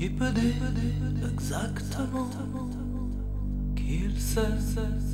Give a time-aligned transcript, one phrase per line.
[0.00, 2.30] Qui peut dire exactement
[3.76, 4.40] qu'il sait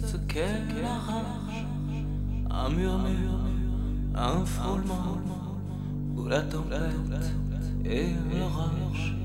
[0.06, 1.66] ce qu'est la rage.
[2.48, 3.40] Un murmure,
[4.14, 5.18] un frôlement
[6.14, 7.32] Ou la tempête
[7.84, 9.16] et l'orage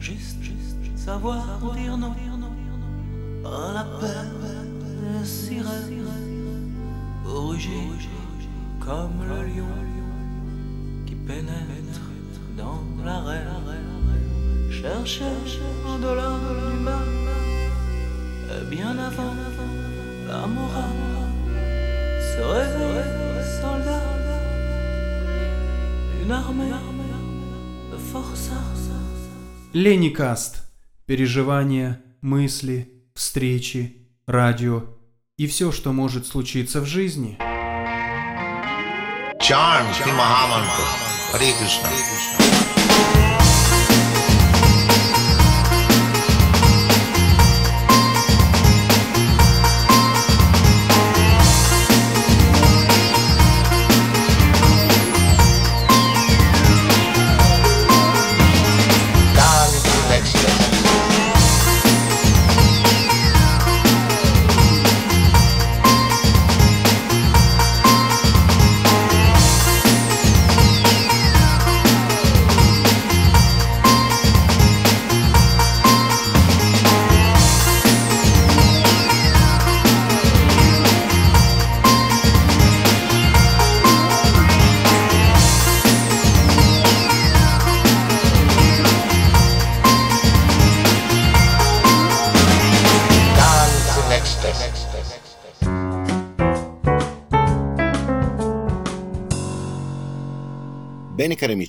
[0.00, 1.44] Juste, juste savoir
[1.74, 2.14] dire non.
[3.44, 6.08] À la peine sirène
[7.26, 8.08] rugir
[8.80, 9.66] comme le lion
[11.04, 12.00] Qui pénètre
[12.56, 13.63] dans l'arène
[14.84, 17.00] Chercher au-delà de l'humain
[18.50, 19.34] Et bien avant
[20.28, 21.30] la morale
[22.20, 24.02] Se réveiller soldat
[26.22, 26.70] Une armée
[27.92, 28.50] de force
[29.72, 30.62] Леникаст.
[31.06, 34.84] Переживания, мысли, встречи, радио
[35.38, 37.36] и все, что может случиться в жизни.
[39.40, 40.86] Charm Shri Mahamantra.
[41.32, 42.63] Hare Krishna.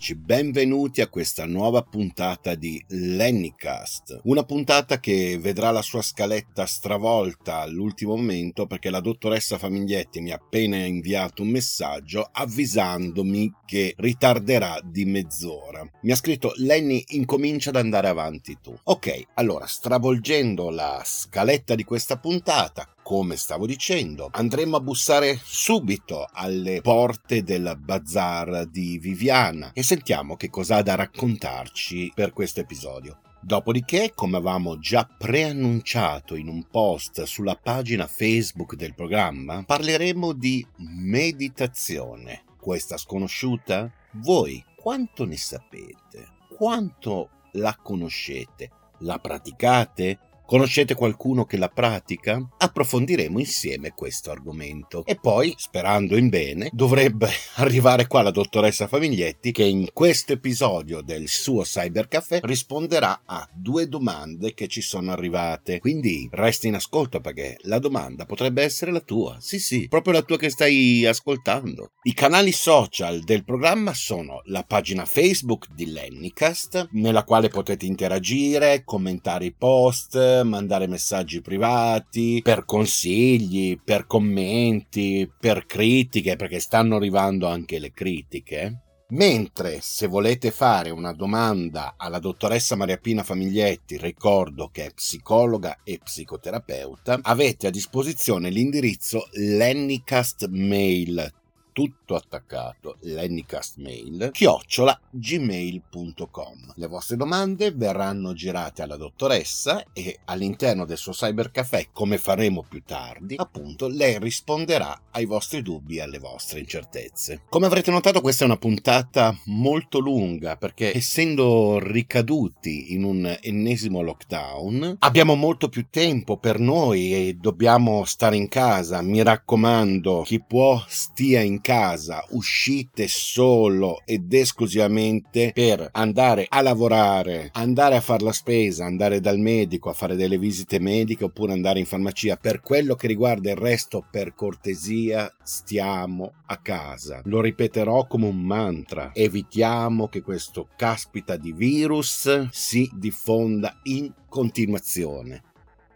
[0.05, 4.21] Amici, benvenuti a questa nuova puntata di Lennycast.
[4.23, 10.31] Una puntata che vedrà la sua scaletta stravolta all'ultimo momento perché la dottoressa Famiglietti mi
[10.31, 15.87] ha appena inviato un messaggio avvisandomi che ritarderà di mezz'ora.
[16.03, 18.77] Mi ha scritto Lenny incomincia ad andare avanti tu.
[18.83, 26.27] Ok, allora stravolgendo la scaletta di questa puntata, come stavo dicendo, andremo a bussare subito
[26.31, 32.61] alle porte del bazar di Viviana e sentiamo che cosa ha da raccontarci per questo
[32.61, 33.19] episodio.
[33.39, 40.65] Dopodiché, come avevamo già preannunciato in un post sulla pagina Facebook del programma, parleremo di
[40.77, 42.41] meditazione.
[42.59, 43.87] Questa sconosciuta?
[44.13, 46.27] Voi quanto ne sapete?
[46.57, 48.71] Quanto la conoscete?
[49.01, 50.17] La praticate?
[50.45, 52.39] Conoscete qualcuno che la pratica?
[52.57, 55.03] Approfondiremo insieme questo argomento.
[55.03, 61.01] E poi, sperando in bene, dovrebbe arrivare qua la dottoressa Famiglietti che in questo episodio
[61.01, 65.79] del suo Cybercaffè risponderà a due domande che ci sono arrivate.
[65.79, 69.37] Quindi resti in ascolto perché la domanda potrebbe essere la tua.
[69.39, 71.93] Sì, sì, proprio la tua che stai ascoltando.
[72.03, 78.83] I canali social del programma sono la pagina Facebook di Lennycast, nella quale potete interagire,
[78.83, 87.47] commentare i post, mandare messaggi privati, per consigli, per commenti, per critiche, perché stanno arrivando
[87.47, 88.81] anche le critiche.
[89.09, 95.77] Mentre se volete fare una domanda alla dottoressa Maria Pina Famiglietti, ricordo che è psicologa
[95.83, 101.31] e psicoterapeuta, avete a disposizione l'indirizzo lennycastmail
[101.75, 110.95] tutto attaccato lennycastmail chiocciola gmail.com le vostre domande verranno girate alla dottoressa e all'interno del
[110.95, 116.59] suo cybercaffè come faremo più tardi appunto lei risponderà ai vostri dubbi e alle vostre
[116.59, 117.41] incertezze.
[117.49, 124.01] Come avrete notato questa è una puntata molto lunga perché essendo ricaduti in un ennesimo
[124.01, 129.01] lockdown abbiamo molto più tempo per noi e dobbiamo stare in casa.
[129.01, 137.49] Mi raccomando chi può stia in casa, uscite solo ed esclusivamente per andare a lavorare,
[137.53, 141.79] andare a fare la spesa, andare dal medico a fare delle visite mediche oppure andare
[141.79, 142.37] in farmacia.
[142.37, 147.21] Per quello che riguarda il resto, per cortesia, stiamo a casa.
[147.23, 149.09] Lo ripeterò come un mantra.
[149.15, 155.41] Evitiamo che questo caspita di virus si diffonda in continuazione.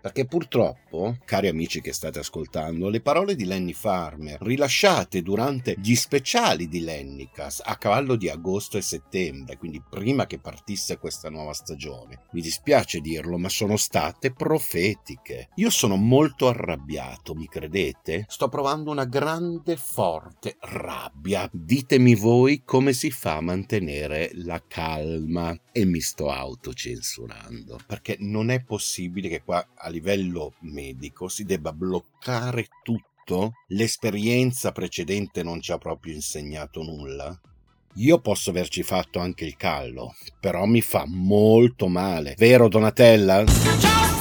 [0.09, 5.93] Perché purtroppo, cari amici che state ascoltando, le parole di Lenny Farmer, rilasciate durante gli
[5.93, 11.53] speciali di Lennycast a cavallo di agosto e settembre, quindi prima che partisse questa nuova
[11.53, 15.49] stagione, mi dispiace dirlo, ma sono state profetiche.
[15.57, 18.25] Io sono molto arrabbiato, mi credete?
[18.27, 21.47] Sto provando una grande, forte rabbia.
[21.53, 28.49] Ditemi voi come si fa a mantenere la calma e mi sto autocensurando, perché non
[28.49, 29.97] è possibile che qua a livello
[30.59, 33.53] medico si debba bloccare tutto?
[33.67, 37.39] L'esperienza precedente non ci ha proprio insegnato nulla?
[37.95, 42.35] Io posso averci fatto anche il callo, però mi fa molto male.
[42.37, 43.45] Vero Donatella?
[43.45, 44.18] Ci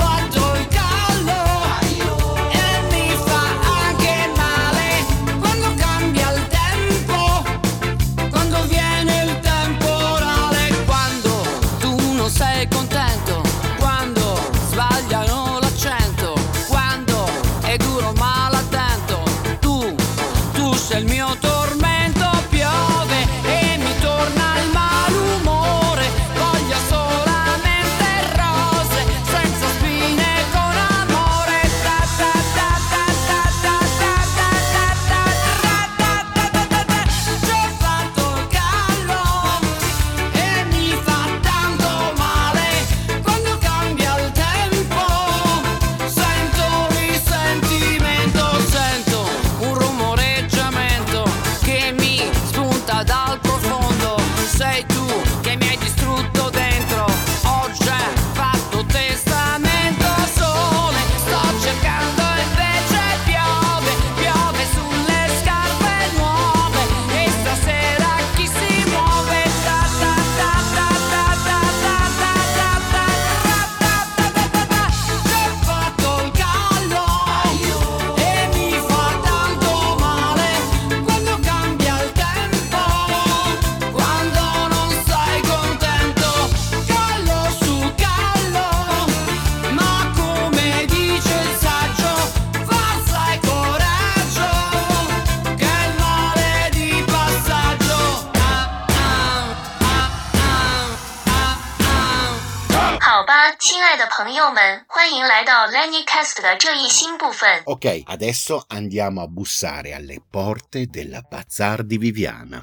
[103.88, 107.64] 爱的朋友们，欢迎来到 Lenny Cast 的这一新部分。
[107.66, 112.62] Ok, adesso andiamo a bussare alle porte della Bazar di Viviana.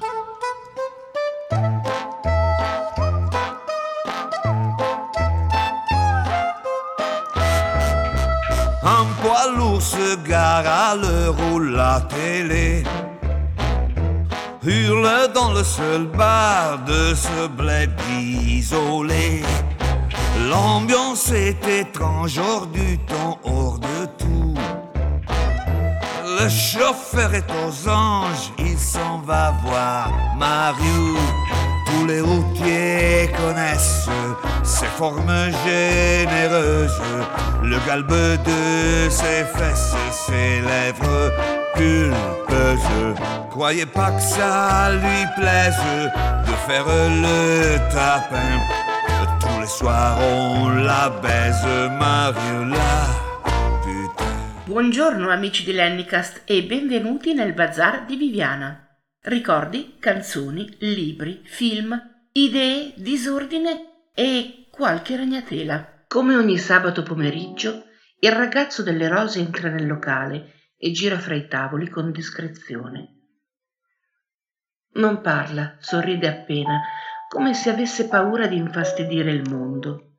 [8.83, 12.83] Un poids lourd se gare à l'heure où la télé
[14.63, 19.43] hurle dans le seul bar de ce bled isolé.
[20.48, 24.54] L'ambiance est étrange, hors du temps, hors de tout.
[26.38, 30.08] Le chauffeur est aux anges, il s'en va voir
[30.38, 31.16] Mario.
[31.86, 34.08] Tous les routiers connaissent
[34.62, 37.00] ses formes généreuses,
[37.62, 39.96] le galbe de ses fesses
[40.26, 41.32] ses lèvres
[41.74, 43.16] pulpeuses.
[43.50, 45.76] Croyez pas que ça lui plaise
[46.46, 48.60] de faire le tapin.
[49.46, 53.06] Tous les soirs on la baise, Mariola.
[54.64, 58.88] Buongiorno amici di Lennycast e benvenuti nel bazar di Viviana.
[59.22, 61.96] Ricordi, canzoni, libri, film,
[62.32, 66.04] idee, disordine e qualche ragnatela.
[66.08, 67.84] Come ogni sabato pomeriggio,
[68.18, 73.12] il ragazzo delle rose entra nel locale e gira fra i tavoli con discrezione.
[74.94, 76.80] Non parla, sorride appena,
[77.36, 80.12] come se avesse paura di infastidire il mondo.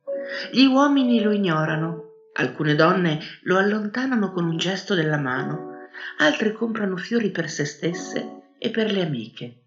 [0.52, 5.88] Gli uomini lo ignorano, alcune donne lo allontanano con un gesto della mano,
[6.18, 9.64] altre comprano fiori per se stesse e per le amiche.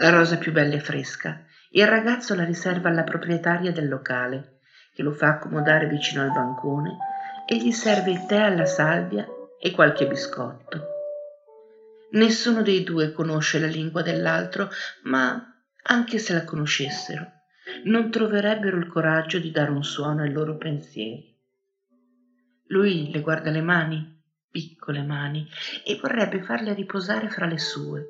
[0.00, 4.58] La rosa più bella e fresca, il ragazzo la riserva alla proprietaria del locale,
[4.92, 6.96] che lo fa accomodare vicino al bancone
[7.46, 9.24] e gli serve il tè alla salvia
[9.60, 10.86] e qualche biscotto.
[12.10, 14.68] Nessuno dei due conosce la lingua dell'altro,
[15.04, 15.52] ma
[15.84, 17.32] anche se la conoscessero,
[17.84, 21.36] non troverebbero il coraggio di dare un suono ai loro pensieri.
[22.68, 25.48] Lui le guarda le mani, piccole mani,
[25.84, 28.06] e vorrebbe farle riposare fra le sue.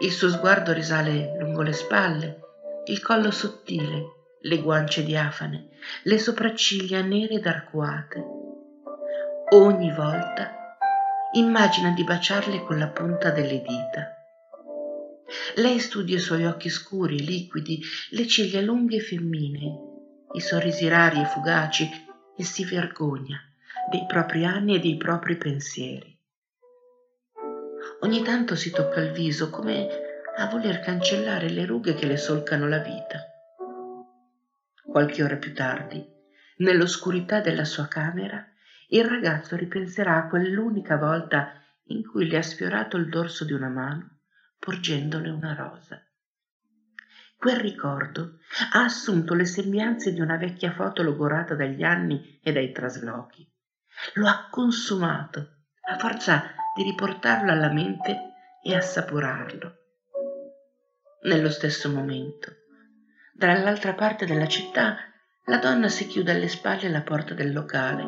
[0.00, 2.40] Il suo sguardo risale lungo le spalle,
[2.86, 5.68] il collo sottile, le guance diafane,
[6.04, 8.24] le sopracciglia nere ed arcuate.
[9.52, 10.76] Ogni volta
[11.32, 14.19] immagina di baciarle con la punta delle dita.
[15.56, 19.78] Lei studia i suoi occhi scuri, liquidi, le ciglia lunghe e femminee,
[20.32, 21.88] i sorrisi rari e fugaci,
[22.36, 23.38] e si vergogna
[23.90, 26.18] dei propri anni e dei propri pensieri.
[28.00, 29.88] Ogni tanto si tocca il viso come
[30.36, 33.20] a voler cancellare le rughe che le solcano la vita.
[34.82, 36.04] Qualche ora più tardi,
[36.58, 38.44] nell'oscurità della sua camera,
[38.88, 41.52] il ragazzo ripenserà a quell'unica volta
[41.88, 44.09] in cui le ha sfiorato il dorso di una mano
[44.60, 46.00] porgendole una rosa.
[47.36, 48.38] Quel ricordo
[48.74, 53.50] ha assunto le sembianze di una vecchia foto logorata dagli anni e dai traslochi.
[54.14, 59.74] Lo ha consumato a forza di riportarlo alla mente e assaporarlo.
[61.22, 62.54] Nello stesso momento,
[63.32, 64.98] dall'altra parte della città,
[65.46, 68.06] la donna si chiude alle spalle la porta del locale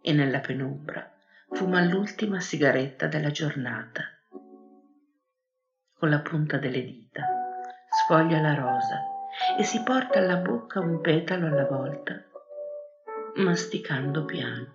[0.00, 1.12] e nella penombra
[1.52, 4.11] fuma l'ultima sigaretta della giornata.
[6.02, 7.22] Con la punta delle dita
[7.88, 9.04] sfoglia la rosa
[9.56, 12.20] e si porta alla bocca un petalo alla volta,
[13.36, 14.66] masticando piano.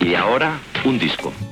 [0.00, 1.51] Y ahora, un disco.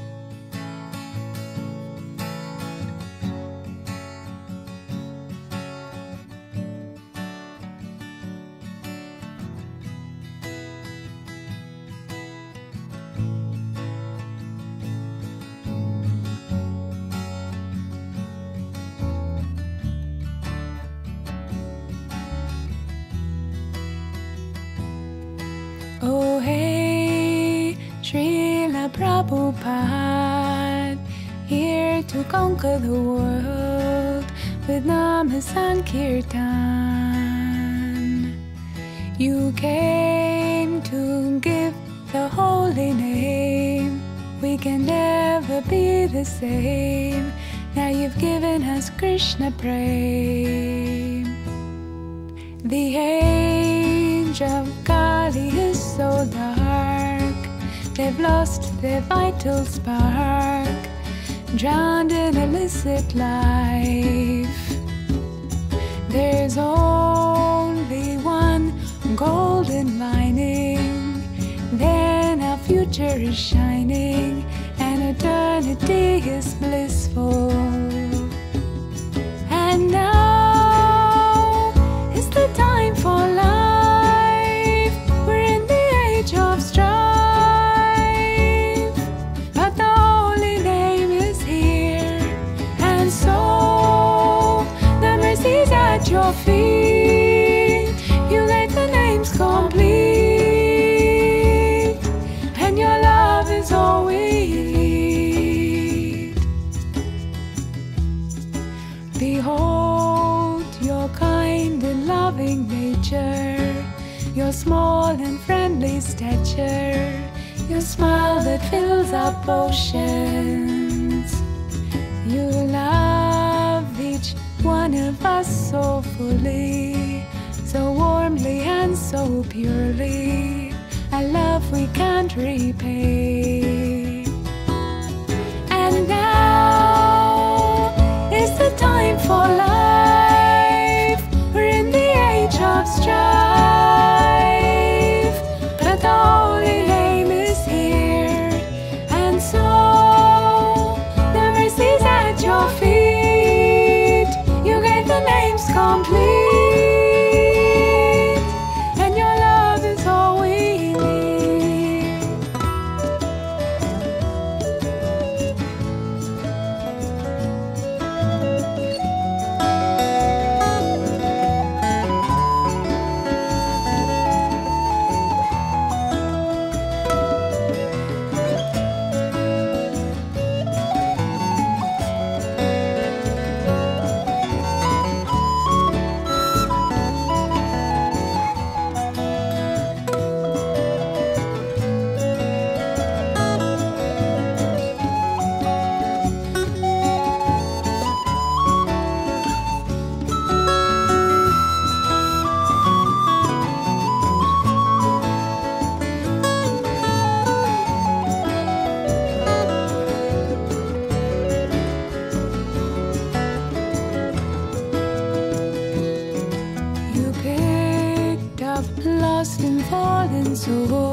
[220.61, 221.10] su.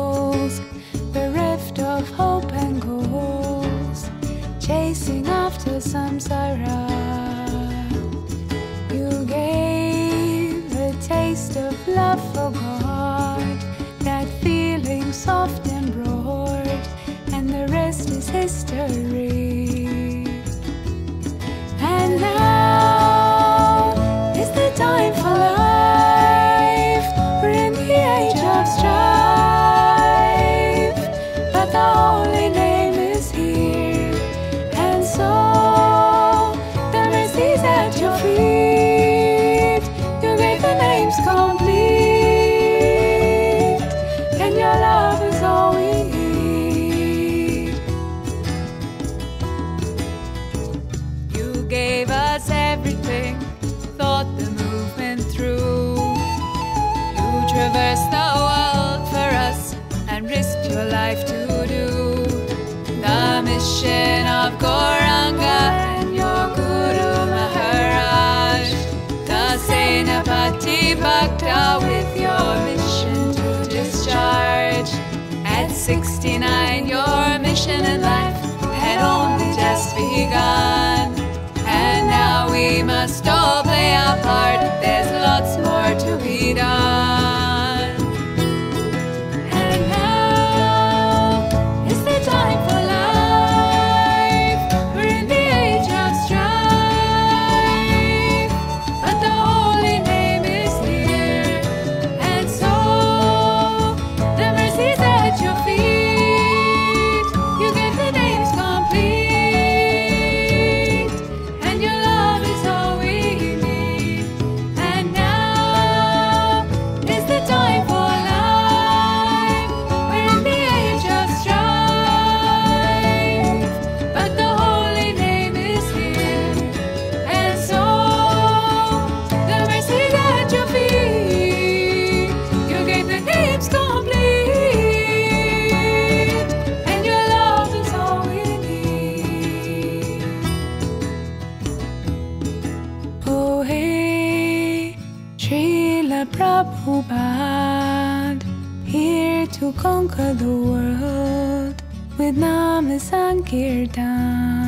[150.36, 151.82] The world
[152.18, 154.68] with Nama Sankirtan.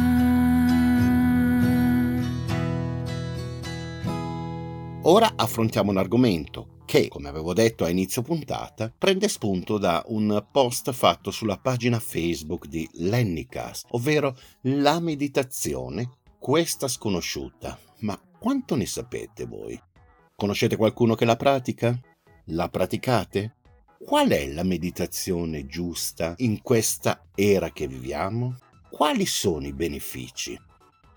[5.03, 10.45] Ora affrontiamo un argomento che, come avevo detto a inizio puntata, prende spunto da un
[10.51, 17.77] post fatto sulla pagina Facebook di Lennycast, ovvero la meditazione, questa sconosciuta.
[17.99, 19.79] Ma quanto ne sapete voi?
[20.35, 21.97] Conoscete qualcuno che la pratica?
[22.45, 23.55] La praticate?
[24.01, 28.55] Qual è la meditazione giusta in questa era che viviamo?
[28.89, 30.57] Quali sono i benefici?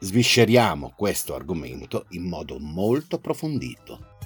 [0.01, 4.17] Svisceriamo questo argomento in modo molto approfondito.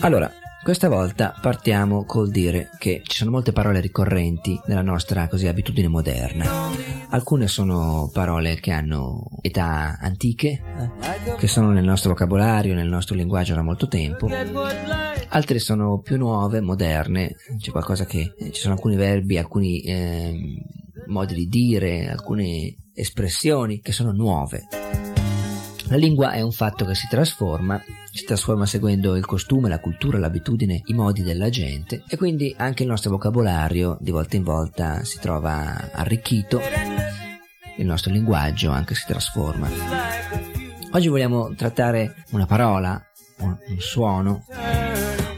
[0.00, 0.32] Allora,
[0.62, 5.88] questa volta partiamo col dire che ci sono molte parole ricorrenti nella nostra così abitudine
[5.88, 6.44] moderna.
[7.08, 10.62] Alcune sono parole che hanno età antiche,
[11.36, 14.28] che sono nel nostro vocabolario, nel nostro linguaggio da molto tempo.
[15.28, 20.58] Altre sono più nuove, moderne, c'è qualcosa che ci sono alcuni verbi, alcuni ehm,
[21.06, 25.11] modi di dire, alcune espressioni che sono nuove.
[25.92, 27.78] La lingua è un fatto che si trasforma,
[28.10, 32.84] si trasforma seguendo il costume, la cultura, l'abitudine, i modi della gente e quindi anche
[32.84, 36.62] il nostro vocabolario di volta in volta si trova arricchito,
[37.76, 39.68] il nostro linguaggio anche si trasforma.
[40.92, 42.98] Oggi vogliamo trattare una parola,
[43.40, 44.46] un, suono,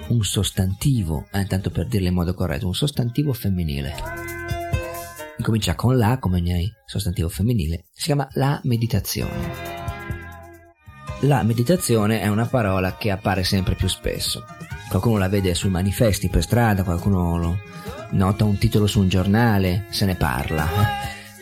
[0.07, 3.93] un sostantivo, eh, tanto per dirlo in modo corretto, un sostantivo femminile.
[5.37, 9.74] Incomincia con la, come ogni sostantivo femminile, si chiama la meditazione.
[11.25, 14.45] La meditazione è una parola che appare sempre più spesso.
[14.91, 17.59] Qualcuno la vede sui manifesti per strada, qualcuno lo
[18.11, 20.69] nota un titolo su un giornale, se ne parla.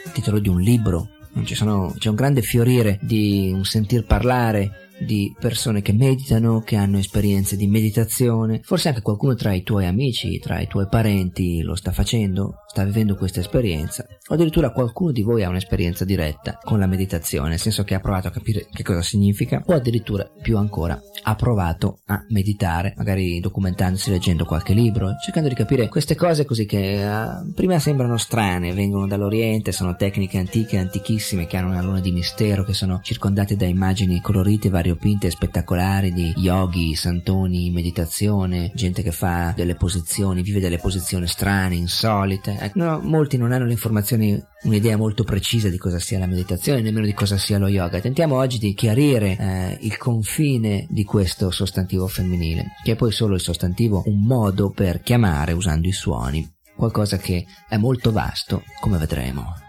[0.05, 1.09] Il titolo di un libro.
[1.47, 6.99] Sono, c'è un grande fiorire di un sentir parlare di persone che meditano, che hanno
[6.99, 8.61] esperienze di meditazione.
[8.63, 12.85] Forse anche qualcuno tra i tuoi amici, tra i tuoi parenti lo sta facendo, sta
[12.85, 14.07] vivendo questa esperienza.
[14.29, 18.01] O addirittura qualcuno di voi ha un'esperienza diretta con la meditazione, nel senso che ha
[18.01, 23.41] provato a capire che cosa significa, o addirittura più ancora ha provato a meditare, magari
[23.41, 28.73] documentandosi, leggendo qualche libro, cercando di capire queste cose così che uh, prima sembrano strane,
[28.73, 33.57] vengono dall'Oriente, sono tecniche antiche, antichissime, che hanno una luna di mistero, che sono circondate
[33.57, 39.75] da immagini colorite, variopinte variopinte e spettacolari di yogi, santoni, meditazione, gente che fa delle
[39.75, 42.57] posizioni, vive delle posizioni strane, insolite.
[42.59, 46.83] Ecco, no, molti non hanno le informazioni, un'idea molto precisa di cosa sia la meditazione,
[46.83, 48.01] nemmeno di cosa sia lo yoga.
[48.01, 53.35] Tentiamo oggi di chiarire eh, il confine di questo sostantivo femminile, che è poi solo
[53.35, 58.99] il sostantivo un modo per chiamare usando i suoni qualcosa che è molto vasto, come
[58.99, 59.62] vedremo.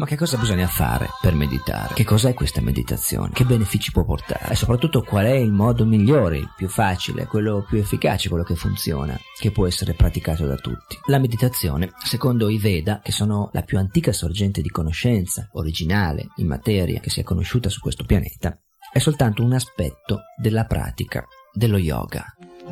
[0.00, 1.92] Ma che cosa bisogna fare per meditare?
[1.92, 3.32] Che cos'è questa meditazione?
[3.34, 4.52] Che benefici può portare?
[4.52, 8.54] E soprattutto qual è il modo migliore, il più facile, quello più efficace, quello che
[8.54, 10.98] funziona, che può essere praticato da tutti?
[11.08, 16.46] La meditazione, secondo i Veda, che sono la più antica sorgente di conoscenza originale in
[16.46, 18.58] materia che sia conosciuta su questo pianeta,
[18.90, 22.24] è soltanto un aspetto della pratica dello yoga.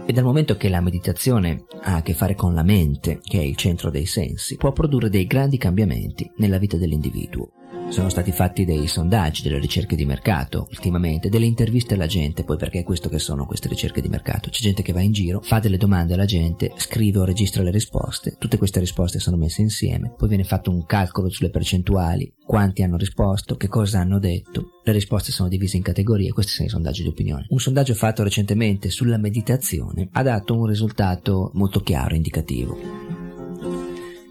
[0.07, 3.43] E dal momento che la meditazione ha a che fare con la mente, che è
[3.43, 7.51] il centro dei sensi, può produrre dei grandi cambiamenti nella vita dell'individuo.
[7.91, 12.59] Sono stati fatti dei sondaggi, delle ricerche di mercato ultimamente, delle interviste alla gente, poi
[12.59, 14.51] perché è questo che sono queste ricerche di mercato.
[14.51, 17.71] C'è gente che va in giro, fa delle domande alla gente, scrive o registra le
[17.71, 22.83] risposte, tutte queste risposte sono messe insieme, poi viene fatto un calcolo sulle percentuali, quanti
[22.83, 26.71] hanno risposto, che cosa hanno detto, le risposte sono divise in categorie, questi sono i
[26.71, 27.47] sondaggi di opinione.
[27.49, 33.28] Un sondaggio fatto recentemente sulla meditazione ha dato un risultato molto chiaro, indicativo.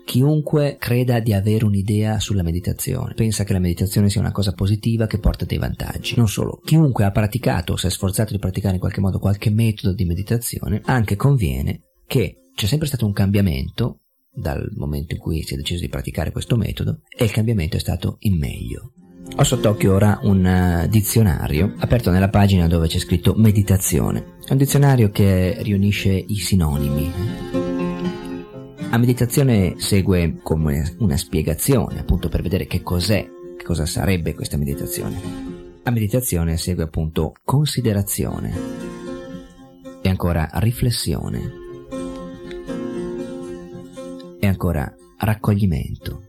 [0.08, 5.06] Chiunque creda di avere un'idea sulla meditazione pensa che la meditazione sia una cosa positiva
[5.06, 6.16] che porta dei vantaggi.
[6.16, 9.50] Non solo, chiunque ha praticato o si è sforzato di praticare in qualche modo qualche
[9.50, 15.44] metodo di meditazione anche conviene che c'è sempre stato un cambiamento dal momento in cui
[15.44, 18.94] si è deciso di praticare questo metodo e il cambiamento è stato in meglio.
[19.36, 24.38] Ho sott'occhio ora un uh, dizionario aperto nella pagina dove c'è scritto meditazione.
[24.46, 27.67] È un dizionario che riunisce i sinonimi.
[28.90, 34.58] A meditazione segue come una spiegazione, appunto per vedere che cos'è, che cosa sarebbe questa
[34.58, 35.20] meditazione.
[35.84, 38.54] A meditazione segue appunto considerazione
[40.02, 41.52] e ancora riflessione
[44.40, 46.27] e ancora raccoglimento.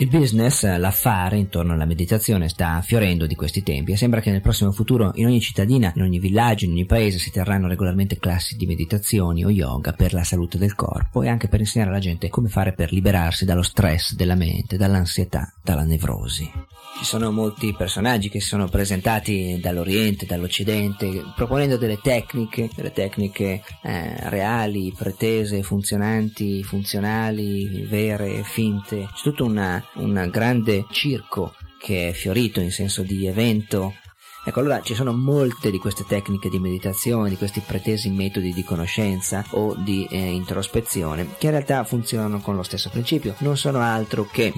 [0.00, 4.40] Il business, l'affare intorno alla meditazione sta fiorendo di questi tempi e sembra che nel
[4.40, 8.56] prossimo futuro in ogni cittadina, in ogni villaggio, in ogni paese si terranno regolarmente classi
[8.56, 12.30] di meditazioni o yoga per la salute del corpo e anche per insegnare alla gente
[12.30, 16.50] come fare per liberarsi dallo stress della mente, dall'ansietà, dalla nevrosi.
[16.98, 23.62] Ci sono molti personaggi che si sono presentati dall'Oriente, dall'Occidente, proponendo delle tecniche, delle tecniche
[23.82, 29.08] eh, reali, pretese, funzionanti, funzionali, vere, finte.
[29.14, 33.94] C'è tutta una un grande circo che è fiorito in senso di evento.
[34.44, 38.64] Ecco, allora ci sono molte di queste tecniche di meditazione, di questi pretesi metodi di
[38.64, 43.80] conoscenza o di eh, introspezione, che in realtà funzionano con lo stesso principio, non sono
[43.80, 44.52] altro che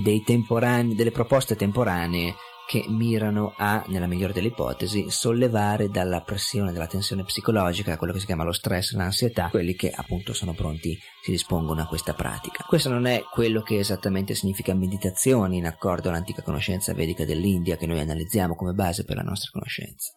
[0.95, 2.35] delle proposte temporanee
[2.67, 8.21] che mirano a, nella migliore delle ipotesi, sollevare dalla pressione, dalla tensione psicologica, quello che
[8.21, 12.65] si chiama lo stress, l'ansietà, quelli che appunto sono pronti, si dispongono a questa pratica.
[12.67, 17.87] Questo non è quello che esattamente significa meditazione in accordo all'antica conoscenza vedica dell'India che
[17.87, 20.13] noi analizziamo come base per la nostra conoscenza.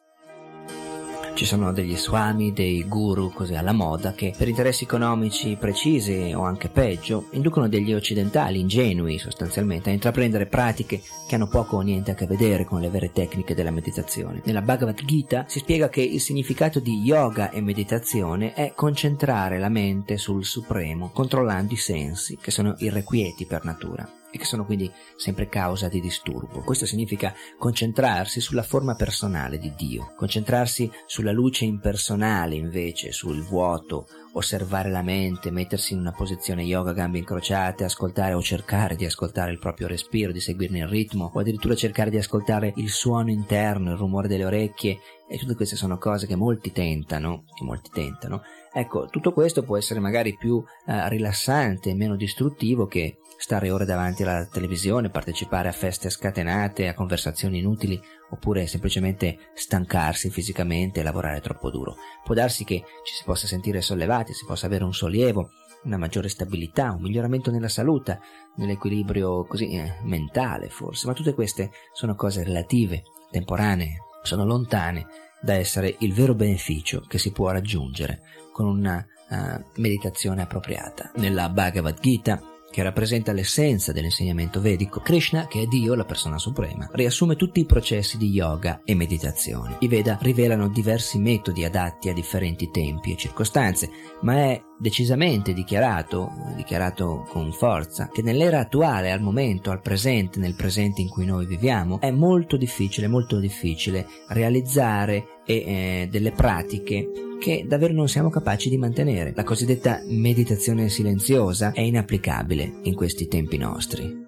[1.35, 6.43] Ci sono degli swami, dei guru così alla moda che per interessi economici precisi o
[6.43, 12.11] anche peggio inducono degli occidentali ingenui sostanzialmente a intraprendere pratiche che hanno poco o niente
[12.11, 14.43] a che vedere con le vere tecniche della meditazione.
[14.45, 19.69] Nella Bhagavad Gita si spiega che il significato di yoga e meditazione è concentrare la
[19.69, 24.91] mente sul supremo, controllando i sensi che sono irrequieti per natura e che sono quindi
[25.15, 26.59] sempre causa di disturbo.
[26.59, 34.07] Questo significa concentrarsi sulla forma personale di Dio, concentrarsi sulla luce impersonale invece, sul vuoto,
[34.33, 39.51] osservare la mente, mettersi in una posizione yoga gambe incrociate, ascoltare o cercare di ascoltare
[39.51, 43.91] il proprio respiro, di seguirne il ritmo o addirittura cercare di ascoltare il suono interno,
[43.91, 48.41] il rumore delle orecchie e tutte queste sono cose che molti tentano, che molti tentano.
[48.73, 54.23] Ecco, tutto questo può essere magari più eh, rilassante meno distruttivo che stare ore davanti
[54.23, 61.41] alla televisione, partecipare a feste scatenate, a conversazioni inutili, oppure semplicemente stancarsi fisicamente e lavorare
[61.41, 61.95] troppo duro.
[62.23, 65.51] Può darsi che ci si possa sentire sollevati, si possa avere un sollievo,
[65.83, 68.19] una maggiore stabilità, un miglioramento nella salute,
[68.55, 75.05] nell'equilibrio così eh, mentale forse, ma tutte queste sono cose relative, temporanee, sono lontane
[75.39, 81.11] da essere il vero beneficio che si può raggiungere con una uh, meditazione appropriata.
[81.17, 82.41] Nella Bhagavad Gita
[82.75, 87.65] che rappresenta l'essenza dell'insegnamento vedico, Krishna, che è Dio, la persona suprema, riassume tutti i
[87.65, 89.77] processi di yoga e meditazione.
[89.79, 93.89] I Veda rivelano diversi metodi adatti a differenti tempi e circostanze,
[94.23, 100.55] ma è decisamente dichiarato, dichiarato con forza, che nell'era attuale, al momento, al presente, nel
[100.55, 107.09] presente in cui noi viviamo, è molto difficile, molto difficile realizzare e eh, delle pratiche
[107.39, 109.33] che davvero non siamo capaci di mantenere.
[109.35, 114.25] La cosiddetta meditazione silenziosa è inapplicabile in questi tempi nostri.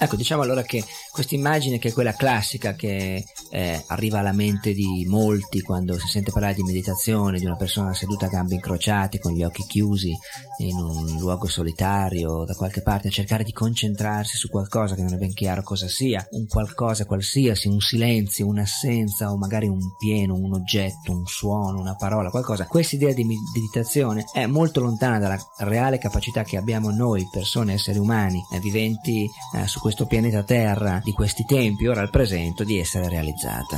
[0.00, 4.72] Ecco, diciamo allora che questa immagine che è quella classica che eh, arriva alla mente
[4.72, 9.18] di molti quando si sente parlare di meditazione, di una persona seduta a gambe incrociate,
[9.18, 10.16] con gli occhi chiusi,
[10.58, 15.14] in un luogo solitario, da qualche parte, a cercare di concentrarsi su qualcosa che non
[15.14, 20.34] è ben chiaro cosa sia, un qualcosa qualsiasi, un silenzio, un'assenza o magari un pieno,
[20.34, 22.66] un oggetto, un suono, una parola, qualcosa.
[22.66, 27.98] Questa idea di meditazione è molto lontana dalla reale capacità che abbiamo noi, persone, esseri
[27.98, 32.78] umani, eh, viventi eh, su questo pianeta Terra di questi tempi, ora al presente, di
[32.78, 33.76] essere realizzata.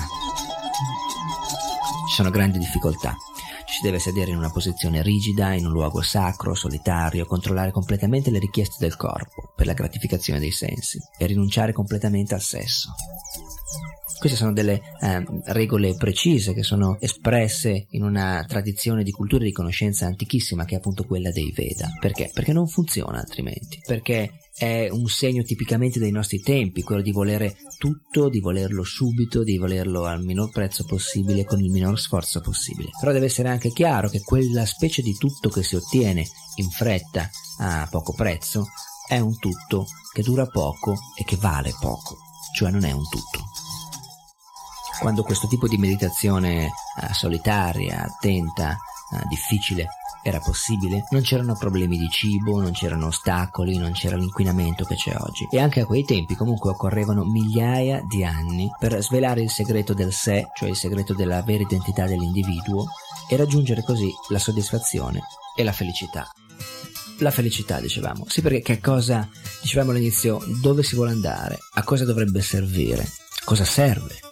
[2.09, 3.15] Ci sono grandi difficoltà.
[3.65, 8.31] Ci si deve sedere in una posizione rigida, in un luogo sacro, solitario, controllare completamente
[8.31, 12.93] le richieste del corpo per la gratificazione dei sensi e rinunciare completamente al sesso.
[14.21, 19.47] Queste sono delle eh, regole precise che sono espresse in una tradizione di cultura e
[19.47, 21.89] di conoscenza antichissima che è appunto quella dei Veda.
[21.99, 22.31] Perché?
[22.31, 23.81] Perché non funziona altrimenti.
[23.83, 29.43] Perché è un segno tipicamente dei nostri tempi, quello di volere tutto, di volerlo subito,
[29.43, 32.91] di volerlo al minor prezzo possibile, con il minor sforzo possibile.
[33.01, 37.31] Però deve essere anche chiaro che quella specie di tutto che si ottiene in fretta
[37.61, 38.67] a poco prezzo
[39.09, 42.19] è un tutto che dura poco e che vale poco,
[42.55, 43.60] cioè non è un tutto.
[45.01, 48.73] Quando questo tipo di meditazione eh, solitaria, attenta,
[49.13, 49.89] eh, difficile
[50.23, 55.17] era possibile, non c'erano problemi di cibo, non c'erano ostacoli, non c'era l'inquinamento che c'è
[55.19, 55.49] oggi.
[55.51, 60.13] E anche a quei tempi comunque occorrevano migliaia di anni per svelare il segreto del
[60.13, 62.87] sé, cioè il segreto della vera identità dell'individuo,
[63.27, 65.23] e raggiungere così la soddisfazione
[65.57, 66.31] e la felicità.
[67.21, 68.27] La felicità, dicevamo.
[68.29, 69.27] Sì, perché che cosa,
[69.63, 73.09] dicevamo all'inizio, dove si vuole andare, a cosa dovrebbe servire,
[73.45, 74.29] cosa serve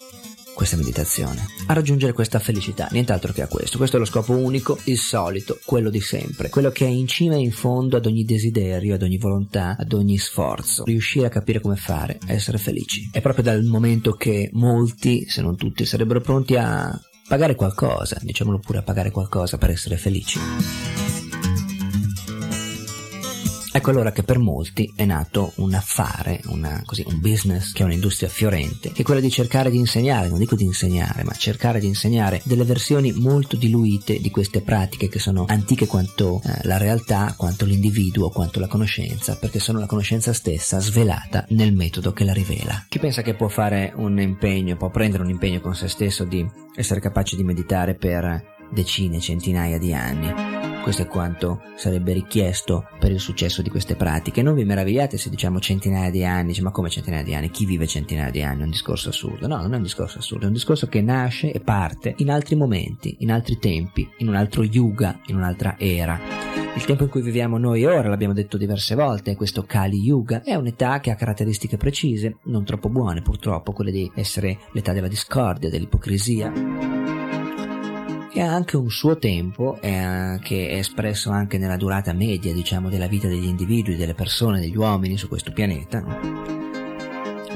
[0.59, 3.79] questa meditazione, a raggiungere questa felicità, nient'altro che a questo.
[3.79, 7.37] Questo è lo scopo unico, il solito, quello di sempre, quello che è in cima
[7.37, 11.61] e in fondo ad ogni desiderio, ad ogni volontà, ad ogni sforzo, riuscire a capire
[11.61, 13.09] come fare, a essere felici.
[13.12, 18.59] È proprio dal momento che molti, se non tutti, sarebbero pronti a pagare qualcosa, diciamolo
[18.59, 20.40] pure a pagare qualcosa per essere felici.
[23.70, 27.87] Ecco allora che per molti è nato un affare, una, così, un business che è
[27.87, 31.78] un'industria fiorente, che è quella di cercare di insegnare, non dico di insegnare, ma cercare
[31.78, 36.78] di insegnare delle versioni molto diluite di queste pratiche che sono antiche quanto eh, la
[36.78, 42.24] realtà, quanto l'individuo, quanto la conoscenza, perché sono la conoscenza stessa svelata nel metodo che
[42.24, 42.87] la rivela.
[42.88, 46.46] Chi pensa che può fare un impegno, può prendere un impegno con se stesso di
[46.74, 50.59] essere capace di meditare per decine, centinaia di anni?
[50.83, 54.40] Questo è quanto sarebbe richiesto per il successo di queste pratiche.
[54.40, 57.50] Non vi meravigliate se diciamo centinaia di anni, dice, ma come centinaia di anni?
[57.50, 58.61] Chi vive centinaia di anni?
[58.61, 59.46] È un discorso assurdo.
[59.46, 62.57] No, non è un discorso assurdo, è un discorso che nasce e parte in altri
[62.57, 66.18] momenti, in altri tempi, in un altro yuga, in un'altra era.
[66.74, 70.54] Il tempo in cui viviamo noi ora, l'abbiamo detto diverse volte, questo Kali Yuga, è
[70.54, 75.68] un'età che ha caratteristiche precise, non troppo buone purtroppo, quelle di essere l'età della discordia,
[75.68, 76.97] dell'ipocrisia
[78.38, 82.88] e ha anche un suo tempo eh, che è espresso anche nella durata media, diciamo,
[82.88, 86.05] della vita degli individui, delle persone, degli uomini su questo pianeta.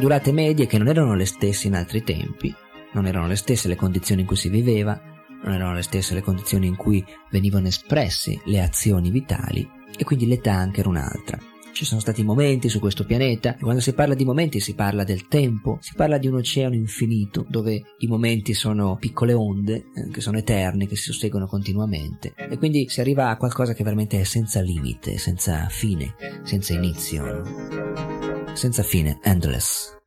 [0.01, 2.53] Durate medie che non erano le stesse in altri tempi,
[2.95, 5.01] non erano le stesse le condizioni in cui si viveva,
[5.45, 9.64] non erano le stesse le condizioni in cui venivano espresse le azioni vitali
[9.97, 11.52] e quindi l'età anche era un'altra.
[11.73, 15.05] Ci sono stati momenti su questo pianeta e quando si parla di momenti si parla
[15.05, 20.11] del tempo, si parla di un oceano infinito dove i momenti sono piccole onde eh,
[20.11, 24.21] che sono eterne, che si susseguono continuamente e quindi si arriva a qualcosa che veramente
[24.21, 27.43] è senza limite, senza fine, senza inizio,
[28.53, 30.02] senza fine, endless.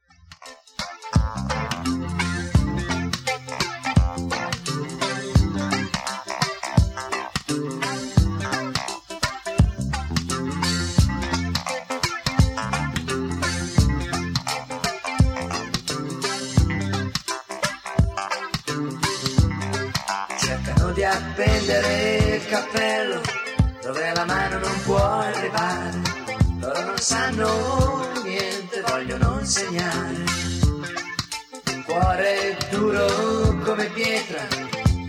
[21.15, 23.21] Appendere il cappello
[23.81, 26.01] dove la mano non può arrivare.
[26.59, 30.23] Loro non sanno niente, vogliono insegnare.
[31.67, 34.41] Il cuore duro come pietra,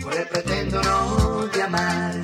[0.01, 2.21] pure pretendono di amare.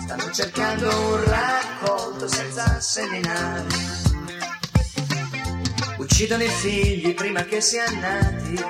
[0.00, 3.66] Stanno cercando un raccolto senza seminare.
[5.98, 8.64] Uccidono i figli prima che siano nati.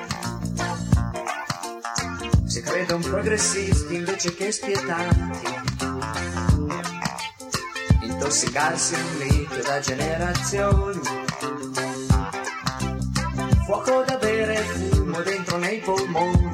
[2.63, 5.31] Credono progressisti invece che spietati.
[8.01, 10.99] Intossicarsi un mito da generazioni.
[13.65, 16.53] Fuoco da bere, fumo dentro nei polmoni.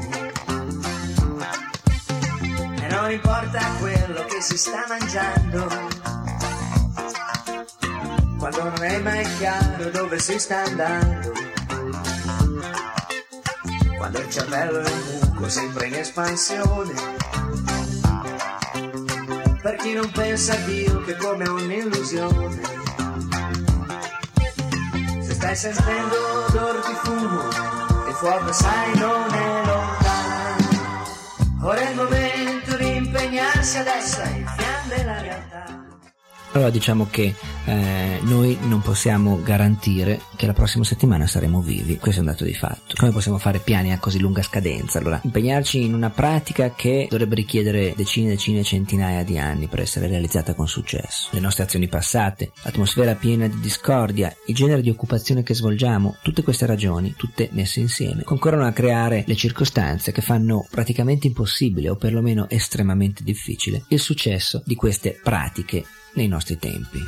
[3.09, 5.67] non importa quello che si sta mangiando.
[8.37, 11.31] Quando non è mai chiaro dove si sta andando.
[13.97, 16.93] Quando il cervello è un buco sempre in espansione.
[19.61, 22.61] Per chi non pensa a Dio che come un'illusione.
[25.21, 27.47] Se stai sentendo odor di fumo,
[28.07, 31.07] il fuoco sai non è lontano.
[31.61, 35.48] Ora è il momento di impegnarsi adesso in fiamme la realtà.
[36.53, 37.35] Allora diciamo che
[37.65, 42.43] eh, noi non possiamo garantire che la prossima settimana saremo vivi, questo è un dato
[42.43, 42.95] di fatto.
[42.95, 44.97] Come possiamo fare piani a così lunga scadenza?
[44.97, 50.07] Allora, impegnarci in una pratica che dovrebbe richiedere decine decine, centinaia di anni per essere
[50.07, 51.29] realizzata con successo.
[51.31, 56.41] Le nostre azioni passate, l'atmosfera piena di discordia, il genere di occupazione che svolgiamo, tutte
[56.41, 61.95] queste ragioni, tutte messe insieme, concorrono a creare le circostanze che fanno praticamente impossibile o
[61.95, 65.83] perlomeno estremamente difficile il successo di queste pratiche
[66.13, 66.99] nei nostri tempi.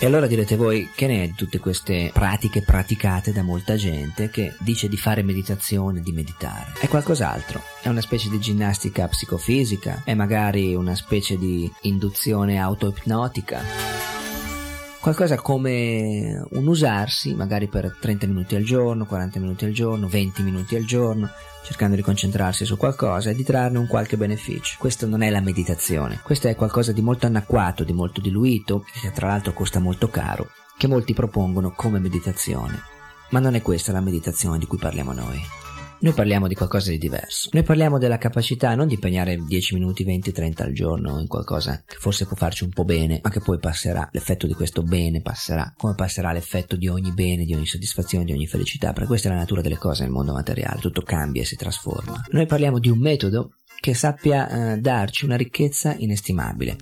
[0.00, 4.28] E allora direte voi che ne è di tutte queste pratiche praticate da molta gente
[4.28, 6.72] che dice di fare meditazione, di meditare?
[6.80, 13.62] È qualcos'altro, è una specie di ginnastica psicofisica, è magari una specie di induzione autoipnotica.
[15.04, 20.42] Qualcosa come un usarsi, magari per 30 minuti al giorno, 40 minuti al giorno, 20
[20.42, 21.28] minuti al giorno,
[21.62, 24.76] cercando di concentrarsi su qualcosa e di trarne un qualche beneficio.
[24.78, 29.10] Questo non è la meditazione, questo è qualcosa di molto anacquato, di molto diluito, che
[29.10, 32.80] tra l'altro costa molto caro, che molti propongono come meditazione.
[33.28, 35.63] Ma non è questa la meditazione di cui parliamo noi.
[36.00, 37.48] Noi parliamo di qualcosa di diverso.
[37.52, 41.82] Noi parliamo della capacità non di impegnare 10 minuti, 20, 30 al giorno in qualcosa
[41.86, 44.08] che forse può farci un po' bene, ma che poi passerà.
[44.12, 48.32] L'effetto di questo bene passerà, come passerà l'effetto di ogni bene, di ogni soddisfazione, di
[48.32, 51.46] ogni felicità, perché questa è la natura delle cose nel mondo materiale, tutto cambia e
[51.46, 52.22] si trasforma.
[52.30, 56.76] Noi parliamo di un metodo che sappia eh, darci una ricchezza inestimabile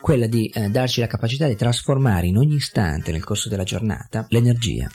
[0.00, 4.26] quella di eh, darci la capacità di trasformare in ogni istante nel corso della giornata
[4.30, 4.88] l'energia.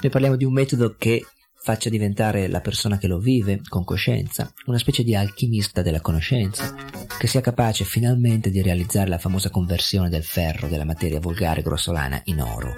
[0.00, 1.24] Noi parliamo di un metodo che
[1.66, 6.72] faccia diventare la persona che lo vive con coscienza una specie di alchimista della conoscenza,
[7.18, 12.20] che sia capace finalmente di realizzare la famosa conversione del ferro della materia volgare grossolana
[12.26, 12.72] in oro,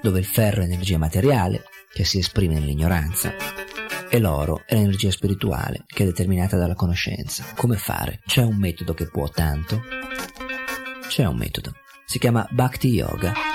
[0.00, 3.34] dove il ferro è energia materiale che si esprime nell'ignoranza
[4.08, 7.44] e l'oro è l'energia spirituale che è determinata dalla conoscenza.
[7.54, 8.20] Come fare?
[8.24, 9.82] C'è un metodo che può tanto?
[11.08, 11.74] C'è un metodo.
[12.06, 13.53] Si chiama Bhakti Yoga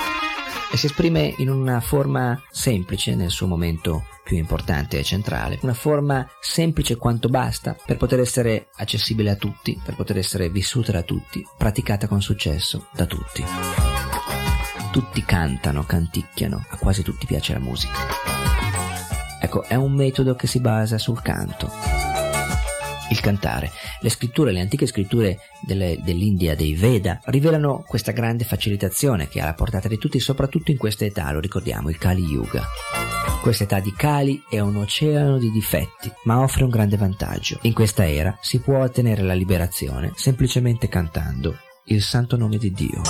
[0.72, 5.74] e si esprime in una forma semplice nel suo momento più importante e centrale, una
[5.74, 11.02] forma semplice quanto basta per poter essere accessibile a tutti, per poter essere vissuta da
[11.02, 13.44] tutti, praticata con successo da tutti.
[14.92, 17.98] Tutti cantano, canticchiano, a quasi tutti piace la musica.
[19.42, 21.99] Ecco, è un metodo che si basa sul canto.
[23.10, 23.72] Il cantare.
[24.02, 29.42] Le scritture, le antiche scritture delle, dell'India, dei Veda, rivelano questa grande facilitazione che è
[29.42, 32.64] alla portata di tutti, soprattutto in questa età, lo ricordiamo, il Kali Yuga.
[33.42, 37.60] Questa età di Kali è un oceano di difetti, ma offre un grande vantaggio.
[37.64, 43.02] In questa era si può ottenere la liberazione semplicemente cantando il santo nome di Dio.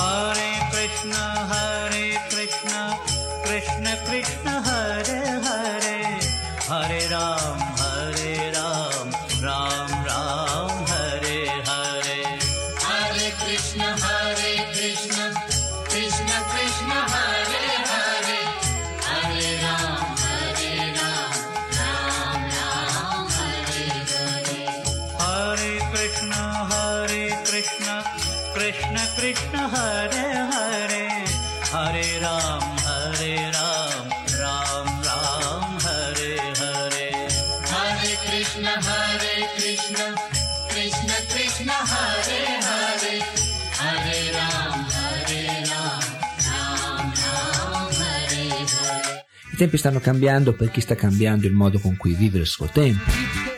[49.60, 53.12] Tempi stanno cambiando per chi sta cambiando il modo con cui vive il suo tempo.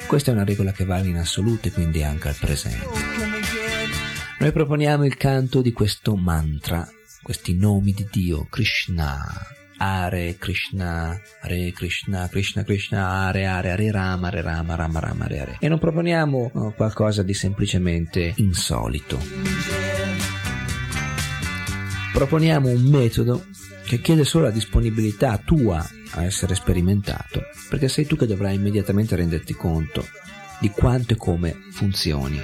[0.07, 2.87] Questa è una regola che vale in assoluto e quindi anche al presente.
[4.39, 6.89] Noi proponiamo il canto di questo mantra,
[7.21, 9.23] questi nomi di Dio, Krishna,
[9.77, 15.39] Hare Krishna, Hare Krishna, Krishna Krishna, Hare Hare, Hare Rama, Hare Rama, Rama Rama, Hare
[15.39, 15.57] Hare.
[15.59, 19.19] E non proponiamo oh, qualcosa di semplicemente insolito.
[22.11, 23.45] Proponiamo un metodo
[23.91, 29.17] che chiede solo la disponibilità tua a essere sperimentato, perché sei tu che dovrai immediatamente
[29.17, 30.07] renderti conto
[30.61, 32.41] di quanto e come funzioni.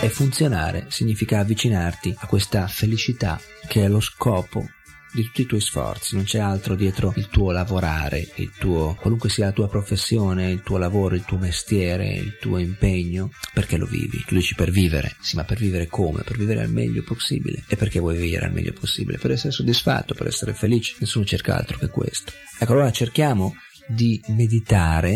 [0.00, 4.64] E funzionare significa avvicinarti a questa felicità che è lo scopo
[5.12, 9.28] di tutti i tuoi sforzi, non c'è altro dietro il tuo lavorare, il tuo qualunque
[9.28, 13.86] sia la tua professione, il tuo lavoro, il tuo mestiere, il tuo impegno, perché lo
[13.86, 14.22] vivi?
[14.26, 16.22] Tu dici per vivere, sì, ma per vivere come?
[16.22, 17.64] Per vivere al meglio possibile.
[17.66, 19.18] E perché vuoi vivere al meglio possibile?
[19.18, 20.94] Per essere soddisfatto, per essere felice.
[20.98, 22.32] Nessuno cerca altro che questo.
[22.58, 23.54] Ecco, allora cerchiamo
[23.86, 25.12] di meditare,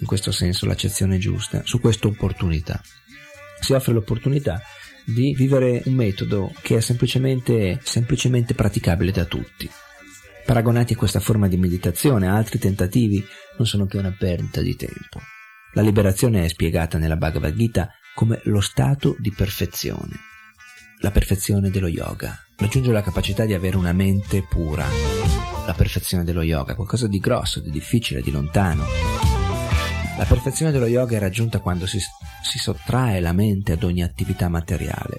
[0.00, 2.82] in questo senso l'accezione giusta, su questa opportunità.
[3.60, 4.60] Si offre l'opportunità
[5.04, 9.68] di vivere un metodo che è semplicemente, semplicemente praticabile da tutti.
[10.44, 13.24] Paragonati a questa forma di meditazione, altri tentativi
[13.56, 15.20] non sono che una perdita di tempo.
[15.74, 20.18] La liberazione è spiegata nella Bhagavad Gita come lo stato di perfezione,
[20.98, 22.38] la perfezione dello yoga.
[22.56, 24.86] Raggiungere la capacità di avere una mente pura,
[25.66, 29.31] la perfezione dello yoga, qualcosa di grosso, di difficile, di lontano.
[30.18, 34.48] La perfezione dello yoga è raggiunta quando si, si sottrae la mente ad ogni attività
[34.48, 35.16] materiale.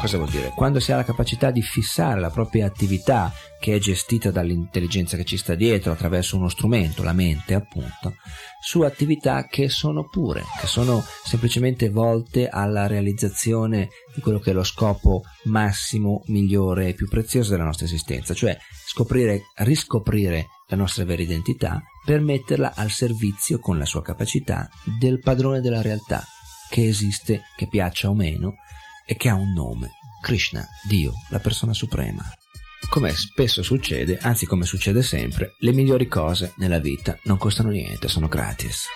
[0.00, 0.52] Cosa vuol dire?
[0.56, 5.26] Quando si ha la capacità di fissare la propria attività, che è gestita dall'intelligenza che
[5.26, 8.14] ci sta dietro attraverso uno strumento, la mente appunto,
[8.62, 14.54] su attività che sono pure, che sono semplicemente volte alla realizzazione di quello che è
[14.54, 18.56] lo scopo massimo, migliore e più prezioso della nostra esistenza, cioè
[18.86, 25.20] scoprire, riscoprire la nostra vera identità per metterla al servizio con la sua capacità del
[25.20, 26.24] padrone della realtà,
[26.68, 28.54] che esiste, che piaccia o meno,
[29.06, 29.90] e che ha un nome,
[30.20, 32.22] Krishna, Dio, la persona suprema.
[32.88, 38.08] Come spesso succede, anzi come succede sempre, le migliori cose nella vita non costano niente,
[38.08, 38.86] sono gratis.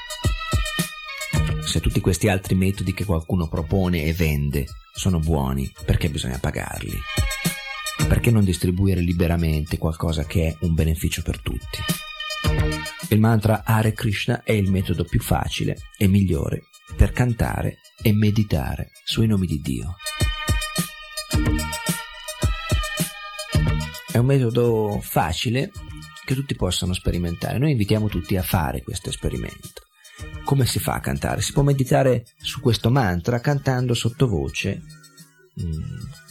[1.65, 6.97] Se tutti questi altri metodi che qualcuno propone e vende sono buoni, perché bisogna pagarli?
[8.09, 11.79] Perché non distribuire liberamente qualcosa che è un beneficio per tutti?
[13.09, 16.65] Il mantra Hare Krishna è il metodo più facile e migliore
[16.97, 19.97] per cantare e meditare sui nomi di Dio.
[24.11, 25.71] È un metodo facile
[26.25, 27.59] che tutti possono sperimentare.
[27.59, 29.83] Noi invitiamo tutti a fare questo esperimento.
[30.45, 31.41] Come si fa a cantare?
[31.41, 34.83] Si può meditare su questo mantra cantando sottovoce,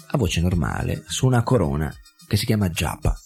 [0.07, 1.93] a voce normale, su una corona
[2.27, 3.17] che si chiama japa.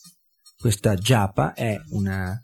[0.58, 2.42] Questa japa è una,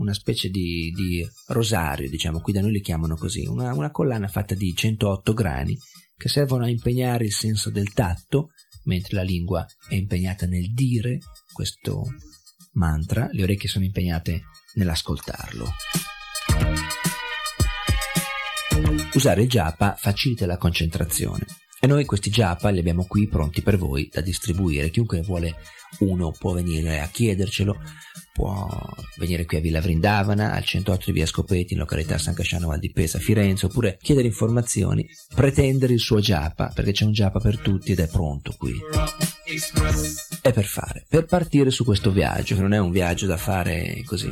[0.00, 4.28] una specie di, di, rosario, diciamo, qui da noi li chiamano così, una, una collana
[4.28, 5.78] fatta di 108 grani
[6.16, 8.50] che servono a impegnare il senso del tatto,
[8.84, 11.18] mentre la lingua è impegnata nel dire
[11.52, 12.04] questo
[12.72, 14.42] mantra, le orecchie sono impegnate
[14.74, 15.68] nell'ascoltarlo.
[19.12, 21.44] Usare il japa facilita la concentrazione
[21.80, 24.90] e noi questi japa li abbiamo qui pronti per voi da distribuire.
[24.90, 25.56] Chiunque vuole
[25.98, 27.76] uno può venire a chiedercelo,
[28.32, 28.68] può
[29.18, 32.78] venire qui a Villa Vrindavana, al 108 di via Scopeti, in località San Casciano Val
[32.78, 37.58] di Pesa, Firenze, oppure chiedere informazioni, pretendere il suo japa, perché c'è un japa per
[37.58, 38.72] tutti ed è pronto qui.
[40.40, 44.02] È per fare, per partire su questo viaggio, che non è un viaggio da fare
[44.04, 44.30] così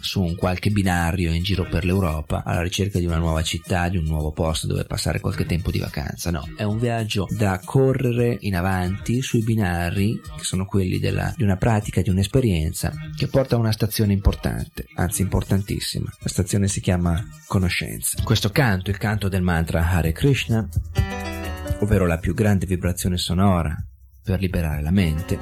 [0.00, 3.96] su un qualche binario in giro per l'Europa alla ricerca di una nuova città, di
[3.96, 8.36] un nuovo posto dove passare qualche tempo di vacanza, no, è un viaggio da correre
[8.40, 13.56] in avanti sui binari, che sono quelli della, di una pratica, di un'esperienza, che porta
[13.56, 16.12] a una stazione importante, anzi importantissima.
[16.20, 18.22] La stazione si chiama conoscenza.
[18.22, 20.66] Questo canto, il canto del mantra Hare Krishna,
[21.80, 23.74] ovvero la più grande vibrazione sonora
[24.22, 25.38] per liberare la mente,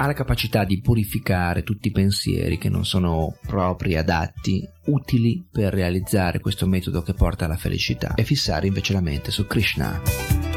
[0.00, 5.72] ha la capacità di purificare tutti i pensieri che non sono propri, adatti, utili per
[5.72, 10.47] realizzare questo metodo che porta alla felicità e fissare invece la mente su Krishna.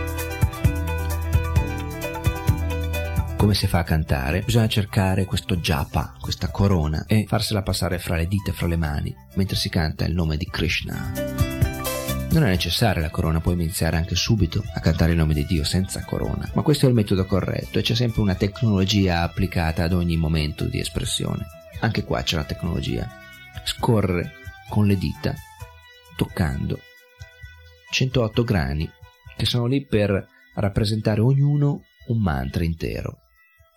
[3.41, 4.43] Come si fa a cantare?
[4.43, 8.77] Bisogna cercare questo japa, questa corona, e farsela passare fra le dita e fra le
[8.77, 11.11] mani, mentre si canta il nome di Krishna.
[12.29, 15.63] Non è necessaria la corona, puoi iniziare anche subito a cantare il nome di Dio
[15.63, 19.93] senza corona, ma questo è il metodo corretto e c'è sempre una tecnologia applicata ad
[19.93, 21.47] ogni momento di espressione.
[21.79, 23.09] Anche qua c'è la tecnologia.
[23.63, 24.33] Scorrere
[24.69, 25.33] con le dita,
[26.15, 26.79] toccando
[27.89, 28.87] 108 grani
[29.35, 33.17] che sono lì per rappresentare ognuno un mantra intero,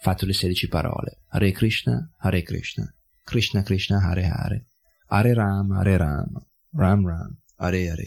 [0.05, 1.23] fatto di 16 parole.
[1.31, 2.95] Hare Krishna, Hare Krishna,
[3.25, 4.67] Krishna Krishna, Hare Hare,
[5.07, 6.47] Hare Ram, Hare Ram,
[6.77, 8.07] Ram Ram, Hare Hare.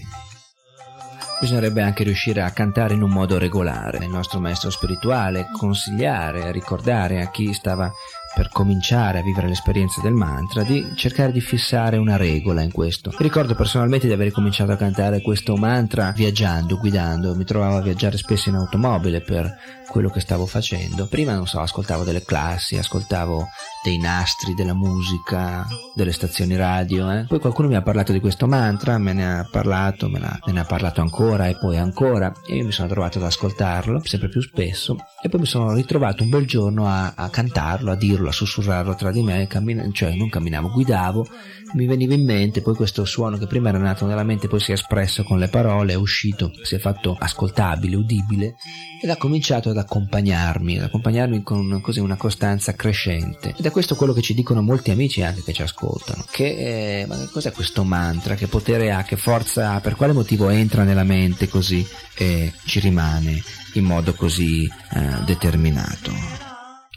[1.42, 7.20] Bisognerebbe anche riuscire a cantare in un modo regolare, il nostro maestro spirituale, consigliare, ricordare
[7.24, 7.92] a chi stava
[8.38, 13.10] per cominciare a vivere l'esperienza del mantra, di cercare di fissare una regola in questo.
[13.10, 17.82] Mi ricordo personalmente di aver cominciato a cantare questo mantra viaggiando, guidando, mi trovavo a
[17.82, 19.58] viaggiare spesso in automobile per
[19.88, 21.08] quello che stavo facendo.
[21.08, 23.48] Prima, non so, ascoltavo delle classi, ascoltavo
[23.84, 25.66] dei nastri della musica,
[25.96, 27.10] delle stazioni radio.
[27.12, 27.26] Eh.
[27.28, 30.60] Poi qualcuno mi ha parlato di questo mantra, me ne ha parlato, me, me ne
[30.60, 32.32] ha parlato ancora e poi ancora.
[32.46, 34.98] E io mi sono trovato ad ascoltarlo sempre più spesso.
[35.22, 38.96] E poi mi sono ritrovato un bel giorno a, a cantarlo, a dirlo, a sussurrarlo
[38.96, 41.28] tra di me, cammin- cioè non camminavo, guidavo
[41.74, 44.72] mi veniva in mente poi questo suono che prima era nato nella mente poi si
[44.72, 48.56] è espresso con le parole, è uscito, si è fatto ascoltabile, udibile
[49.02, 53.54] ed ha cominciato ad accompagnarmi, ad accompagnarmi con così una costanza crescente.
[53.58, 57.06] Ed è questo quello che ci dicono molti amici anche che ci ascoltano, che eh,
[57.06, 61.04] ma cos'è questo mantra, che potere ha, che forza ha, per quale motivo entra nella
[61.04, 63.42] mente così e ci rimane
[63.74, 66.12] in modo così eh, determinato.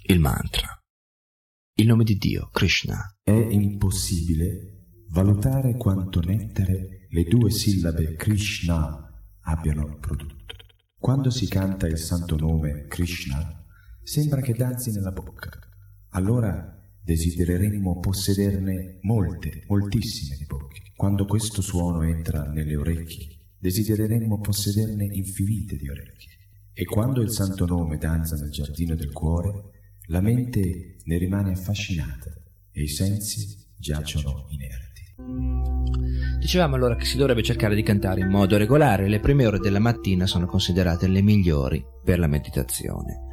[0.04, 0.79] Il mantra.
[1.80, 3.16] Il nome di Dio, Krishna.
[3.22, 9.10] È impossibile valutare quanto nettare le due sillabe Krishna
[9.44, 10.56] abbiano prodotto.
[10.98, 13.64] Quando si canta il santo nome Krishna,
[14.02, 15.48] sembra che danzi nella bocca.
[16.10, 20.92] Allora desidereremmo possederne molte, moltissime di bocche.
[20.94, 26.28] Quando questo suono entra nelle orecchie, desidereremmo possederne infinite di orecchie.
[26.74, 29.79] E quando il santo nome danza nel giardino del cuore,
[30.10, 32.30] la mente ne rimane affascinata
[32.72, 34.88] e i sensi giacciono inerti.
[36.40, 39.78] Dicevamo allora che si dovrebbe cercare di cantare in modo regolare, le prime ore della
[39.78, 43.29] mattina sono considerate le migliori per la meditazione.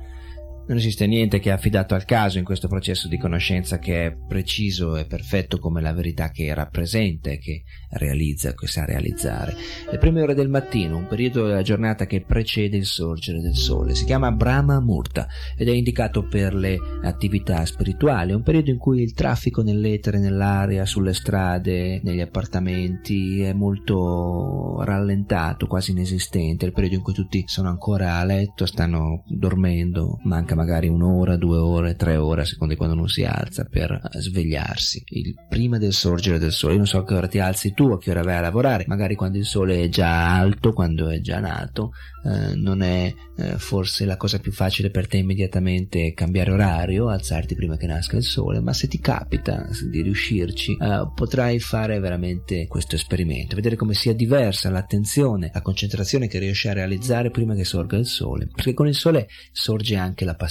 [0.67, 4.11] Non esiste niente che è affidato al caso in questo processo di conoscenza che è
[4.11, 9.55] preciso e perfetto come la verità che rappresenta e che realizza, che sa realizzare.
[9.89, 13.95] Le prime ore del mattino, un periodo della giornata che precede il sorgere del sole,
[13.95, 19.01] si chiama Brahma Murta ed è indicato per le attività spirituali, un periodo in cui
[19.01, 26.95] il traffico nell'etere, nell'aria, sulle strade, negli appartamenti è molto rallentato, quasi inesistente, il periodo
[26.95, 32.17] in cui tutti sono ancora a letto, stanno dormendo, manca magari un'ora, due ore, tre
[32.17, 35.03] ore, a seconda di quando uno si alza per svegliarsi.
[35.09, 36.73] Il prima del sorgere del sole.
[36.73, 38.85] Io non so a che ora ti alzi tu, a che ora vai a lavorare,
[38.87, 41.91] magari quando il sole è già alto, quando è già nato,
[42.25, 47.55] eh, non è eh, forse la cosa più facile per te immediatamente cambiare orario, alzarti
[47.55, 52.67] prima che nasca il sole, ma se ti capita di riuscirci, eh, potrai fare veramente
[52.67, 57.63] questo esperimento, vedere come sia diversa l'attenzione, la concentrazione che riesci a realizzare prima che
[57.63, 60.46] sorga il sole, perché con il sole sorge anche la passione,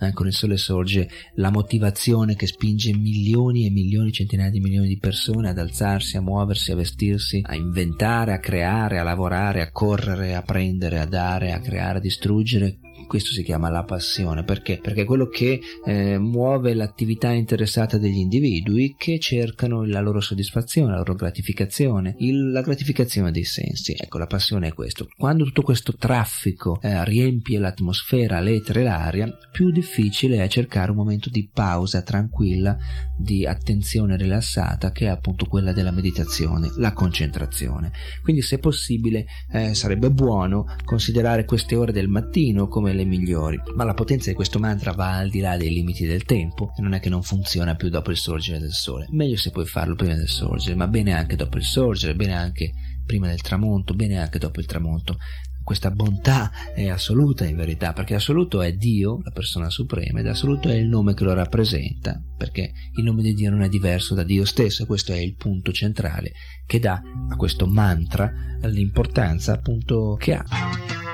[0.00, 4.88] eh, con il sole sorge la motivazione che spinge milioni e milioni, centinaia di milioni
[4.88, 9.70] di persone ad alzarsi, a muoversi, a vestirsi, a inventare, a creare, a lavorare, a
[9.70, 12.78] correre, a prendere, a dare, a creare, a distruggere.
[13.10, 14.78] Questo si chiama la passione perché?
[14.80, 20.92] Perché è quello che eh, muove l'attività interessata degli individui che cercano la loro soddisfazione,
[20.92, 23.96] la loro gratificazione, il, la gratificazione dei sensi.
[23.98, 25.08] Ecco, la passione è questo.
[25.16, 31.30] Quando tutto questo traffico eh, riempie l'atmosfera, l'etere, l'aria, più difficile è cercare un momento
[31.30, 32.78] di pausa tranquilla,
[33.18, 37.90] di attenzione rilassata, che è appunto quella della meditazione, la concentrazione.
[38.22, 43.84] Quindi, se possibile, eh, sarebbe buono considerare queste ore del mattino come le migliori, ma
[43.84, 46.94] la potenza di questo mantra va al di là dei limiti del tempo e non
[46.94, 49.06] è che non funziona più dopo il sorgere del sole.
[49.10, 52.72] Meglio se puoi farlo prima del sorgere, ma bene anche dopo il sorgere, bene anche
[53.04, 55.16] prima del tramonto, bene anche dopo il tramonto.
[55.62, 60.68] Questa bontà è assoluta in verità, perché assoluto è Dio, la persona suprema, ed assoluto
[60.68, 64.24] è il nome che lo rappresenta, perché il nome di Dio non è diverso da
[64.24, 66.32] Dio stesso, e questo è il punto centrale
[66.66, 68.32] che dà a questo mantra
[68.62, 71.09] l'importanza appunto che ha.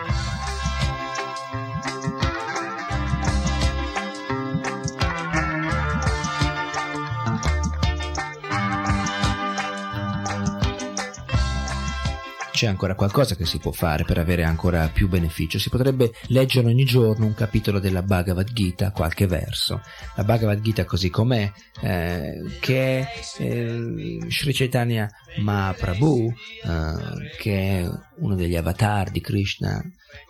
[12.57, 15.59] C'è ancora qualcosa che si può fare per avere ancora più beneficio.
[15.59, 19.83] Si potrebbe leggere ogni giorno un capitolo della Bhagavad Gita, qualche verso.
[20.15, 21.53] La Bhagavad Gita così com'è,
[21.83, 23.09] eh, che è
[23.41, 25.07] eh, Sri Chaitanya
[25.41, 26.33] Mahaprabhu,
[26.65, 27.89] eh, che è
[28.21, 29.79] uno degli avatar di Krishna,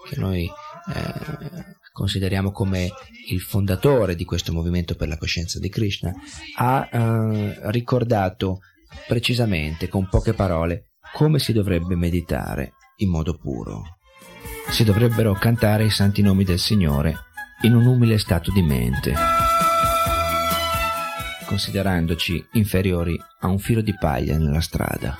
[0.09, 2.91] che noi eh, consideriamo come
[3.29, 6.13] il fondatore di questo movimento per la coscienza di Krishna,
[6.57, 8.63] ha eh, ricordato
[9.07, 10.87] precisamente, con poche parole,
[11.17, 13.97] come si dovrebbe meditare in modo puro.
[14.69, 17.17] Si dovrebbero cantare i santi nomi del Signore
[17.63, 19.15] in un umile stato di mente,
[21.47, 25.17] considerandoci inferiori a un filo di paglia nella strada,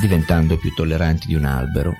[0.00, 1.96] diventando più tolleranti di un albero,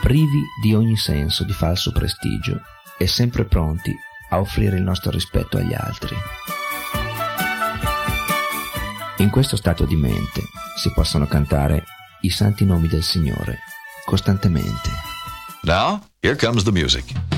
[0.00, 2.62] privi di ogni senso di falso prestigio
[2.96, 3.94] e sempre pronti
[4.30, 6.16] a offrire il nostro rispetto agli altri.
[9.20, 10.42] In questo stato di mente
[10.76, 11.84] si possono cantare
[12.20, 13.58] i santi nomi del Signore
[14.04, 14.90] costantemente.
[15.62, 17.37] Now, here comes the music.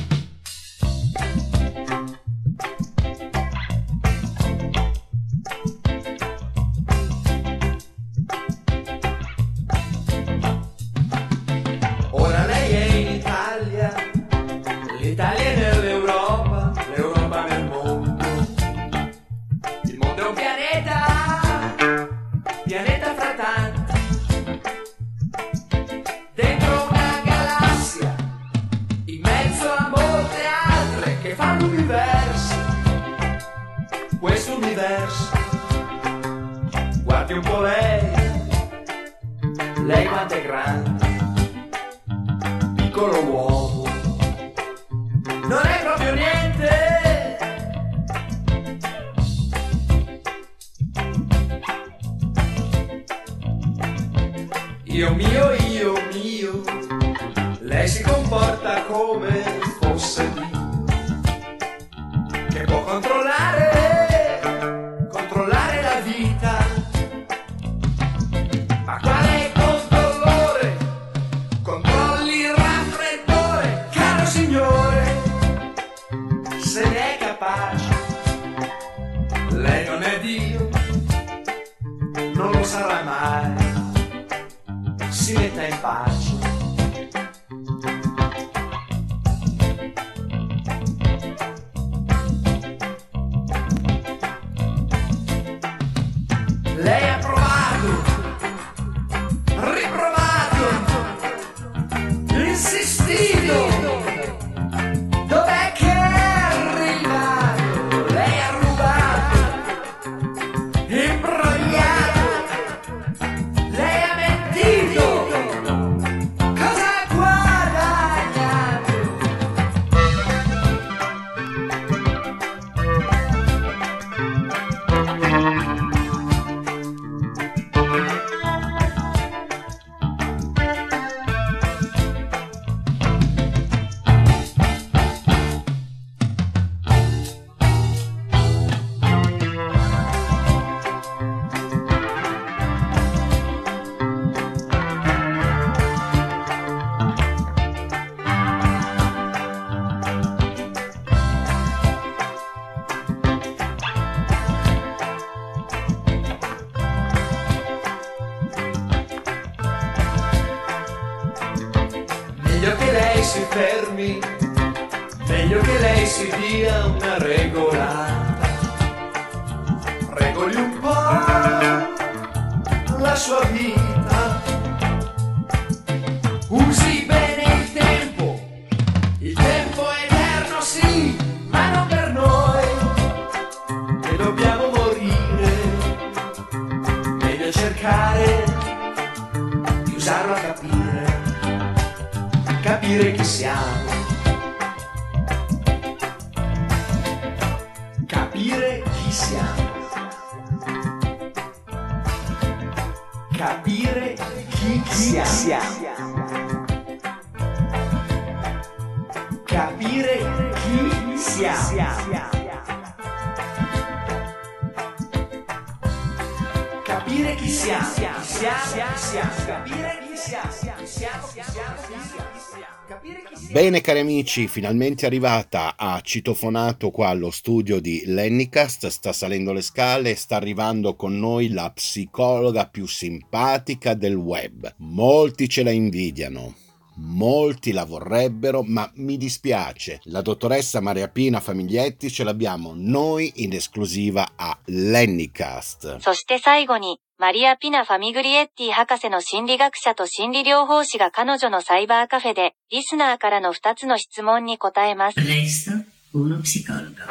[223.80, 229.62] Bene cari amici, finalmente arrivata a citofonato qua allo studio di Lennicast, sta salendo le
[229.62, 234.74] scale, sta arrivando con noi la psicologa più simpatica del web.
[234.80, 236.69] Molti ce la invidiano.
[236.99, 239.99] Molti la vorrebbero, ma mi dispiace.
[240.05, 245.99] La dottoressa Maria Pina Famiglietti ce l'abbiamo noi in esclusiva a Lennicast.
[245.99, 255.19] そして最後に、マリア・ピナ・ファミグリエッティ博士の心理学者と心理療法士が彼女のサイバーカフェで、リスナーからの2つの質問に答えます。
[255.19, 255.83] Resto
[256.13, 257.03] uno psicologo.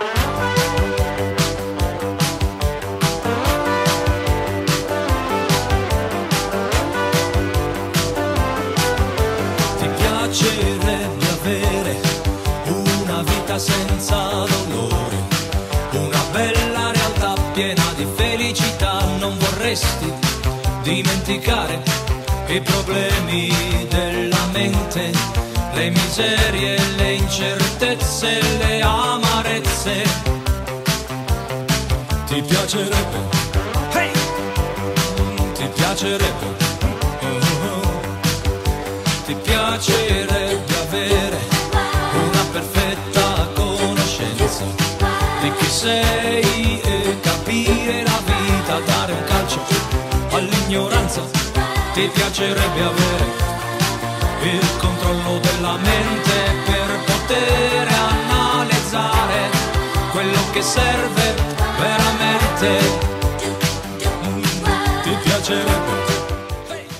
[19.69, 20.11] Vorresti
[20.81, 21.79] dimenticare
[22.47, 23.53] i problemi
[23.87, 25.11] della mente,
[25.73, 30.01] le miserie, le incertezze, le amarezze.
[32.25, 33.19] Ti piacerebbe?
[33.91, 34.11] Hey!
[35.53, 36.47] Ti piacerebbe?
[37.21, 38.01] Oh,
[39.25, 41.39] Ti piacerebbe avere
[42.13, 44.65] una perfetta conoscenza
[45.41, 46.28] di chi sei
[51.99, 53.25] Ti piacerebbe avere
[54.43, 56.31] il controllo della mente
[56.65, 59.49] per poter analizzare
[60.09, 61.35] quello che serve
[61.77, 62.79] veramente.
[65.03, 65.97] Ti piacerebbe?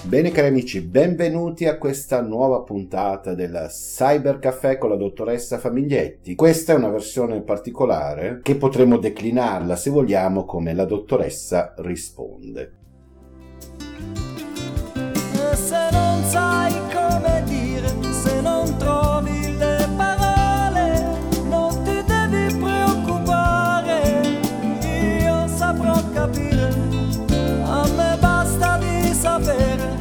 [0.01, 6.35] Bene cari amici, benvenuti a questa nuova puntata del Cyber Caffè con la dottoressa Famiglietti.
[6.35, 12.73] Questa è una versione particolare che potremmo declinarla se vogliamo come la dottoressa risponde.
[26.13, 26.69] Capire.
[27.65, 29.98] A me basta di sapere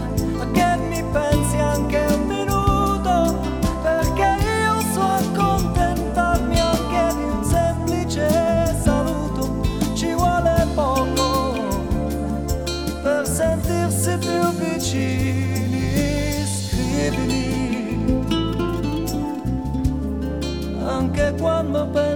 [21.39, 22.08] anche quando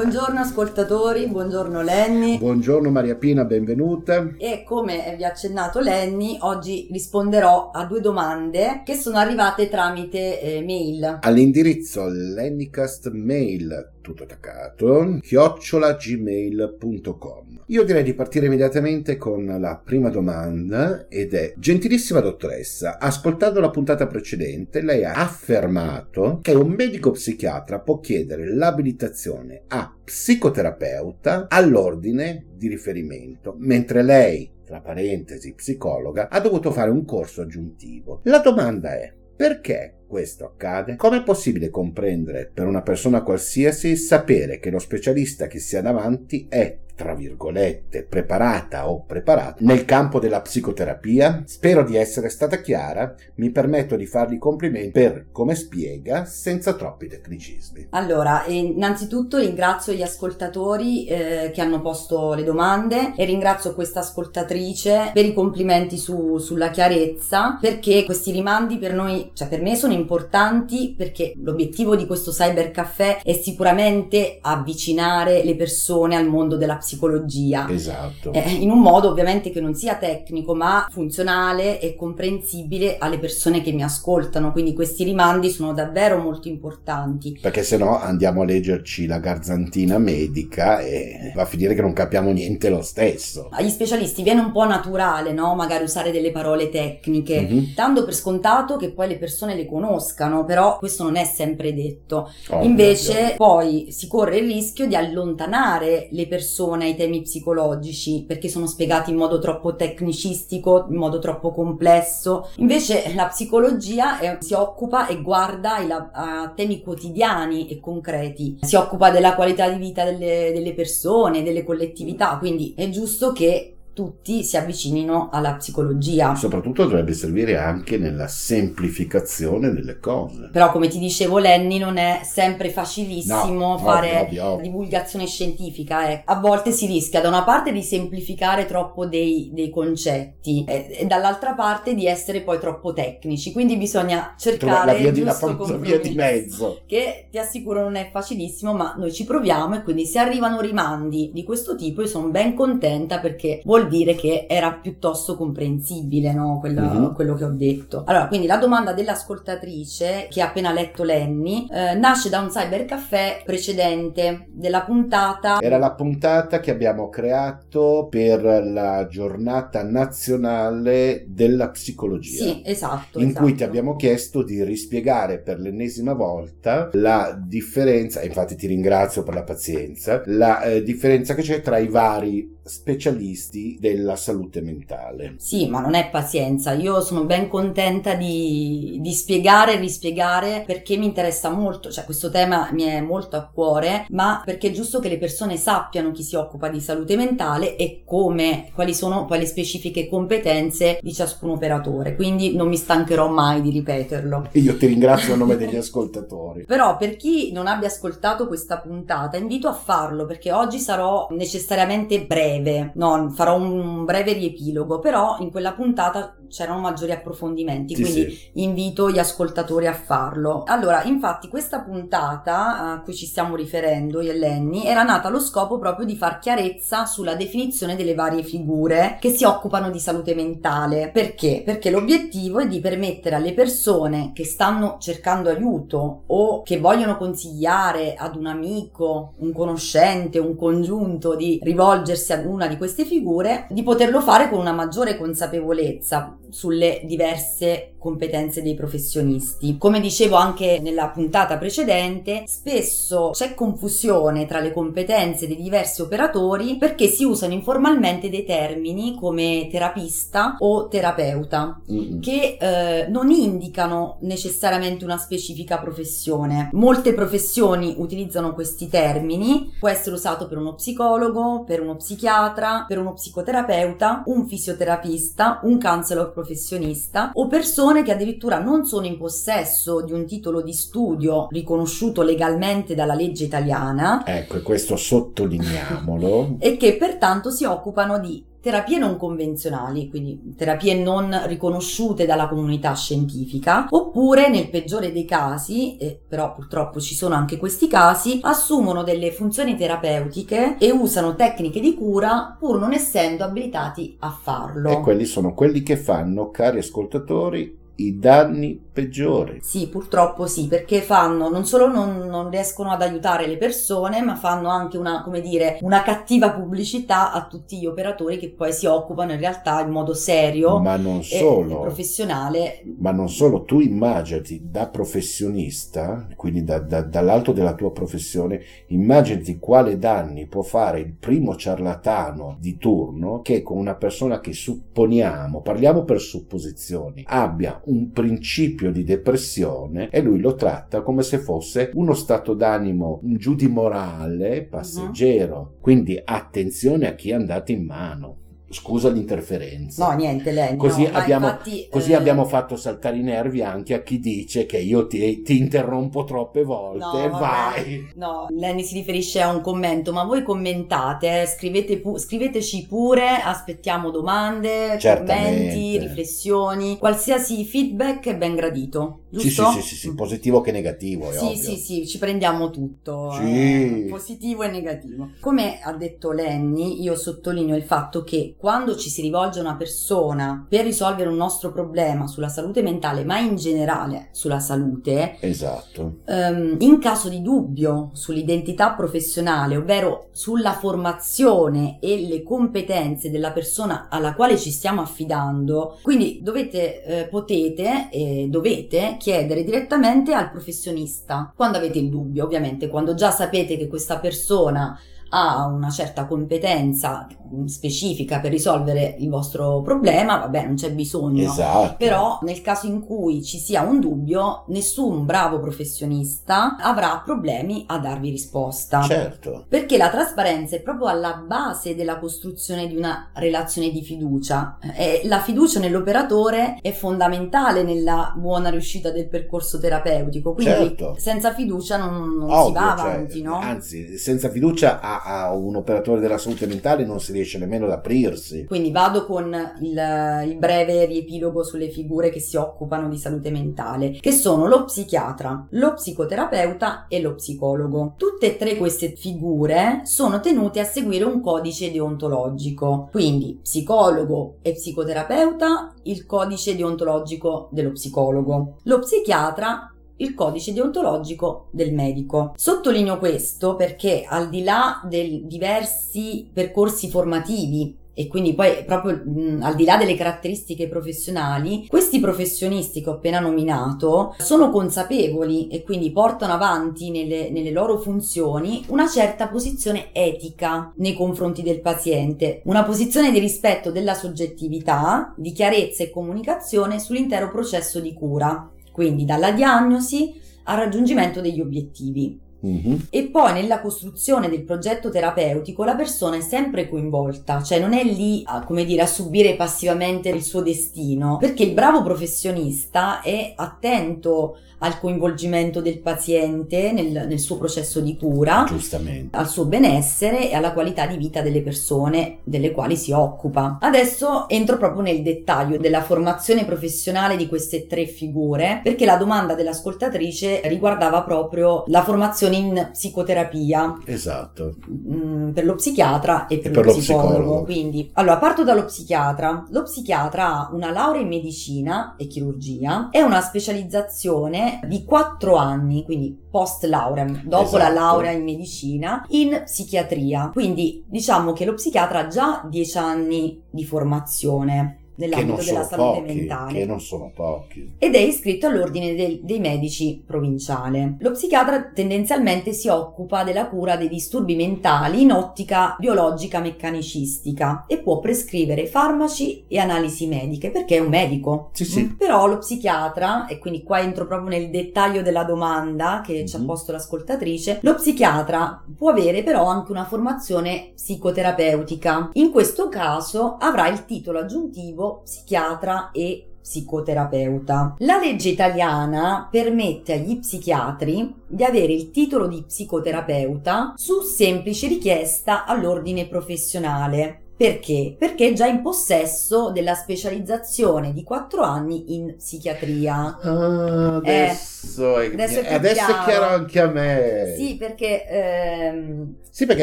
[0.00, 2.38] Buongiorno ascoltatori, buongiorno Lenny.
[2.38, 4.32] Buongiorno Maria Pina, benvenuta.
[4.38, 10.40] E come vi ha accennato Lenny, oggi risponderò a due domande che sono arrivate tramite
[10.40, 11.18] eh, mail.
[11.20, 21.34] All'indirizzo lennycastmail tutto attaccato chiocciolagmail.com io direi di partire immediatamente con la prima domanda ed
[21.34, 28.00] è gentilissima dottoressa ascoltando la puntata precedente lei ha affermato che un medico psichiatra può
[28.00, 36.90] chiedere l'abilitazione a psicoterapeuta all'ordine di riferimento mentre lei tra parentesi psicologa ha dovuto fare
[36.90, 38.20] un corso aggiuntivo.
[38.24, 40.96] La domanda è perché questo accade?
[40.96, 46.46] Com'è possibile comprendere per una persona qualsiasi sapere che lo specialista che si ha davanti
[46.48, 51.44] è, tra virgolette, preparata o preparato nel campo della psicoterapia?
[51.46, 57.08] Spero di essere stata chiara, mi permetto di fargli complimenti per come spiega senza troppi
[57.08, 57.86] tecnicismi.
[57.90, 64.00] Allora, eh, innanzitutto ringrazio gli ascoltatori eh, che hanno posto le domande e ringrazio questa
[64.00, 69.74] ascoltatrice per i complimenti su- sulla chiarezza perché questi rimandi per noi, cioè per me
[69.74, 76.58] sono importanti perché l'obiettivo di questo cyber caffè è sicuramente avvicinare le persone al mondo
[76.58, 77.68] della psicologia.
[77.70, 78.32] Esatto.
[78.32, 83.62] Eh, in un modo ovviamente che non sia tecnico ma funzionale e comprensibile alle persone
[83.62, 88.44] che mi ascoltano quindi questi rimandi sono davvero molto importanti Perché se no andiamo a
[88.44, 93.48] leggerci la garzantina medica e va a finire che non capiamo niente lo stesso.
[93.52, 97.72] agli specialisti viene un po' naturale no magari usare delle parole tecniche Mhm.
[97.74, 102.30] dando per scontato che poi le persone le conoscano però questo non è sempre detto
[102.50, 103.34] Ovvio, invece ovvio.
[103.36, 109.10] poi si corre il rischio di allontanare le persone ai temi psicologici perché sono spiegati
[109.10, 112.48] in modo troppo tecnicistico, in modo troppo complesso.
[112.56, 118.76] Invece la psicologia è- si occupa e guarda la- a temi quotidiani e concreti, si
[118.76, 124.42] occupa della qualità di vita delle, delle persone, delle collettività, quindi è giusto che tutti
[124.44, 126.34] si avvicinino alla psicologia.
[126.34, 130.48] Soprattutto dovrebbe servire anche nella semplificazione delle cose.
[130.50, 134.62] Però come ti dicevo Lenny non è sempre facilissimo No, fare ovvio, ovvio.
[134.62, 136.08] divulgazione scientifica.
[136.08, 136.22] eh.
[136.24, 141.06] A volte si rischia da una parte di semplificare troppo dei, dei concetti e, e
[141.06, 143.52] dall'altra parte di essere poi troppo tecnici.
[143.52, 146.80] Quindi bisogna cercare la via di, la famosa via di mezzo.
[146.86, 151.30] Che ti assicuro non è facilissimo, ma noi ci proviamo e quindi se arrivano rimandi
[151.34, 156.32] di questo tipo io sono ben contenta perché vuol vuol dire che era piuttosto comprensibile
[156.32, 156.58] no?
[156.60, 157.14] Quello, Mhm.
[157.14, 158.04] quello che ho detto.
[158.06, 163.42] Allora, quindi la domanda dell'ascoltatrice che ha appena letto Lenny eh, nasce da un cybercaffè
[163.44, 165.60] precedente della puntata.
[165.60, 172.44] Era la puntata che abbiamo creato per la giornata nazionale della psicologia.
[172.44, 173.18] Sì, esatto.
[173.18, 173.44] in esatto.
[173.44, 179.34] cui ti abbiamo chiesto di rispiegare per l'ennesima volta la differenza, infatti ti ringrazio per
[179.34, 185.34] la pazienza, la eh, differenza che c'è tra i vari specialisti della salute mentale.
[185.38, 190.96] Sì, ma non è pazienza, io sono ben contenta di, di spiegare e rispiegare perché
[190.96, 195.00] mi interessa molto, cioè questo tema mi è molto a cuore, ma perché è giusto
[195.00, 199.40] che le persone sappiano chi si occupa di salute mentale e come, quali sono poi
[199.40, 204.48] le specifiche competenze di ciascun operatore, quindi non mi stancherò mai di ripeterlo.
[204.52, 206.64] E io ti ringrazio a nome degli ascoltatori.
[206.64, 212.24] Però per chi non abbia ascoltato questa puntata invito a farlo perché oggi sarò necessariamente
[212.24, 212.59] breve,
[212.94, 218.50] no, farò un breve riepilogo, però in quella puntata c'erano maggiori approfondimenti, Sì, quindi sì.
[218.54, 220.64] invito gli ascoltatori a farlo.
[220.66, 225.40] Allora, infatti questa puntata a cui ci stiamo riferendo io e Lenny era nata allo
[225.40, 230.34] scopo proprio di far chiarezza sulla definizione delle varie figure che si occupano di salute
[230.34, 231.10] mentale.
[231.12, 231.62] Perché?
[231.64, 238.14] Perché l'obiettivo è di permettere alle persone che stanno cercando aiuto o che vogliono consigliare
[238.14, 243.82] ad un amico, un conoscente, un congiunto di rivolgersi ad una di queste figure, di
[243.82, 249.76] poterlo fare con una maggiore consapevolezza sulle diverse competenze dei professionisti.
[249.78, 256.76] Come dicevo anche nella puntata precedente, spesso c'è confusione tra le competenze dei diversi operatori
[256.76, 262.20] perché si usano informalmente dei termini come terapista o terapeuta Mm.
[262.20, 266.70] che eh, non indicano necessariamente una specifica professione.
[266.72, 272.98] Molte professioni utilizzano questi termini, può essere usato per uno psicologo, per uno psichiatra, per
[272.98, 280.02] uno psicoterapeuta, un fisioterapista, un counselor professionista o persone che addirittura non sono in possesso
[280.02, 286.56] di un titolo di studio riconosciuto legalmente dalla legge italiana Ecco, e questo sottolineiamolo.
[286.60, 292.94] e che pertanto si occupano di terapie non convenzionali, quindi terapie non riconosciute dalla comunità
[292.94, 299.02] scientifica, oppure nel peggiore dei casi, e però purtroppo ci sono anche questi casi, assumono
[299.02, 304.90] delle funzioni terapeutiche e usano tecniche di cura pur non essendo abilitati a farlo.
[304.90, 308.70] E quelli sono quelli che fanno, cari ascoltatori, i danni
[309.00, 309.58] peggiori.
[309.62, 314.36] Sì, purtroppo sì, perché fanno, non solo non, non riescono ad aiutare le persone, ma
[314.36, 318.86] fanno anche una, come dire, una cattiva pubblicità a tutti gli operatori che poi si
[318.86, 321.80] occupano in realtà in modo serio Ma non e solo.
[321.80, 322.82] professionale.
[322.98, 329.58] Ma non solo, tu immaginati da professionista, quindi da- da- dall'alto della tua professione, immaginati
[329.58, 335.60] quale danni può fare il primo ciarlatano di turno che con una persona che supponiamo,
[335.60, 341.90] parliamo per supposizioni, abbia un principio di depressione e lui lo tratta come se fosse
[341.94, 345.76] uno stato d'animo giù di morale passeggero.
[345.80, 348.39] Quindi attenzione a chi è andato in mano.
[348.72, 350.06] Scusa l'interferenza.
[350.06, 350.76] No, niente, lei.
[350.76, 354.64] Così, no, abbiamo, infatti, così eh, abbiamo fatto saltare i nervi anche a chi dice
[354.64, 357.26] che io ti, ti interrompo troppe volte.
[357.26, 357.38] No.
[357.38, 358.12] Vai.
[358.14, 363.40] No, Lenny si riferisce a un commento, ma voi commentate, eh, scrivete pu- scriveteci pure,
[363.42, 365.50] aspettiamo domande, Certamente.
[365.68, 369.70] commenti, riflessioni, qualsiasi feedback è ben gradito, Sì, sì, giusto?
[369.72, 371.56] sì, sì, sì, positivo che negativo, Sì, ovvio.
[371.56, 373.42] sì, sì, ci prendiamo tutto, Sì.
[373.42, 375.30] eh, positivo e negativo.
[375.40, 379.76] Come ha detto Lenny, io sottolineo il fatto che quando ci si rivolge a una
[379.76, 386.18] persona per risolvere un nostro problema sulla salute mentale, ma in generale sulla salute, Esatto.
[386.26, 394.08] Ehm, in caso di dubbio sull'identità professionale, ovvero sulla formazione e le competenze della persona
[394.10, 401.50] alla quale ci stiamo affidando, quindi dovete, eh, potete e dovete chiedere direttamente al professionista
[401.56, 404.98] quando avete il dubbio, ovviamente, quando già sapete che questa persona
[405.30, 407.26] ha una certa competenza
[407.66, 411.50] specifica per risolvere il vostro problema, vabbè, non c'è bisogno.
[411.50, 411.96] Esatto.
[411.98, 417.98] Però nel caso in cui ci sia un dubbio, nessun bravo professionista avrà problemi a
[417.98, 419.02] darvi risposta.
[419.02, 419.64] Certo.
[419.68, 425.22] Perché la trasparenza è proprio alla base della costruzione di una relazione di fiducia e
[425.24, 431.16] la fiducia nell'operatore è fondamentale nella buona riuscita del percorso terapeutico, quindi Certo.
[431.18, 433.58] senza fiducia non, non si Ovvio, va cioè, avanti, no?
[433.58, 437.92] Anzi, senza fiducia ha a, un operatore della salute mentale non si riesce nemmeno ad
[437.92, 438.64] aprirsi.
[438.64, 444.18] Quindi vado con il, il breve riepilogo sulle figure che si occupano di salute mentale,
[444.20, 448.14] che sono lo psichiatra, lo psicoterapeuta e lo psicologo.
[448.16, 453.08] Tutte e tre queste figure sono tenute a seguire un codice deontologico.
[453.10, 458.78] Quindi psicologo e psicoterapeuta, il codice deontologico dello psicologo.
[458.84, 462.52] Lo psichiatra il codice deontologico del medico.
[462.56, 469.60] Sottolineo questo perché al di là dei diversi percorsi formativi e quindi poi proprio mh,
[469.62, 475.82] al di là delle caratteristiche professionali, questi professionisti che ho appena nominato sono consapevoli e
[475.82, 482.60] quindi portano avanti nelle, nelle loro funzioni una certa posizione etica nei confronti del paziente,
[482.64, 489.24] una posizione di rispetto della soggettività, di chiarezza e comunicazione sull'intero processo di cura, quindi
[489.24, 492.38] dalla diagnosi al raggiungimento degli obiettivi.
[492.60, 493.06] Mhm.
[493.10, 498.04] E poi nella costruzione del progetto terapeutico la persona è sempre coinvolta, cioè non è
[498.04, 503.52] lì a, come dire, a subire passivamente il suo destino, perché il bravo professionista è
[503.56, 509.36] attento al coinvolgimento del paziente nel, nel suo processo di cura, Giustamente.
[509.36, 513.78] al suo benessere e alla qualità di vita delle persone delle quali si occupa.
[513.80, 519.54] Adesso entro proprio nel dettaglio della formazione professionale di queste tre figure, perché la domanda
[519.54, 524.74] dell'ascoltatrice riguardava proprio la formazione in psicoterapia Esatto.
[524.90, 527.28] mm, per lo psichiatra e per, per lo lo psicologo.
[527.32, 527.64] psicologo.
[527.64, 529.64] Quindi, allora, parto dallo psichiatra.
[529.70, 536.04] Lo psichiatra ha una laurea in medicina e chirurgia e una specializzazione di 4 anni,
[536.04, 538.00] quindi post lauream, dopo la Esatto.
[538.00, 540.50] laurea in medicina, in psichiatria.
[540.52, 546.34] Quindi diciamo che lo psichiatra ha già 10 anni di formazione nell'ambito della salute pochi,
[546.34, 547.92] mentale che non sono pochi.
[547.98, 551.16] ed è iscritto all'ordine del- dei medici provinciale.
[551.20, 557.98] Lo psichiatra tendenzialmente si occupa della cura dei disturbi mentali in ottica biologica meccanicistica e
[557.98, 561.70] può prescrivere farmaci e analisi mediche perché è un medico.
[561.72, 562.02] Sì, sì.
[562.02, 562.10] Mm.
[562.16, 566.58] Però lo psichiatra, e quindi qua entro proprio nel dettaglio della domanda che ci ha
[566.58, 566.66] Mhm.
[566.66, 572.30] posto l'ascoltatrice, lo psichiatra può avere però anche una formazione psicoterapeutica.
[572.34, 577.96] In questo caso avrà il titolo aggiuntivo psichiatra e psicoterapeuta.
[577.98, 585.64] La legge italiana permette agli psichiatri di avere il titolo di psicoterapeuta su semplice richiesta
[585.64, 587.40] all'ordine professionale.
[587.60, 588.14] Perché?
[588.18, 593.38] Perché è già in possesso della specializzazione di 4 anni in psichiatria.
[593.38, 596.24] Ah, adesso, è, adesso è adesso è chiaro.
[596.24, 597.54] chiaro anche a me.
[597.58, 599.82] Sì, perché ehm, Sì, perché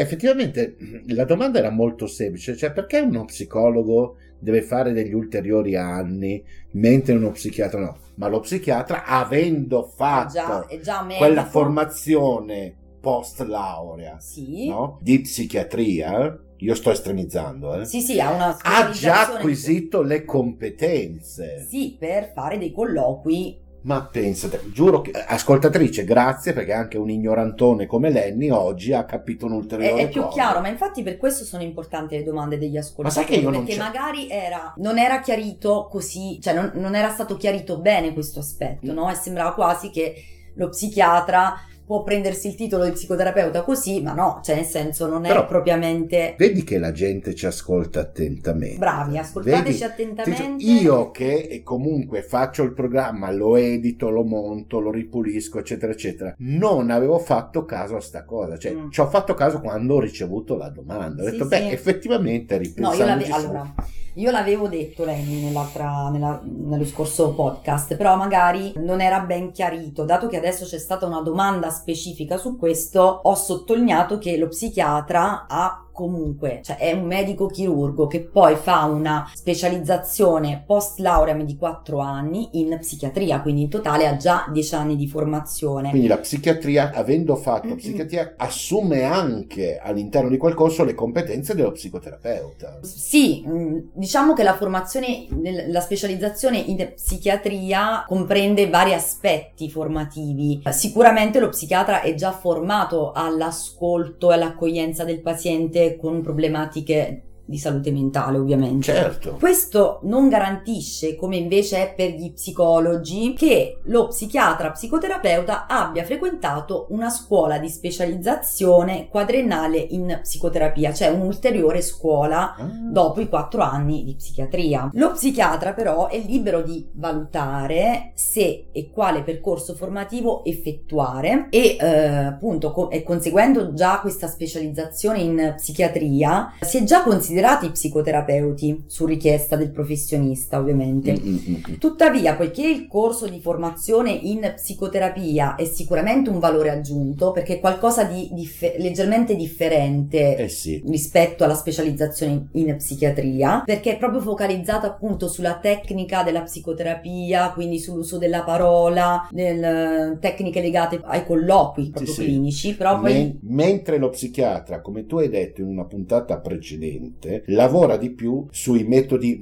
[0.00, 0.76] effettivamente
[1.06, 7.14] la domanda era molto semplice, cioè perché uno psicologo deve fare degli ulteriori anni mentre
[7.14, 7.96] uno psichiatra no?
[8.16, 14.68] Ma lo psichiatra avendo è fatto già, è già quella formazione post laurea Sì.
[14.68, 14.98] no?
[15.00, 17.84] di psichiatria, io sto estremizzando, eh?
[17.84, 21.64] Sì, sì, ha una ha già acquisito le competenze.
[21.68, 27.86] Sì, per fare dei colloqui Ma pensate, giuro che ascoltatrice, grazie perché anche un ignorantone
[27.86, 30.32] come Lenny oggi ha capito un È, ulteriore è più cosa.
[30.32, 33.24] chiaro, ma infatti per questo sono importanti le domande degli ascoltatori.
[33.26, 37.10] che io non perché c'è- magari era, non era chiarito così, cioè non, non era
[37.10, 38.42] stato chiarito bene questo Mm.
[38.42, 39.10] aspetto, no?
[39.10, 40.14] E sembrava quasi che
[40.54, 41.54] lo psichiatra
[41.88, 45.46] può prendersi il titolo di psicoterapeuta così, ma no, cioè nel senso non è Però-
[45.46, 46.34] propriamente...
[46.36, 48.76] Vedi che la gente ci ascolta attentamente.
[48.76, 49.82] Bravi, ascoltateci Vedi?
[49.84, 50.62] attentamente.
[50.64, 56.90] Io che comunque faccio il programma, lo edito, lo monto, lo ripulisco, eccetera, eccetera, non
[56.90, 58.58] avevo fatto caso a sta cosa.
[58.58, 58.90] Cioè, Mm.
[58.90, 61.22] ci ho fatto caso quando ho ricevuto la domanda.
[61.22, 61.48] Ho Sì, detto, sì.
[61.48, 63.74] beh, effettivamente No, io, ripensandoci l'ave- su- allora,
[64.18, 70.04] io l'avevo detto Lenny nella- nello scorso podcast, però magari non era ben chiarito.
[70.04, 75.46] Dato che adesso c'è stata una domanda specifica su questo, ho sottolineato che lo psichiatra
[75.48, 81.56] ha comunque, cioè è un medico chirurgo che poi fa una specializzazione post lauream di
[81.56, 85.90] 4 anni in psichiatria, quindi in totale ha già 10 anni di formazione.
[85.90, 87.76] Quindi la psichiatria, avendo fatto Mm-mm.
[87.78, 92.78] psichiatria, assume anche all'interno di quel corso le competenze dello psicoterapeuta.
[92.82, 95.26] Sì, mh, diciamo che la formazione,
[95.66, 100.62] la specializzazione in psichiatria comprende vari aspetti formativi.
[100.68, 107.90] Sicuramente lo psichiatra è già formato all'ascolto e all'accoglienza del paziente con problematiche di salute
[107.90, 108.92] mentale, ovviamente.
[108.92, 109.36] Certo.
[109.40, 116.86] Questo non garantisce, come invece è per gli psicologi, che lo psichiatra psicoterapeuta abbia frequentato
[116.90, 122.54] una scuola di specializzazione quadriennale in psicoterapia, cioè un'ulteriore scuola
[122.92, 124.90] dopo i quattro anni di psichiatria.
[124.92, 131.86] Lo psichiatra però è libero di valutare se e quale percorso formativo effettuare e eh,
[131.86, 137.02] appunto co- e conseguendo già questa specializzazione in psichiatria si è già
[137.38, 141.16] considerati psicoterapeuti su richiesta del professionista ovviamente.
[141.18, 147.54] Mm, Tuttavia, poiché il corso di formazione in psicoterapia è sicuramente un valore aggiunto, perché
[147.54, 150.82] è qualcosa di diffe- leggermente differente Eh sì.
[150.86, 157.78] rispetto alla specializzazione in psichiatria, perché è proprio focalizzata appunto sulla tecnica della psicoterapia, quindi
[157.78, 162.24] sull'uso della parola, nel- tecniche legate ai colloqui proprio sì.
[162.24, 167.27] clinici, però poi Men- mentre lo psichiatra, come tu hai detto in una puntata precedente,
[167.46, 169.38] lavora di più sui metodi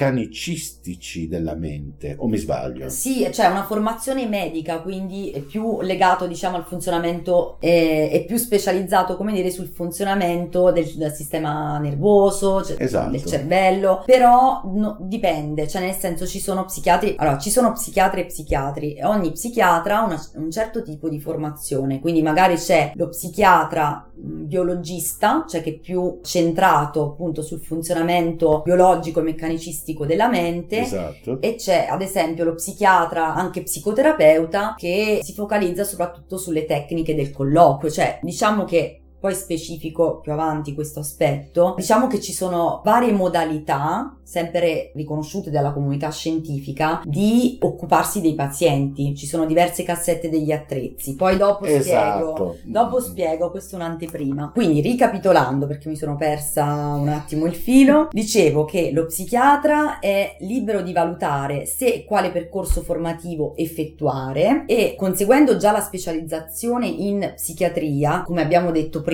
[0.00, 2.88] meccanicistici della mente, o mi sbaglio?
[2.88, 8.36] Sì, c'è una formazione medica, quindi è più legato, diciamo, al funzionamento, eh, è più
[8.36, 13.10] specializzato, come dire, sul funzionamento del, del sistema nervoso, cioè, Esatto.
[13.10, 18.20] del cervello, però no- dipende, cioè nel senso ci sono psichiatri, allora ci sono psichiatri
[18.22, 22.92] e psichiatri e ogni psichiatra ha una- un certo tipo di formazione, quindi magari c'è
[22.94, 30.28] lo psichiatra biologista, cioè che è più centrato appunto sul funzionamento biologico e meccanicistico della
[30.28, 31.40] mente Esatto.
[31.40, 37.30] e c'è ad esempio lo psichiatra, anche psicoterapeuta, che si focalizza soprattutto sulle tecniche del
[37.32, 43.12] colloquio, cioè diciamo che poi specifico più avanti questo aspetto, diciamo che ci sono varie
[43.12, 49.14] modalità, sempre riconosciute dalla comunità scientifica, di occuparsi dei pazienti.
[49.16, 51.16] Ci sono diverse cassette degli attrezzi.
[51.16, 51.82] Poi dopo Esatto.
[51.82, 54.52] spiego, dopo spiego, questo è un'anteprima.
[54.54, 60.36] Quindi ricapitolando, perché mi sono persa un attimo il filo, dicevo che lo psichiatra è
[60.40, 67.32] libero di valutare se e quale percorso formativo effettuare e conseguendo già la specializzazione in
[67.34, 69.08] psichiatria, come abbiamo detto prima,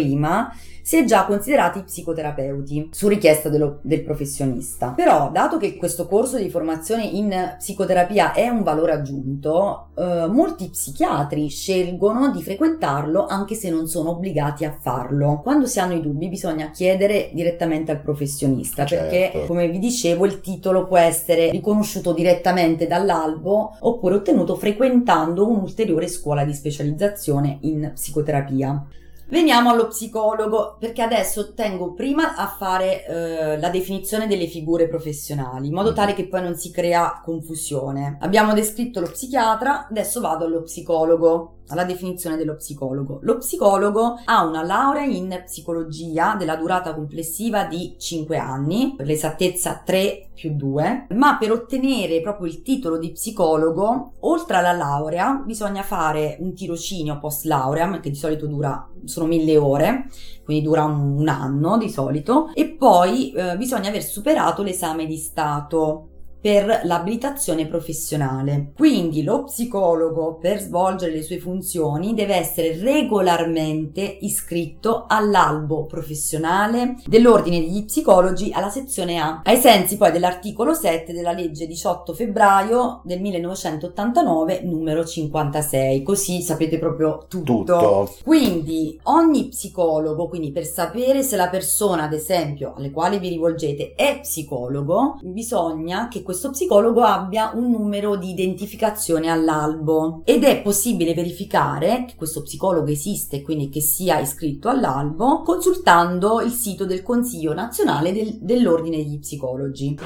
[0.87, 4.91] si è già considerati psicoterapeuti su richiesta dello- del professionista.
[4.91, 10.69] Però, dato che questo corso di formazione in psicoterapia è un valore aggiunto, eh, molti
[10.69, 15.41] psichiatri scelgono di frequentarlo anche se non sono obbligati a farlo.
[15.43, 19.47] Quando si hanno i dubbi bisogna chiedere direttamente al professionista perché, Certo.
[19.49, 26.45] come vi dicevo, il titolo può essere riconosciuto direttamente dall'albo oppure ottenuto frequentando un'ulteriore scuola
[26.45, 28.87] di specializzazione in psicoterapia.
[29.29, 35.67] Veniamo allo psicologo, perché adesso tengo prima a fare eh, la definizione delle figure professionali,
[35.67, 38.19] in modo tale che poi non si crea confusione.
[38.21, 43.19] Abbiamo descritto lo psichiatra, adesso vado allo psicologo, alla definizione dello psicologo.
[43.23, 49.83] Lo psicologo ha una laurea in psicologia della durata complessiva di 5 anni, per l'esattezza
[49.85, 55.83] 3 più 2, ma per ottenere proprio il titolo di psicologo, oltre alla laurea, bisogna
[55.83, 60.09] fare un tirocinio post laurea, che di solito dura sono mille ore,
[60.45, 65.17] quindi dura un, un anno di solito, e poi eh, bisogna aver superato l'esame di
[65.17, 66.09] Stato
[66.47, 68.71] per l'abilitazione professionale.
[68.77, 77.59] Quindi lo psicologo per svolgere le sue funzioni deve essere regolarmente iscritto all'albo professionale dell'ordine
[77.59, 83.21] degli psicologi alla sezione A, ai sensi poi dell'articolo 7 della legge 18 febbraio del
[83.23, 86.05] 1989 numero 56.
[86.05, 87.55] Così sapete proprio tutto.
[87.57, 88.15] Tutto.
[88.23, 93.95] Quindi ogni psicologo, quindi per sapere se la persona, ad esempio, alle quali vi rivolgete
[93.97, 101.15] è psicologo, bisogna che questo psicologo abbia un numero di identificazione all'albo ed è possibile
[101.15, 107.53] verificare che questo psicologo esiste, quindi che sia iscritto all'albo, consultando il sito del Consiglio
[107.55, 109.99] nazionale del- dell'Ordine degli Psicologi.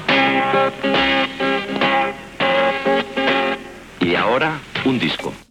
[3.99, 5.50] Y ahora, un disco.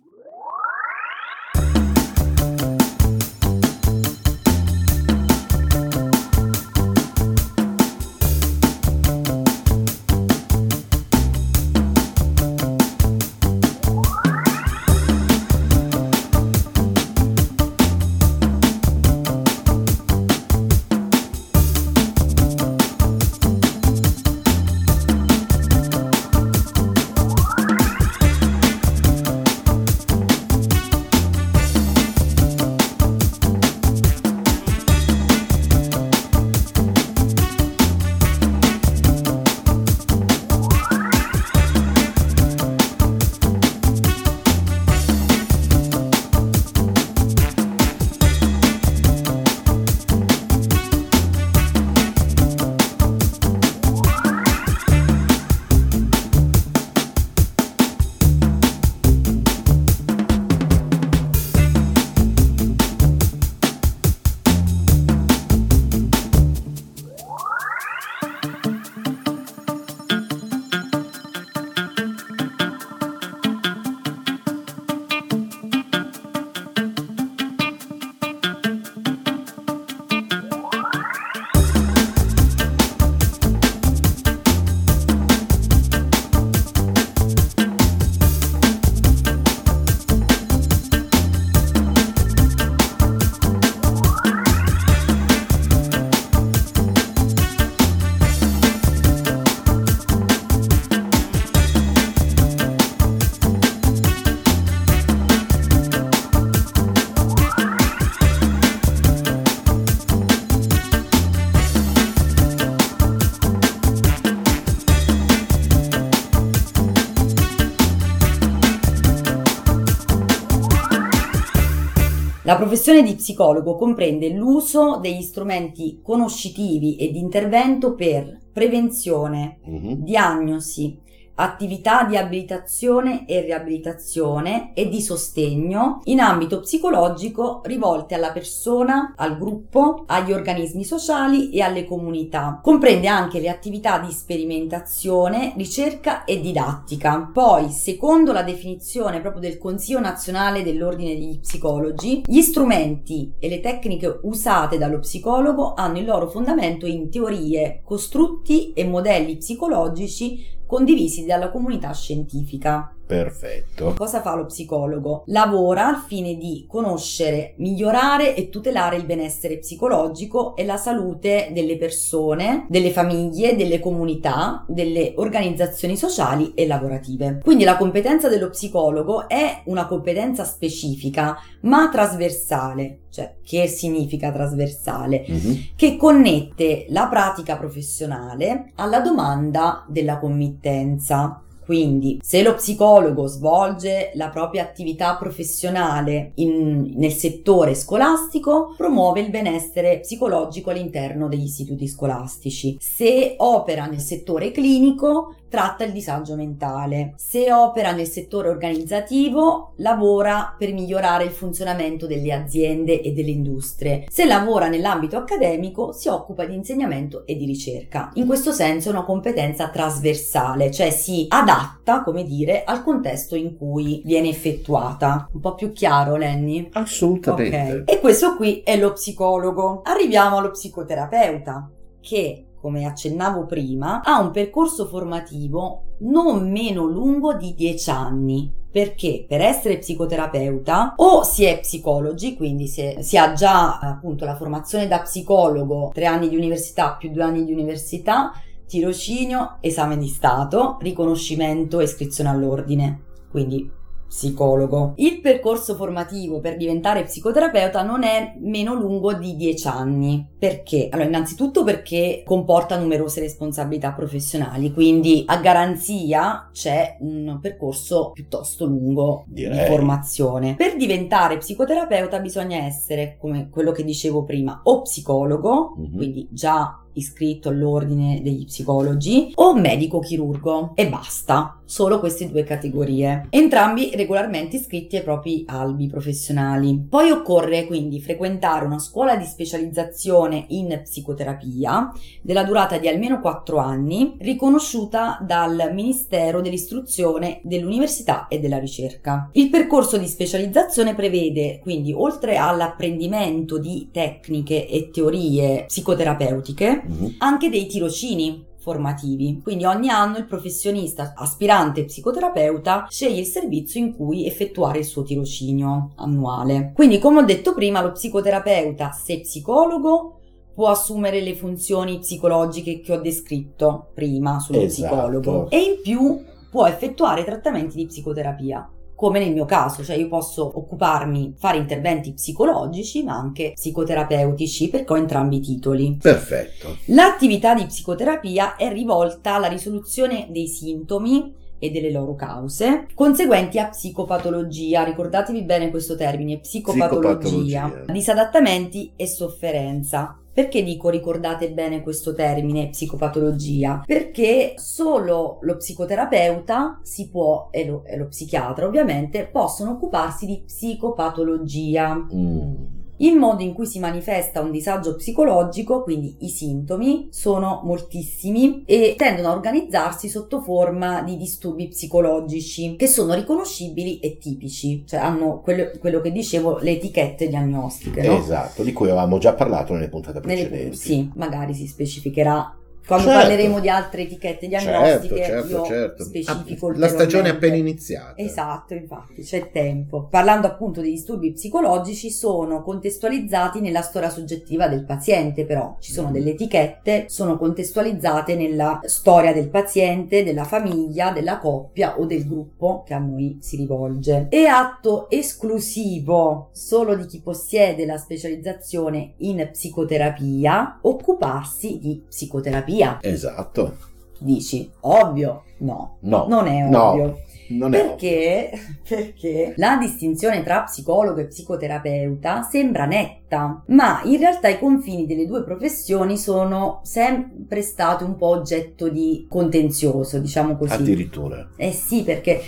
[122.61, 129.95] Professione di psicologo comprende l'uso degli strumenti conoscitivi e di intervento per prevenzione, Mhm.
[130.05, 130.99] diagnosi,
[131.41, 139.39] attività di abilitazione e riabilitazione e di sostegno in ambito psicologico rivolte alla persona, al
[139.39, 142.61] gruppo, agli organismi sociali e alle comunità.
[142.63, 147.31] Comprende anche le attività di sperimentazione, ricerca e didattica.
[147.33, 153.61] Poi, secondo la definizione proprio del Consiglio nazionale dell'Ordine degli Psicologi, gli strumenti e le
[153.61, 161.27] tecniche usate dallo psicologo hanno il loro fondamento in teorie, costrutti e modelli psicologici condivisi
[161.27, 162.95] dalla comunità scientifica.
[163.17, 163.95] Perfetto.
[163.97, 165.25] Cosa fa lo psicologo?
[165.27, 171.77] Lavora al fine di conoscere, migliorare e tutelare il benessere psicologico e la salute delle
[171.77, 177.41] persone, delle famiglie, delle comunità, delle organizzazioni sociali e lavorative.
[177.43, 182.99] Quindi la competenza dello psicologo è una competenza specifica ma trasversale.
[183.11, 185.25] Cioè, che significa trasversale?
[185.27, 185.69] Mhm.
[185.77, 191.43] che connette la pratica professionale alla domanda della committenza.
[191.71, 199.31] Quindi, se lo psicologo svolge la propria attività professionale in- nel settore scolastico, promuove il
[199.31, 202.77] benessere psicologico all'interno degli istituti scolastici.
[202.81, 207.13] Se opera nel settore clinico, tratta il disagio mentale.
[207.17, 214.07] Se opera nel settore organizzativo, lavora per migliorare il funzionamento delle aziende e delle industrie.
[214.09, 218.11] Se lavora nell'ambito accademico, si occupa di insegnamento e di ricerca.
[218.15, 223.59] In questo senso è una competenza trasversale, cioè si adatta, come dire, al contesto in
[223.59, 225.29] cui viene effettuata.
[225.33, 226.69] Un po' più chiaro, Lenny?
[226.73, 227.81] Assolutamente.
[227.81, 227.91] Ok.
[227.91, 229.83] E questo qui è lo psicologo.
[229.83, 231.69] Arriviamo allo psicoterapeuta,
[232.01, 238.59] che come accennavo prima, ha un percorso formativo non meno lungo di 10 anni.
[238.71, 244.37] Perché per essere psicoterapeuta o si è psicologi, quindi è- si ha già appunto la
[244.37, 248.31] formazione da psicologo, tre anni di università più due anni di università,
[248.69, 253.03] tirocinio, esame di Stato, riconoscimento e iscrizione all'ordine.
[253.29, 253.69] Quindi
[254.11, 254.95] psicologo.
[254.97, 260.27] Il percorso formativo per diventare psicoterapeuta non è meno lungo di 10 anni.
[260.37, 260.89] Perché?
[260.91, 269.25] Allora, innanzitutto perché comporta numerose responsabilità professionali, quindi a garanzia c'è un percorso piuttosto lungo
[269.29, 269.61] Direi.
[269.61, 270.57] di formazione.
[270.57, 275.97] Per diventare psicoterapeuta bisogna essere, come quello che dicevo prima, o psicologo, Mhm.
[275.97, 283.29] quindi già iscritto all'ordine degli psicologi o medico chirurgo e basta, solo queste due categorie,
[283.31, 286.85] entrambi regolarmente iscritti ai propri albi professionali.
[286.89, 291.93] Poi occorre quindi frequentare una scuola di specializzazione in psicoterapia
[292.23, 299.31] della durata di almeno 4 anni, riconosciuta dal Ministero dell'Istruzione, dell'Università e della Ricerca.
[299.35, 307.15] Il percorso di specializzazione prevede quindi oltre all'apprendimento di tecniche e teorie psicoterapeutiche, Mhm.
[307.19, 309.41] anche dei tirocini formativi.
[309.43, 315.03] Quindi ogni anno il professionista aspirante psicoterapeuta sceglie il servizio in cui effettuare il suo
[315.03, 316.73] tirocinio annuale.
[316.75, 320.21] Quindi come ho detto prima, lo psicoterapeuta, se psicologo,
[320.55, 324.95] può assumere le funzioni psicologiche che ho descritto prima sullo Esatto.
[324.95, 328.69] psicologo e in più può effettuare trattamenti di psicoterapia
[329.01, 334.93] come nel mio caso, cioè io posso occuparmi, fare interventi psicologici ma anche psicoterapeutici perché
[334.93, 335.97] ho entrambi i titoli.
[335.99, 336.77] Perfetto.
[336.89, 343.69] L'attività di psicoterapia è rivolta alla risoluzione dei sintomi e delle loro cause conseguenti a
[343.69, 347.93] psicopatologia, ricordatevi bene questo termine, psicopatologia, Psicopatologia.
[347.93, 350.19] disadattamenti e sofferenza.
[350.41, 353.83] Perché dico ricordate bene questo termine psicopatologia?
[353.85, 360.43] Perché solo lo psicoterapeuta si può, e lo, e lo psichiatra ovviamente, possono occuparsi di
[360.47, 361.95] psicopatologia.
[361.95, 362.80] Mm.
[363.01, 368.95] Il modo in cui si manifesta un disagio psicologico, quindi i sintomi, sono moltissimi e
[368.97, 375.41] tendono a organizzarsi sotto forma di disturbi psicologici che sono riconoscibili e tipici, cioè hanno
[375.41, 378.03] quello, quello che dicevo, le etichette diagnostiche.
[378.03, 378.19] No?
[378.19, 380.77] Esatto, di cui avevamo già parlato nelle puntate Nelle- precedenti.
[380.77, 382.55] sì, magari si specificherà.
[382.91, 383.21] Quando Certo.
[383.21, 386.05] parleremo di altre etichette diagnostiche, Certo, certo, io certo.
[386.05, 388.15] specifico La stagione è appena iniziata.
[388.17, 390.09] Esatto, infatti, c'è tempo.
[390.11, 396.11] Parlando appunto dei disturbi psicologici, sono contestualizzati nella storia soggettiva del paziente, però ci sono
[396.11, 402.83] delle etichette, sono contestualizzate nella storia del paziente, della famiglia, della coppia o del gruppo
[402.85, 404.27] che a noi si rivolge.
[404.29, 412.79] È atto esclusivo solo di chi possiede la specializzazione in psicoterapia occuparsi di psicoterapia.
[413.01, 413.77] Esatto.
[414.19, 415.45] Dici, ovvio?
[415.59, 416.27] No, No.
[416.29, 416.91] non è No.
[416.91, 417.19] ovvio.
[417.51, 418.51] Non è Perché,
[418.89, 425.27] perché la distinzione tra psicologo e psicoterapeuta sembra netta, ma in realtà i confini delle
[425.27, 430.75] due professioni sono sempre stati un po' oggetto di contenzioso, diciamo così.
[430.75, 431.49] Addirittura.
[431.57, 432.41] Eh sì, perché,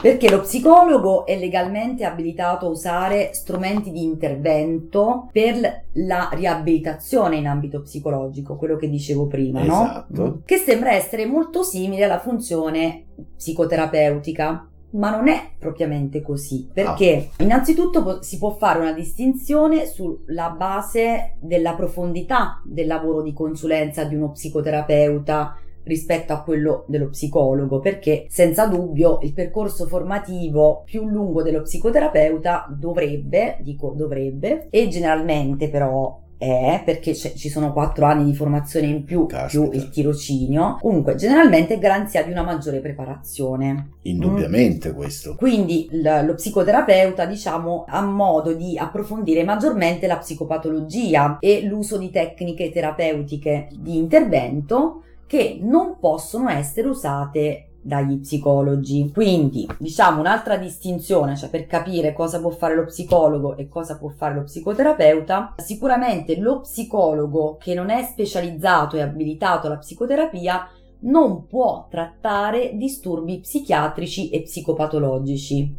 [0.00, 7.46] perché lo psicologo è legalmente abilitato a usare strumenti di intervento per la riabilitazione in
[7.46, 9.82] ambito psicologico, quello che dicevo prima, no?
[9.82, 10.40] Esatto.
[10.44, 13.06] Che sembra essere molto simile alla funzione
[13.36, 14.64] psicoterapeutica.
[14.92, 21.36] Ma non è propriamente così, perché innanzitutto po- si può fare una distinzione sulla base
[21.38, 28.26] della profondità del lavoro di consulenza di uno psicoterapeuta rispetto a quello dello psicologo, perché
[28.28, 36.18] senza dubbio il percorso formativo più lungo dello psicoterapeuta dovrebbe, dico dovrebbe, e generalmente però
[36.40, 41.14] è perché c'è- ci sono quattro anni di formazione in più più il tirocinio, comunque
[41.14, 43.90] generalmente è garanzia di una maggiore preparazione.
[44.04, 45.34] Indubbiamente questo.
[45.34, 52.10] Quindi l- lo psicoterapeuta, diciamo, ha modo di approfondire maggiormente la psicopatologia e l'uso di
[52.10, 59.12] tecniche terapeutiche di intervento che non possono essere usate dagli psicologi.
[59.14, 64.08] Quindi, diciamo un'altra distinzione, cioè per capire cosa può fare lo psicologo e cosa può
[64.08, 70.68] fare lo psicoterapeuta, sicuramente lo psicologo che non è specializzato e abilitato alla psicoterapia
[71.02, 75.76] non può trattare disturbi psichiatrici e psicopatologici.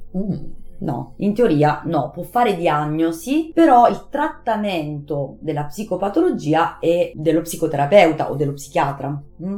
[0.82, 8.32] No, in teoria no, può fare diagnosi, però il trattamento della psicopatologia è dello psicoterapeuta
[8.32, 9.22] o dello psichiatra.
[9.44, 9.58] Mm?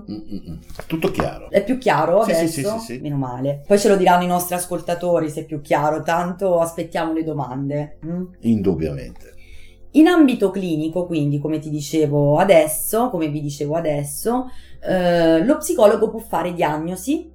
[0.85, 1.49] Tutto chiaro.
[1.49, 2.79] È più chiaro Sì, sì, adesso?
[2.79, 2.99] sì, sì, sì.
[2.99, 3.63] Meno male.
[3.65, 7.99] Poi ce lo diranno i nostri ascoltatori se è più chiaro, tanto aspettiamo le domande.
[8.05, 8.23] mm?
[8.41, 9.31] Indubbiamente.
[9.91, 14.49] In ambito clinico, quindi, come ti dicevo adesso, come vi dicevo adesso,
[14.81, 17.31] eh, lo psicologo può fare diagnosi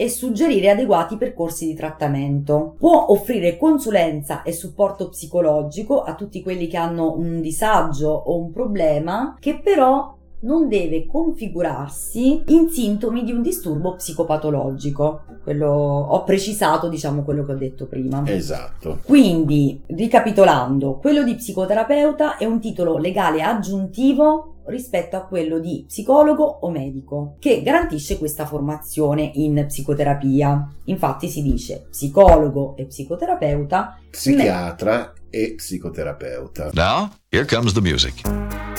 [0.00, 2.74] e suggerire adeguati percorsi di trattamento.
[2.78, 8.50] Può offrire consulenza e supporto psicologico a tutti quelli che hanno un disagio o un
[8.50, 15.24] problema che però non deve configurarsi in sintomi di un disturbo psicopatologico.
[15.42, 18.22] Quello ho precisato, diciamo, quello che ho detto prima.
[18.24, 19.00] Esatto.
[19.04, 26.44] Quindi, ricapitolando, quello di psicoterapeuta è un titolo legale aggiuntivo rispetto a quello di psicologo
[26.44, 30.68] o medico, che garantisce questa formazione in psicoterapia.
[30.84, 33.98] Infatti si dice psicologo e psicoterapeuta.
[34.10, 36.70] Psichiatra e psicoterapeuta.
[36.72, 38.69] Now, here comes the music.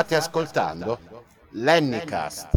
[0.00, 0.98] State ascoltando
[1.50, 2.48] Lennycast.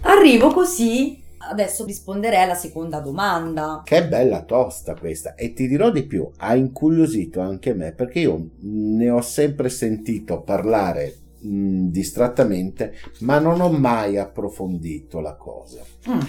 [0.00, 1.22] Arrivo così.
[1.38, 3.82] Adesso risponderei alla seconda domanda.
[3.84, 8.48] Che bella tosta questa e ti dirò di più, ha incuriosito anche me perché io
[8.62, 15.82] ne ho sempre sentito parlare mh, distrattamente, ma non ho mai approfondito la cosa.
[16.08, 16.20] Mm.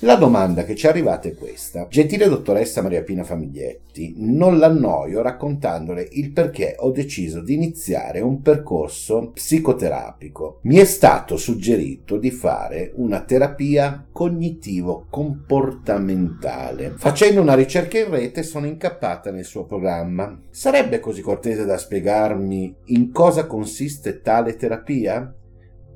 [0.00, 1.86] La domanda che ci è arrivata è questa.
[1.88, 8.42] Gentile dottoressa Maria Pina Famiglietti, non l'annoio raccontandole il perché ho deciso di iniziare un
[8.42, 10.58] percorso psicoterapico.
[10.64, 16.92] Mi è stato suggerito di fare una terapia cognitivo-comportamentale.
[16.98, 20.38] Facendo una ricerca in rete sono incappata nel suo programma.
[20.50, 25.34] Sarebbe così cortese da spiegarmi in cosa consiste tale terapia?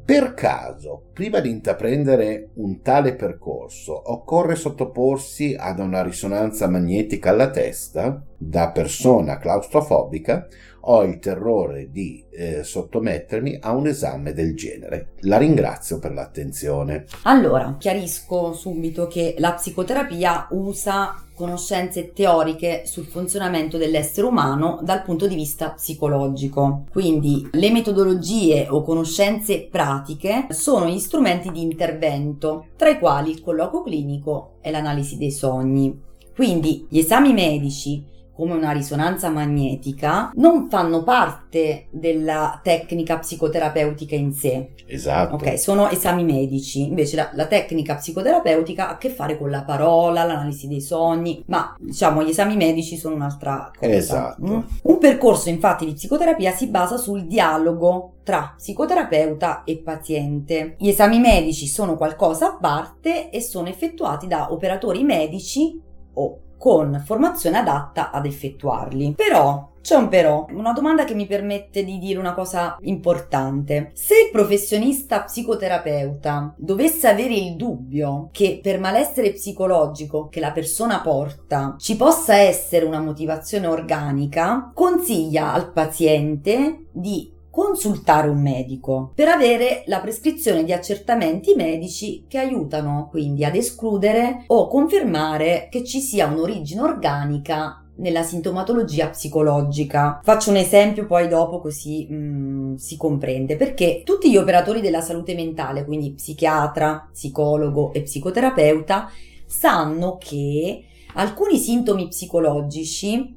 [0.05, 7.51] Per caso, prima di intraprendere un tale percorso, occorre sottoporsi ad una risonanza magnetica alla
[7.51, 8.21] testa?
[8.37, 10.49] Da persona claustrofobica
[10.83, 15.13] ho il terrore di eh, sottomettermi a un esame del genere.
[15.21, 17.07] La ringrazio per l'attenzione.
[17.23, 25.27] Allora, chiarisco subito che la psicoterapia usa conoscenze teoriche sul funzionamento dell'essere umano dal punto
[25.27, 26.85] di vista psicologico.
[26.93, 33.41] Quindi le metodologie o conoscenze pratiche sono gli strumenti di intervento, tra i quali il
[33.41, 36.09] colloquio clinico e l'analisi dei sogni.
[36.35, 38.03] Quindi gli esami medici
[38.41, 44.71] come una risonanza magnetica non fanno parte della tecnica psicoterapeutica in sé.
[44.87, 45.35] Esatto.
[45.35, 49.63] Ok, sono esami medici, invece la, la tecnica psicoterapeutica ha a che fare con la
[49.63, 53.93] parola, l'analisi dei sogni, ma diciamo gli esami medici sono un'altra cosa.
[53.93, 54.43] Esatto.
[54.43, 54.61] Mm?
[54.85, 60.77] Un percorso infatti di psicoterapia si basa sul dialogo tra psicoterapeuta e paziente.
[60.79, 65.79] Gli esami medici sono qualcosa a parte e sono effettuati da operatori medici
[66.15, 69.15] o con formazione adatta ad effettuarli.
[69.17, 73.93] Però c'è un però, una domanda che mi permette di dire una cosa importante.
[73.95, 81.01] Se il professionista psicoterapeuta dovesse avere il dubbio che per malessere psicologico che la persona
[81.01, 89.29] porta ci possa essere una motivazione organica, consiglia al paziente di consultare un medico per
[89.29, 96.01] avere la prescrizione di accertamenti medici che aiutano quindi ad escludere o confermare che ci
[96.01, 100.21] sia un'origine organica nella sintomatologia psicologica.
[100.23, 105.35] Faccio un esempio poi dopo così mm, si comprende perché tutti gli operatori della salute
[105.35, 109.11] mentale, quindi psichiatra, psicologo e psicoterapeuta,
[109.47, 113.37] sanno che alcuni sintomi psicologici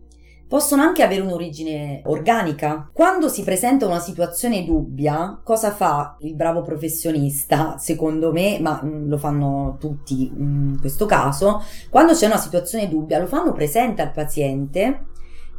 [0.54, 2.88] possono anche avere un'origine organica.
[2.94, 9.10] Quando si presenta una situazione dubbia, cosa fa il bravo professionista, secondo me, ma mm,
[9.10, 14.12] lo fanno tutti in questo caso, quando c'è una situazione dubbia lo fanno presente al
[14.12, 15.06] paziente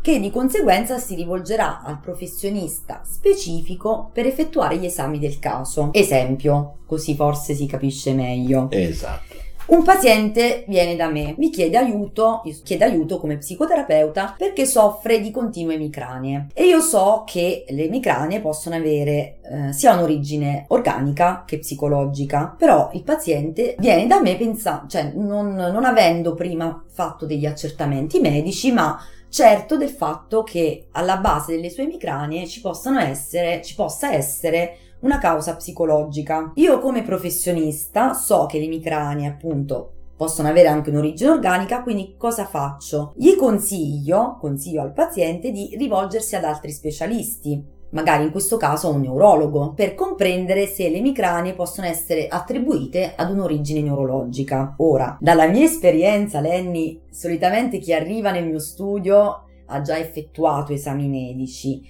[0.01, 5.89] che di conseguenza si rivolgerà al professionista specifico per effettuare gli esami del caso.
[5.93, 8.69] Esempio, così forse si capisce meglio.
[8.71, 9.34] Esatto.
[9.67, 15.31] Un paziente viene da me, mi chiede aiuto, chiede aiuto come psicoterapeuta perché soffre di
[15.31, 16.49] continue emicranie.
[16.53, 22.91] E io so che le emicranie possono avere eh, sia un'origine organica che psicologica, però
[22.93, 28.71] il paziente viene da me pensando, cioè non, non avendo prima fatto degli accertamenti medici,
[28.71, 29.01] ma
[29.31, 32.61] certo del fatto che alla base delle sue emicranie ci
[33.09, 36.53] essere, ci possa essere una causa psicologica.
[36.55, 42.47] Io come professionista so che le emicranie appunto possono avere anche un'origine organica, quindi cosa
[42.47, 43.13] faccio?
[43.17, 48.93] Gli consiglio, consiglio al paziente di rivolgersi ad altri specialisti, magari in questo caso a
[48.93, 54.75] un neurologo, per comprendere se le emicranie possono essere attribuite ad un'origine neurologica.
[54.79, 61.09] Ora, dalla mia esperienza, Lenny, solitamente chi arriva nel mio studio ha già effettuato esami
[61.09, 61.83] medici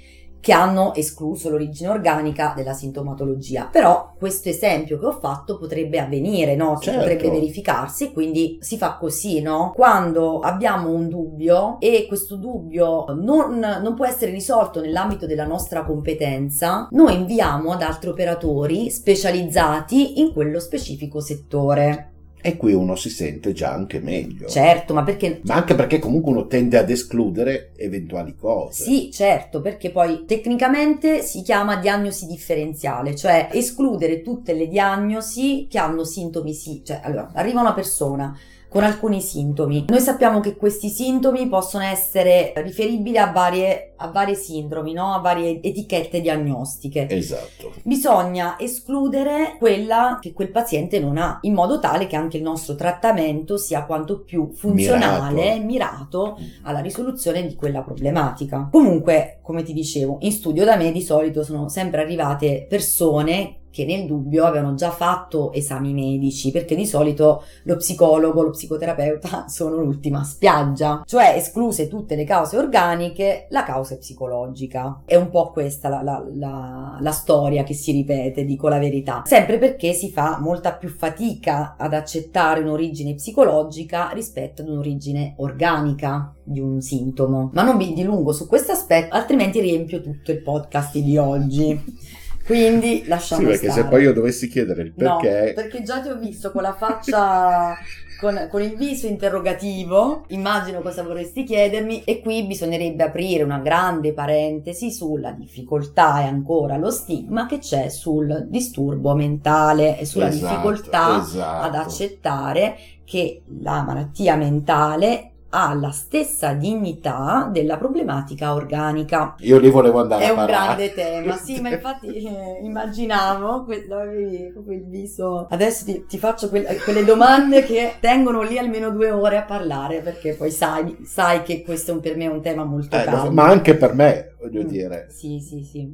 [0.44, 3.70] che hanno escluso l'origine organica della sintomatologia.
[3.72, 6.76] Però questo esempio che ho fatto potrebbe avvenire, no?
[6.78, 6.98] Certo.
[6.98, 9.72] potrebbe verificarsi, quindi si fa così, no?
[9.74, 15.82] Quando abbiamo un dubbio e questo dubbio non, non può essere risolto nell'ambito della nostra
[15.82, 22.13] competenza, noi inviamo ad altri operatori specializzati in quello specifico settore.
[22.46, 24.48] E qui uno si sente già anche meglio.
[24.48, 28.84] Certo, ma perché Ma anche perché comunque uno tende ad escludere eventuali cose.
[28.84, 35.78] Sì, certo, perché poi tecnicamente si chiama diagnosi differenziale, cioè escludere tutte le diagnosi che
[35.78, 38.38] hanno sintomi sì, cioè allora arriva una persona
[38.74, 39.84] con alcuni sintomi.
[39.86, 45.14] Noi sappiamo che questi sintomi possono essere riferibili a varie, a varie sindromi, no?
[45.14, 47.08] a varie etichette diagnostiche.
[47.08, 47.70] Esatto.
[47.84, 52.74] Bisogna escludere quella che quel paziente non ha, in modo tale che anche il nostro
[52.74, 58.70] trattamento sia quanto più funzionale, mirato, alla risoluzione di quella problematica.
[58.72, 63.84] Comunque, come ti dicevo, in studio da me di solito sono sempre arrivate persone che
[63.84, 69.78] nel dubbio avevano già fatto esami medici, perché di solito lo psicologo, lo psicoterapeuta sono
[69.78, 75.02] l'ultima spiaggia, cioè escluse tutte le cause organiche, la causa è psicologica.
[75.04, 79.22] È un po' questa la, la- la- la storia che si ripete, dico la verità,
[79.26, 86.32] sempre perché si fa molta più fatica ad accettare un'origine psicologica rispetto ad un'origine organica
[86.44, 87.50] di un sintomo.
[87.54, 92.12] Ma non vi dilungo su questo aspetto, altrimenti riempio tutto il podcast di oggi.
[92.44, 93.82] Quindi lasciamo Sì, perché stare.
[93.82, 95.46] se poi io dovessi chiedere il perché...
[95.48, 97.74] No, perché già ti ho visto con la faccia,
[98.20, 104.12] con, con il viso interrogativo, immagino cosa vorresti chiedermi e qui bisognerebbe aprire una grande
[104.12, 110.46] parentesi sulla difficoltà e ancora lo stigma che c'è sul disturbo mentale e sulla Esatto,
[110.46, 111.66] difficoltà esatto.
[111.66, 119.36] ad accettare che la malattia mentale ha la stessa dignità della problematica organica.
[119.38, 120.64] Io lì volevo andare È a un parare.
[120.64, 125.46] grande tema, sì, ma infatti eh, immaginavo, que- avevi proprio il viso.
[125.48, 130.00] Adesso ti, ti faccio que- quelle domande che tengono lì almeno due ore a parlare,
[130.00, 133.04] perché poi sai, sai che questo è un- per me è un tema molto Eh,
[133.04, 133.30] caldo.
[133.30, 134.66] ma anche per me, voglio Mm.
[134.66, 135.06] dire.
[135.10, 135.92] Sì, sì, sì.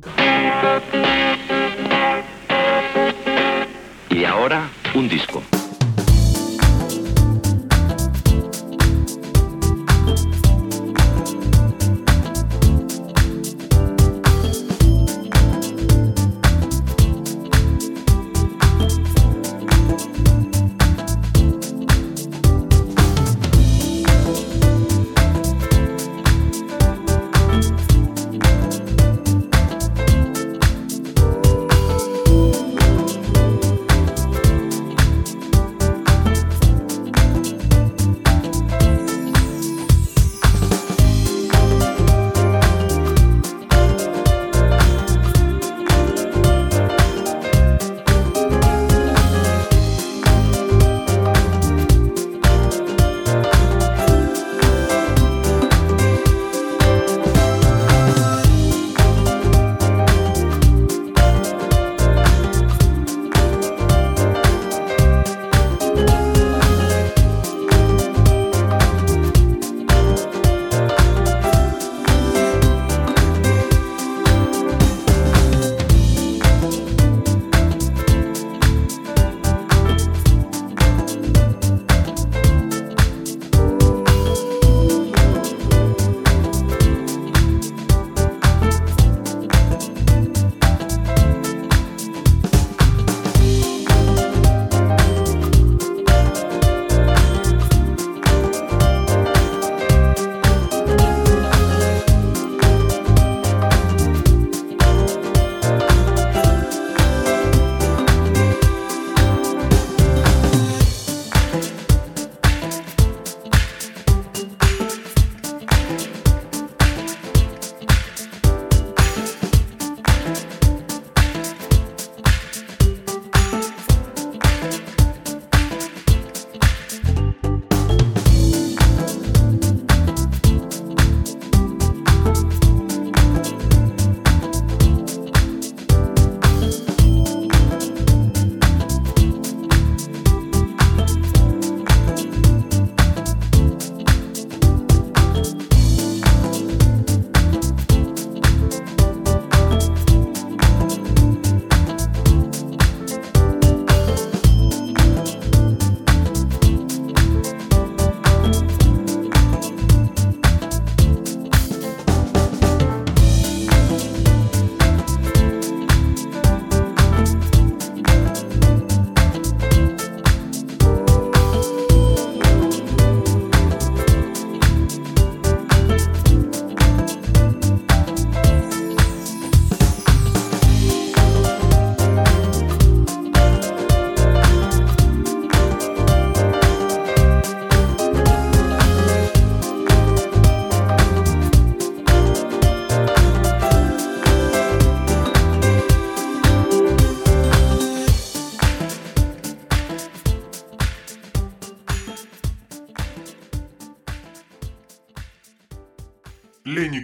[4.09, 5.60] Y ahora, un disco.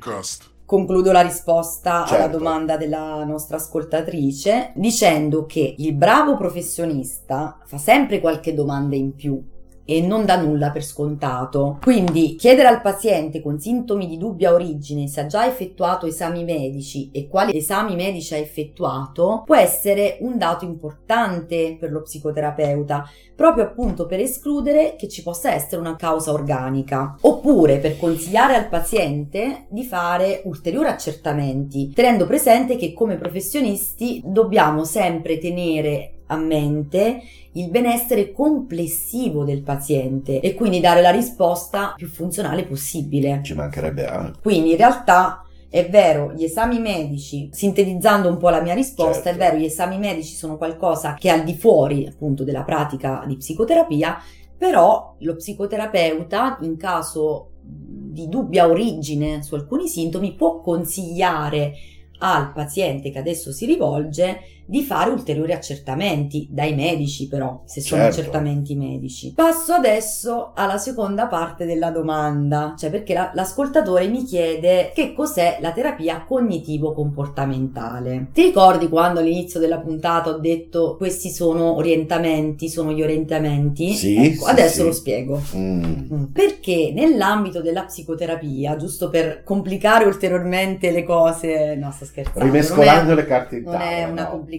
[0.06, 0.44] Risposta.
[0.64, 2.38] Concludo la risposta alla Certo.
[2.38, 9.40] domanda della nostra ascoltatrice dicendo che il bravo professionista fa sempre qualche domanda in più
[9.86, 11.78] e non dà nulla per scontato.
[11.80, 17.10] Quindi chiedere al paziente con sintomi di dubbia origine se ha già effettuato esami medici
[17.12, 23.64] e quali esami medici ha effettuato può essere un dato importante per lo psicoterapeuta, proprio
[23.64, 29.66] appunto per escludere che ci possa essere una causa organica, oppure per consigliare al paziente
[29.68, 37.23] di fare ulteriori accertamenti, tenendo presente che come professionisti dobbiamo sempre tenere a mente
[37.53, 43.40] il benessere complessivo del paziente e quindi dare la risposta più funzionale possibile.
[43.43, 44.40] Ci mancherebbe altro.
[44.43, 49.28] Quindi in realtà è vero, gli esami medici, sintetizzando un po' la mia risposta, Certo.
[49.28, 53.24] è vero, gli esami medici sono qualcosa che è al di fuori appunto della pratica
[53.27, 54.16] di psicoterapia,
[54.57, 61.73] però lo psicoterapeuta in caso di dubbia origine su alcuni sintomi può consigliare
[62.19, 68.02] al paziente che adesso si rivolge di fare ulteriori accertamenti dai medici però, se sono
[68.02, 68.20] Certo.
[68.20, 69.32] accertamenti medici.
[69.32, 75.59] Passo adesso alla seconda parte della domanda, cioè perché la- l'ascoltatore mi chiede che cos'è
[75.60, 78.28] la terapia cognitivo-comportamentale.
[78.32, 83.93] Ti ricordi quando all'inizio della puntata ho detto questi sono orientamenti, sono gli orientamenti?
[83.94, 84.84] Sì, Ecco, sì, adesso sì.
[84.84, 85.40] lo spiego.
[85.55, 85.84] Mm.
[86.12, 86.24] Mm.
[86.32, 93.18] Perché nell'ambito della psicoterapia, giusto per complicare ulteriormente le cose, no sto scherzando, Rimescolando non
[93.18, 93.90] è- le carte in non tavola.
[93.90, 94.30] è una no?
[94.30, 94.55] complicazione,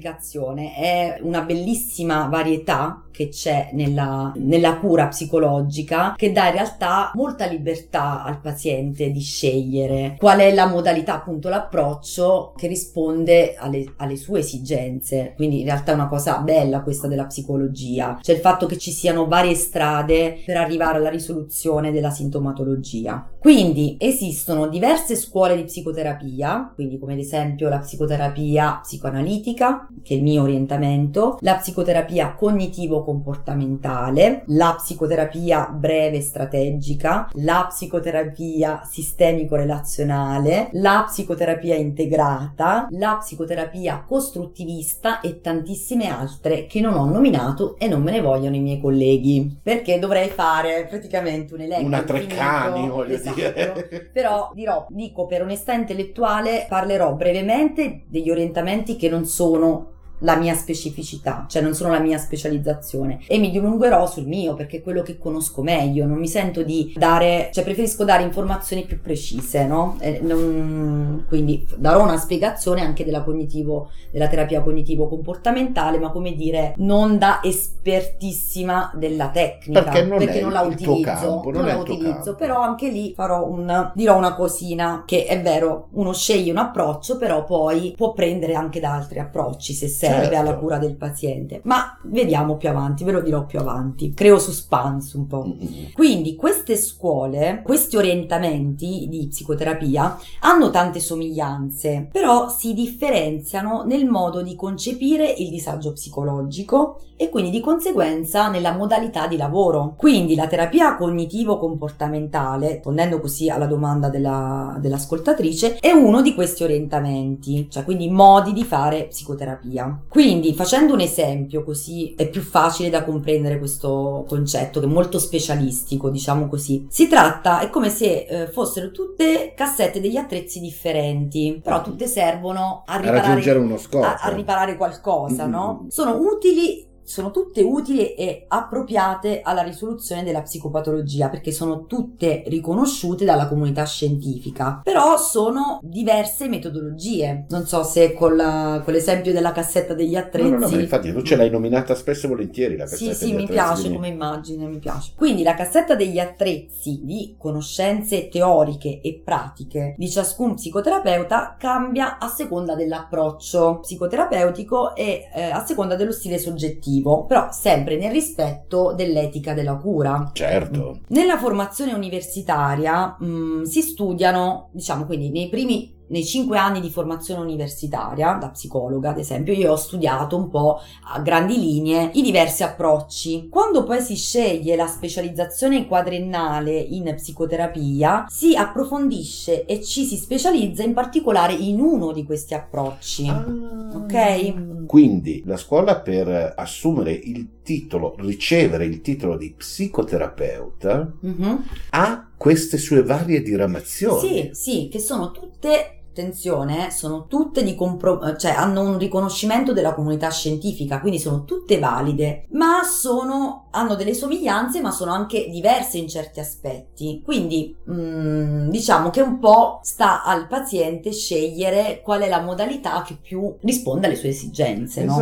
[0.75, 7.47] è una bellissima varietà che c'è nella, nella cura psicologica che dà in realtà molta
[7.47, 14.17] libertà al paziente di scegliere qual è la modalità, appunto l'approccio che risponde alle, alle
[14.17, 15.33] sue esigenze.
[15.35, 18.91] Quindi in realtà è una cosa bella questa della psicologia, cioè il fatto che ci
[18.91, 23.27] siano varie strade per arrivare alla risoluzione della sintomatologia.
[23.39, 30.18] Quindi esistono diverse scuole di psicoterapia, quindi come ad esempio la psicoterapia psicoanalitica, che è
[30.18, 41.76] il mio orientamento, la psicoterapia cognitivo-comportamentale, la psicoterapia breve strategica, la psicoterapia sistemico-relazionale, la psicoterapia
[41.76, 48.22] integrata, la psicoterapia costruttivista e tantissime altre che non ho nominato e non me ne
[48.22, 52.01] vogliono i miei colleghi, perché dovrei fare praticamente un elenco Una.
[52.03, 53.35] Treccani, voglio Esatto.
[53.35, 54.09] dire.
[54.14, 59.76] Però dirò, dico per onestà intellettuale, parlerò brevemente degli orientamenti che non sono
[60.19, 64.77] la mia specificità, cioè non sono la mia specializzazione e mi dilungherò sul mio perché
[64.77, 68.99] è quello che conosco meglio, non mi sento di dare, cioè preferisco dare informazioni più
[69.02, 69.98] precise, no?
[69.99, 76.73] Eh, non- quindi darò una spiegazione anche della cognitivo, della terapia cognitivo-comportamentale, ma come dire,
[76.77, 81.69] non da espertissima della tecnica, Perché non è la il tuo utilizzo, campo, non non
[81.69, 82.35] è la utilizzo, campo.
[82.35, 87.18] però anche lì farò un, dirò una cosina che è vero, uno sceglie un approccio,
[87.18, 90.38] però poi può prendere anche da altri approcci se serve Certo.
[90.39, 91.61] alla cura del paziente.
[91.63, 94.13] Ma vediamo più avanti, ve lo dirò più avanti.
[94.13, 95.45] Creo suspense un po'.
[95.45, 104.05] Mm, Quindi queste scuole, questi orientamenti di psicoterapia hanno tante somiglianze, però si differenziano nel
[104.05, 109.95] modo di concepire il disagio psicologico e quindi di conseguenza nella modalità di lavoro.
[109.97, 117.67] Quindi la terapia cognitivo-comportamentale, rispondendo così alla domanda della- dell'ascoltatrice, è uno di questi orientamenti,
[117.69, 119.96] cioè quindi modi di fare psicoterapia.
[120.07, 125.19] Quindi facendo un esempio così è più facile da comprendere questo concetto che è molto
[125.19, 126.85] specialistico, diciamo così.
[126.89, 132.83] Si tratta, è come se eh, fossero tutte cassette degli attrezzi differenti, però tutte servono
[132.85, 134.05] a A riparare, raggiungere uno scopo.
[134.05, 135.85] a- a riparare qualcosa, Mm, no?
[135.89, 143.23] Sono utili sono tutte utili e appropriate alla risoluzione della psicopatologia perché sono tutte riconosciute
[143.23, 147.45] dalla comunità scientifica, però sono diverse metodologie.
[147.49, 150.49] Non so se con, la- con l'esempio della cassetta degli No, attrezzi.
[150.49, 153.31] no, no, ma infatti tu ce l'hai nominata spesso e volentieri la Sì, cassetta sì,
[153.31, 155.11] degli mi piace di- come immagine, mi piace.
[155.15, 162.27] Quindi la cassetta degli attrezzi di conoscenze teoriche e pratiche di ciascun psicoterapeuta cambia a
[162.27, 166.95] seconda dell'approccio psicoterapeutico e eh, a seconda dello stile soggettivo,
[167.27, 170.29] però sempre nel rispetto dell'etica della cura.
[170.33, 170.99] Certo.
[171.07, 177.41] Nella formazione universitaria mh, si studiano, diciamo, quindi nei primi nei cinque anni di formazione
[177.41, 180.79] universitaria, da psicologa ad esempio, io ho studiato un po'
[181.13, 183.47] a grandi linee i diversi approcci.
[183.49, 190.84] Quando poi si sceglie la specializzazione quadriennale in psicoterapia, si approfondisce e ci si specializza
[190.84, 193.29] in particolare in uno di questi approcci.
[193.29, 194.85] Ok?
[194.85, 201.63] Quindi la scuola per assumere il titolo, ricevere il titolo di psicoterapeuta Mhm.
[201.91, 204.19] ha queste sue varie diramazioni.
[204.19, 209.94] Sì, sì, che sono tutte, attenzione, sono tutte di compro- cioè hanno un riconoscimento della
[209.94, 215.98] comunità scientifica, quindi sono tutte valide, ma sono, hanno delle somiglianze, ma sono anche diverse
[215.98, 217.22] in certi aspetti.
[217.23, 223.18] Quindi mm, diciamo che un po' sta al paziente scegliere qual è la modalità che
[223.22, 225.15] più risponde alle sue esigenze, no?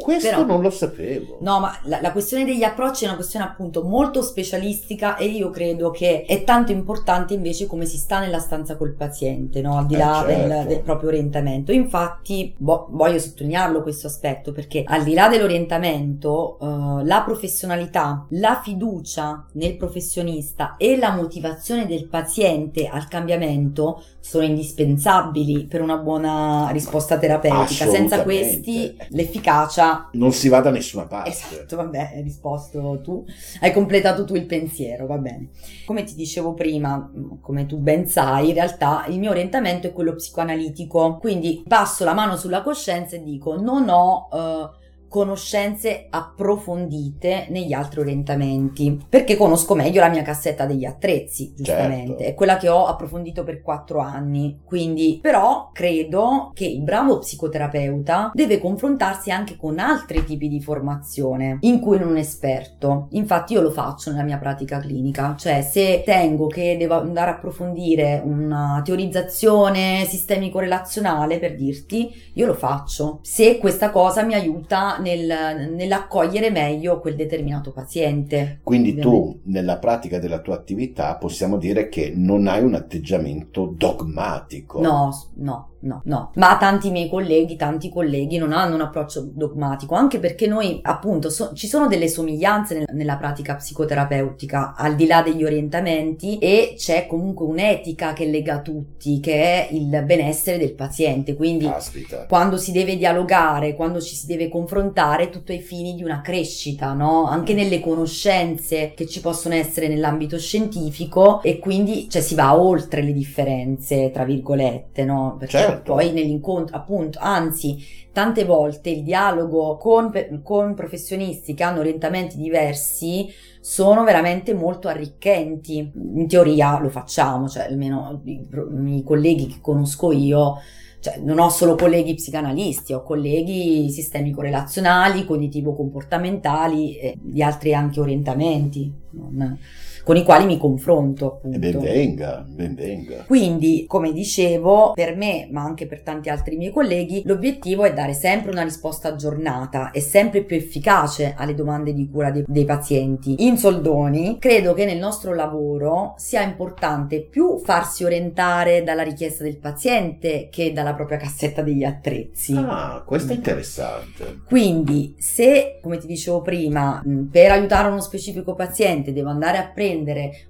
[0.00, 1.38] Questo Però- non lo sapevo.
[1.40, 5.50] No, ma la, la questione degli approcci è una questione appunto molto specialistica e io
[5.50, 9.78] credo che è tanto importante invece come si sta nella stanza col paziente, no?
[9.78, 10.68] Al di Eh, là del, certo.
[10.68, 11.72] del proprio orientamento.
[11.72, 18.60] Infatti, vo- voglio sottolinearlo questo aspetto perché al di là dell'orientamento, eh, la professionalità, la
[18.62, 26.68] fiducia nel professionista e la motivazione del paziente al cambiamento sono indispensabili per una buona
[26.72, 27.86] risposta terapeutica.
[27.86, 31.30] Senza questi l'efficacia Non si va da nessuna parte.
[31.30, 33.24] Esatto, vabbè, hai risposto tu,
[33.60, 35.50] hai completato tu il pensiero, va bene.
[35.86, 37.10] Come ti dicevo prima,
[37.40, 42.14] come tu ben sai, in realtà il mio orientamento è quello psicoanalitico, quindi passo la
[42.14, 44.79] mano sulla coscienza e dico non ho eh,
[45.10, 52.22] conoscenze approfondite negli altri orientamenti, perché conosco meglio la mia cassetta degli attrezzi, giustamente, Certo.
[52.22, 58.30] è quella che ho approfondito per quattro anni, quindi però credo che il bravo psicoterapeuta
[58.32, 63.08] deve confrontarsi anche con altri tipi di formazione in cui non è esperto.
[63.10, 67.34] Infatti io lo faccio nella mia pratica clinica, cioè se tengo che devo andare a
[67.34, 73.18] approfondire una teorizzazione sistemico-relazionale per dirti, io lo faccio.
[73.22, 78.60] Se questa cosa mi aiuta nel- nell'accogliere meglio quel determinato paziente.
[78.62, 79.40] Quindi Ovviamente.
[79.42, 84.80] tu, nella pratica della tua attività, possiamo dire che non hai un atteggiamento dogmatico.
[84.80, 86.30] No, no, no, no.
[86.34, 91.30] Ma tanti miei colleghi, tanti colleghi non hanno un approccio dogmatico, anche perché noi, appunto,
[91.30, 96.74] so- ci sono delle somiglianze nel- nella pratica psicoterapeutica, al di là degli orientamenti, e
[96.76, 101.34] c'è comunque un'etica che lega tutti, che è il benessere del paziente.
[101.34, 102.26] Quindi Caspita.
[102.26, 106.92] quando si deve dialogare, quando ci si deve confrontare, tutto ai fini di una crescita,
[106.92, 107.24] no?
[107.26, 113.02] Anche nelle conoscenze che ci possono essere nell'ambito scientifico e quindi cioè, si va oltre
[113.02, 115.36] le differenze, tra virgolette, no?
[115.38, 115.69] Perché Certo.
[115.78, 117.78] Poi nell'incontro, appunto, anzi,
[118.12, 120.10] tante volte il dialogo con,
[120.42, 123.28] con professionisti che hanno orientamenti diversi
[123.60, 125.92] sono veramente molto arricchenti.
[125.94, 128.46] In teoria lo facciamo, cioè almeno i,
[128.86, 130.56] i colleghi che conosco io
[131.00, 138.92] cioè, non ho solo colleghi psicanalisti, ho colleghi sistemico-relazionali, cognitivo-comportamentali e di altri anche orientamenti
[139.12, 139.58] non-
[140.04, 141.58] con i quali mi confronto, E appunto.
[141.58, 143.24] ben venga, ben venga.
[143.26, 148.12] Quindi, come dicevo, per me, ma anche per tanti altri miei colleghi, l'obiettivo è dare
[148.12, 153.46] sempre una risposta aggiornata e sempre più efficace alle domande di cura dei, dei pazienti.
[153.46, 159.58] In soldoni, credo che nel nostro lavoro sia importante più farsi orientare dalla richiesta del
[159.58, 162.54] paziente che dalla propria cassetta degli attrezzi.
[162.56, 164.40] Ah, questo è interessante.
[164.46, 169.88] Quindi, se, come ti dicevo prima, per aiutare uno specifico paziente devo andare a prendere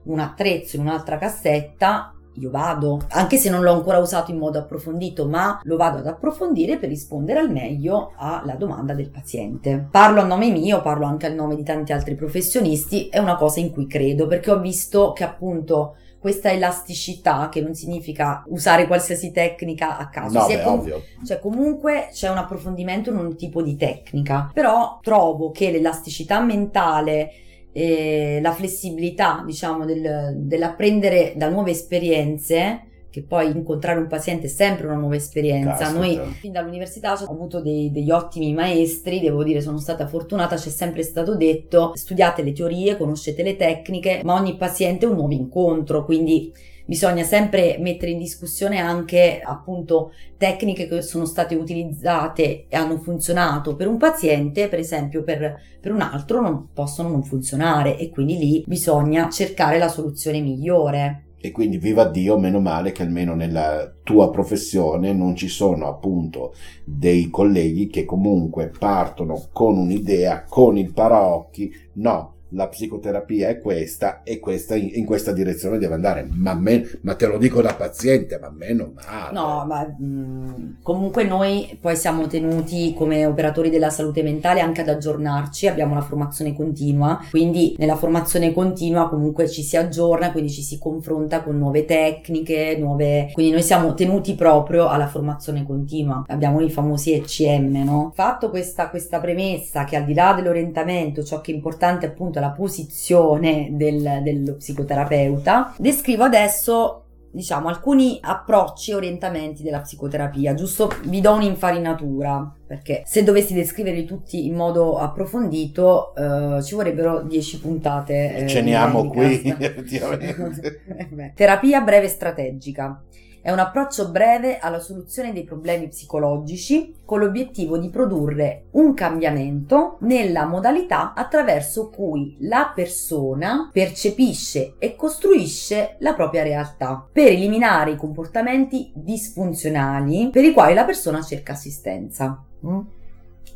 [0.04, 4.58] un attrezzo in un'altra cassetta, io vado, anche se non l'ho ancora usato in modo
[4.58, 9.88] approfondito, ma lo vado ad approfondire per rispondere al meglio alla domanda del paziente.
[9.90, 13.60] Parlo a nome mio, parlo anche al nome di tanti altri professionisti, è una cosa
[13.60, 19.32] in cui credo, perché ho visto che appunto questa elasticità, che non significa usare qualsiasi
[19.32, 21.02] tecnica a caso, No, beh, com- ovvio.
[21.24, 27.30] cioè comunque c'è un approfondimento in un tipo di tecnica, però trovo che l'elasticità mentale
[27.72, 34.48] e la flessibilità, diciamo, del- dell'apprendere da nuove esperienze, che poi incontrare un paziente è
[34.48, 35.76] sempre una nuova esperienza.
[35.76, 35.98] Caspita.
[35.98, 40.68] Noi fin dall'università ho avuto dei- degli ottimi maestri, devo dire sono stata fortunata, c'è
[40.68, 45.32] sempre stato detto studiate le teorie, conoscete le tecniche, ma ogni paziente è un nuovo
[45.32, 46.52] incontro, quindi
[46.90, 53.76] bisogna sempre mettere in discussione anche appunto tecniche che sono state utilizzate e hanno funzionato
[53.76, 58.38] per un paziente, per esempio per, per un altro non possono non funzionare e quindi
[58.38, 61.26] lì bisogna cercare la soluzione migliore.
[61.40, 66.54] E quindi viva Dio, meno male che almeno nella tua professione non ci sono appunto
[66.84, 71.72] dei colleghi che comunque partono con un'idea, con il paraocchi.
[71.94, 76.27] No, la psicoterapia è questa e questa in, in questa direzione deve andare.
[76.31, 79.32] Ma, me, ma te lo dico da paziente, ma meno male.
[79.32, 84.89] No, ma mh, comunque noi poi siamo tenuti come operatori della salute mentale anche ad
[84.89, 90.62] aggiornarci, abbiamo una formazione continua, quindi nella formazione continua comunque ci si aggiorna, quindi ci
[90.62, 93.31] si confronta con nuove tecniche, nuove...
[93.32, 98.12] quindi noi siamo tenuti proprio alla formazione continua, abbiamo i famosi ECM, no?
[98.14, 102.50] Fatto questa, questa premessa che al di là dell'orientamento ciò che è importante appunto la
[102.50, 110.54] posizione del- dello psicoterapeuta, descrivo adesso diciamo alcuni approcci e orientamenti della psicoterapia.
[110.54, 117.22] Giusto vi do un'infarinatura perché se dovessi descriverli tutti in modo approfondito eh, ci vorrebbero
[117.22, 121.32] 10 puntate eh, Ceniamo qui, effettivamente.
[121.36, 123.00] Terapia breve strategica
[123.42, 129.96] è un approccio breve alla soluzione dei problemi psicologici con l'obiettivo di produrre un cambiamento
[130.00, 137.96] nella modalità attraverso cui la persona percepisce e costruisce la propria realtà per eliminare i
[137.96, 142.44] comportamenti disfunzionali per i quali la persona cerca assistenza.
[142.66, 142.80] Mm?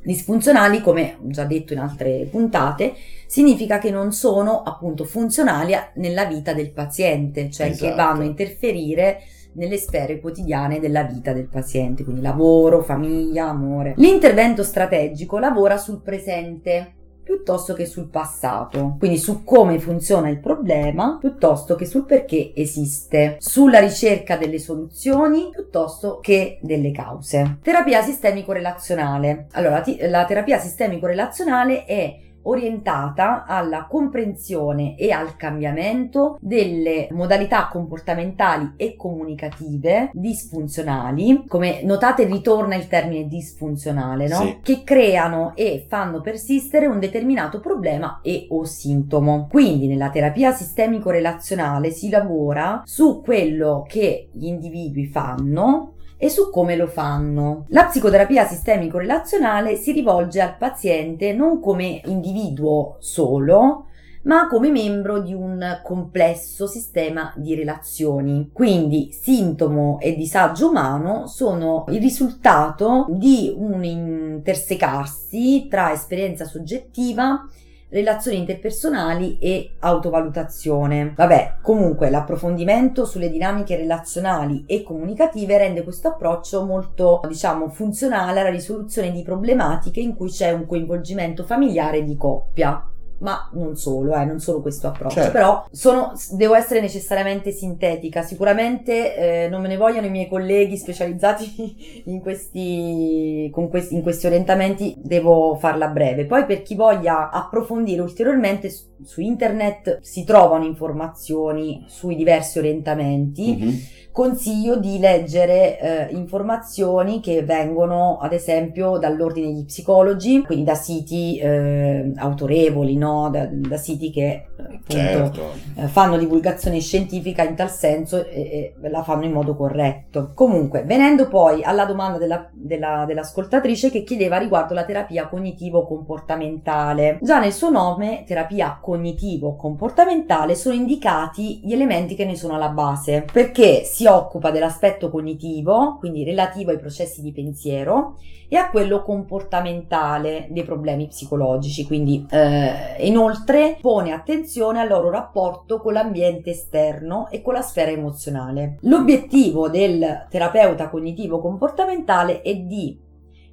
[0.03, 2.95] Disfunzionali, come ho già detto in altre puntate,
[3.27, 7.97] significa che non sono appunto funzionali nella vita del paziente, cioè che Esatto.
[7.97, 9.23] vanno a interferire
[9.55, 13.95] nelle sfere quotidiane della vita del paziente, quindi lavoro, famiglia, amore.
[13.97, 16.95] L'intervento strategico lavora sul presente
[17.25, 23.37] piuttosto che sul passato, quindi su come funziona il problema piuttosto che sul perché esiste,
[23.39, 27.59] sulla ricerca delle soluzioni piuttosto che delle cause.
[27.63, 29.47] Terapia sistemico-relazionale.
[29.53, 38.97] Allora, la terapia sistemico-relazionale è orientata alla comprensione e al cambiamento delle modalità comportamentali e
[38.97, 44.37] comunicative disfunzionali, come notate ritorna il termine disfunzionale, no?
[44.37, 44.59] Sì.
[44.63, 49.49] Che creano e fanno persistere un determinato problema e o sintomo.
[49.51, 56.77] Quindi nella terapia sistemico-relazionale si lavora su quello che gli individui fanno e su come
[56.77, 57.67] lo fanno.
[57.69, 63.87] La psicoterapia sistemico-relazionale si rivolge al paziente non come individuo solo,
[64.25, 68.51] ma come membro di un complesso sistema di relazioni.
[68.53, 77.47] Quindi sintomo e disagio umano sono il risultato di un intersecarsi tra esperienza soggettiva
[77.95, 81.15] relazioni interpersonali e autovalutazione.
[81.17, 88.51] Vabbè, comunque l'approfondimento sulle dinamiche relazionali e comunicative rende questo approccio molto, diciamo, funzionale alla
[88.51, 92.85] risoluzione di problematiche in cui c'è un coinvolgimento familiare di coppia.
[93.19, 95.31] Ma non solo, eh, non solo questo approccio, Certo.
[95.33, 98.23] però sono, devo essere necessariamente sintetica.
[98.23, 104.03] Sicuramente eh, non me ne vogliono i miei colleghi specializzati in questi, con questi, in
[104.03, 106.27] questi orientamenti, devo farla breve.
[106.27, 113.57] Poi per chi voglia approfondire ulteriormente su, su internet si trovano informazioni sui diversi orientamenti.
[113.57, 113.81] Mhm.
[114.15, 121.37] Consiglio di leggere eh, informazioni che vengono ad esempio dall'ordine degli psicologi, quindi da siti
[121.39, 123.29] eh, autorevoli, no?
[123.29, 125.43] da, da siti che appunto Certo.
[125.75, 130.31] eh, fanno divulgazione scientifica in tal senso e, e la fanno in modo corretto.
[130.33, 137.19] Comunque, venendo poi alla domanda della- della- dell'ascoltatrice che chiedeva riguardo la terapia cognitivo-comportamentale.
[137.21, 143.25] Già nel suo nome, terapia cognitivo-comportamentale, sono indicati gli elementi che ne sono alla base,
[143.33, 148.17] perché si occupa dell'aspetto cognitivo, quindi relativo ai processi di pensiero,
[148.49, 151.87] e a quello comportamentale dei problemi psicologici.
[151.87, 157.91] Quindi, eh, inoltre, pone attenzione al loro rapporto con l'ambiente esterno e con la sfera
[157.91, 158.79] emozionale.
[158.83, 163.04] L'obiettivo del terapeuta cognitivo-comportamentale è di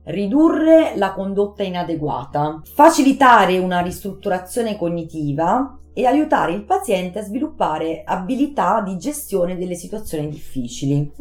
[0.06, 8.82] ridurre la condotta inadeguata, facilitare una ristrutturazione cognitiva e aiutare il paziente a sviluppare abilità
[8.82, 11.12] di gestione delle situazioni difficili.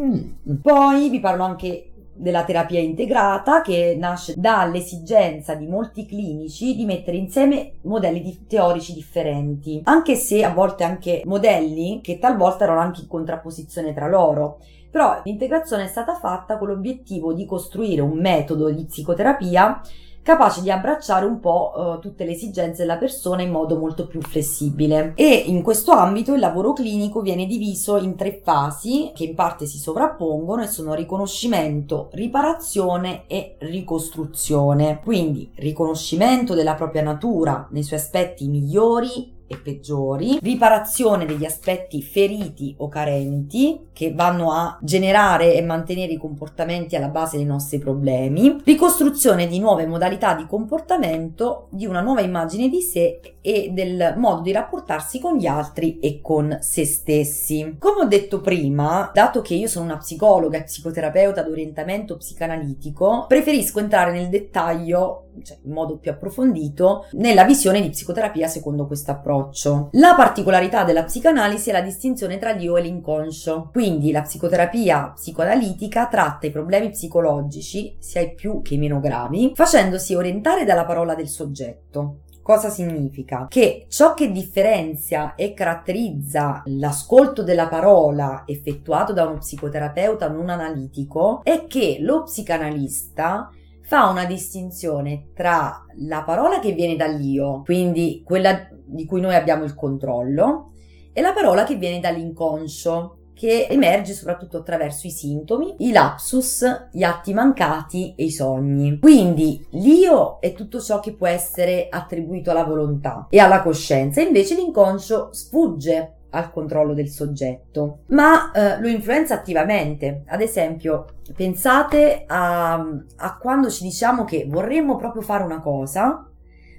[0.63, 1.91] Poi vi parlo anche
[2.21, 8.93] della terapia integrata che nasce dall'esigenza di molti clinici di mettere insieme modelli di- teorici
[8.93, 14.59] differenti, anche se a volte anche modelli che talvolta erano anche in contrapposizione tra loro.
[14.91, 19.81] Però l'integrazione è stata fatta con l'obiettivo di costruire un metodo di psicoterapia
[20.23, 24.21] capace di abbracciare un po' eh, tutte le esigenze della persona in modo molto più
[24.21, 25.13] flessibile.
[25.17, 29.67] E in questo ambito il lavoro clinico viene diviso in tre fasi che in parte
[29.67, 35.01] si sovrappongono e sono riconoscimento, riparazione e ricostruzione.
[35.03, 42.73] Quindi riconoscimento della propria natura nei suoi aspetti migliori e peggiori, riparazione degli aspetti feriti
[42.79, 48.59] o carenti che vanno a generare e mantenere i comportamenti alla base dei nostri problemi,
[48.65, 54.43] ricostruzione di nuove modalità di comportamento, di una nuova immagine di sé e del modo
[54.43, 57.75] di rapportarsi con gli altri e con se stessi.
[57.81, 63.81] Come ho detto prima, dato che io sono una psicologa e psicoterapeuta d'orientamento psicanalitico, preferisco
[63.81, 69.89] entrare nel dettaglio, cioè in modo più approfondito, nella visione di psicoterapia secondo questo approccio.
[69.93, 73.71] La particolarità della psicanalisi è la distinzione tra l'io e l'inconscio.
[73.73, 79.53] Quindi la psicoterapia psicoanalitica tratta i problemi psicologici, sia i più che i meno gravi,
[79.55, 82.21] facendosi orientare dalla parola del soggetto.
[82.43, 83.47] Cosa significa?
[83.49, 91.43] Che ciò che differenzia e caratterizza l'ascolto della parola effettuato da uno psicoterapeuta non analitico
[91.45, 93.51] è che lo psicanalista
[93.91, 99.65] fa una distinzione tra la parola che viene dall'io, quindi quella di cui noi abbiamo
[99.65, 100.71] il controllo,
[101.13, 107.03] e la parola che viene dall'inconscio, che emerge soprattutto attraverso i sintomi, i lapsus, gli
[107.03, 109.01] atti mancati e i sogni.
[109.01, 114.55] Quindi l'io è tutto ciò che può essere attribuito alla volontà e alla coscienza, invece
[114.55, 120.23] l'inconscio sfugge al controllo del soggetto, ma eh, lo influenza attivamente.
[120.27, 122.75] Ad esempio, pensate a,
[123.17, 126.25] a quando ci diciamo che vorremmo proprio fare una cosa,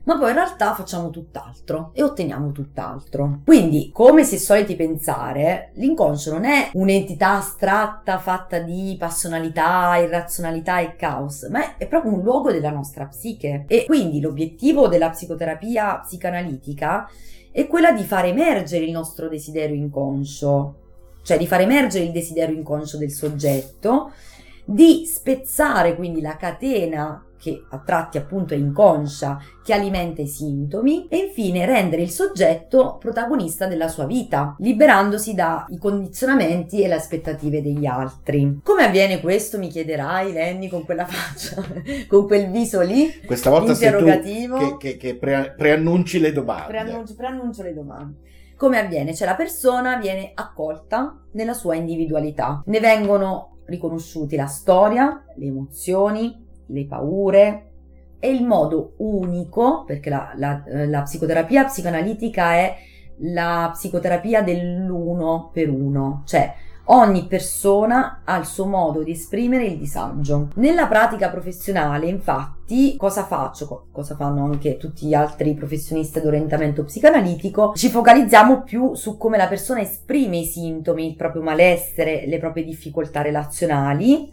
[0.04, 3.42] ma poi in realtà facciamo tutt'altro e otteniamo tutt'altro.
[3.46, 10.80] Quindi, come si è soliti pensare, l'inconscio non è un'entità astratta fatta di passionalità, irrazionalità
[10.80, 13.66] e caos, ma è proprio un luogo della nostra psiche.
[13.68, 17.08] E quindi l'obiettivo della psicoterapia psicanalitica
[17.52, 20.76] è quella di far emergere il nostro desiderio inconscio,
[21.24, 24.12] cioè di far emergere il desiderio inconscio del soggetto,
[24.64, 31.08] di spezzare quindi la catena che a tratti appunto è inconscia, che alimenta i sintomi
[31.08, 37.64] e infine rendere il soggetto protagonista della sua vita, liberandosi dai condizionamenti e le aspettative
[37.64, 38.60] degli altri.
[38.64, 41.64] Come avviene questo, mi chiederai, Lenny, con quella faccia,
[42.08, 43.10] con quel viso lì?
[43.26, 44.58] Questa volta sei tu interrogativo.
[44.58, 46.68] che, che- che pre- preannunci le domande.
[46.68, 48.18] Preannuncio, preannuncio le domande.
[48.56, 49.16] Come avviene?
[49.16, 52.62] Cioè la persona viene accolta nella sua individualità.
[52.68, 56.41] Ne vengono riconosciuti la storia, le emozioni,
[56.72, 57.66] le paure
[58.20, 62.76] e il modo unico, perché la, la- eh, la psicoterapia psicoanalitica è
[63.24, 66.54] la psicoterapia dell'uno per uno, cioè
[66.86, 70.50] ogni persona ha il suo modo di esprimere il disagio.
[70.56, 73.68] Nella pratica professionale, infatti, cosa faccio?
[73.68, 77.74] Co- Cosa fanno anche tutti gli altri professionisti d'orientamento psicanalitico?
[77.76, 82.64] Ci focalizziamo più su come la persona esprime i sintomi, il proprio malessere, le proprie
[82.66, 84.30] difficoltà relazionali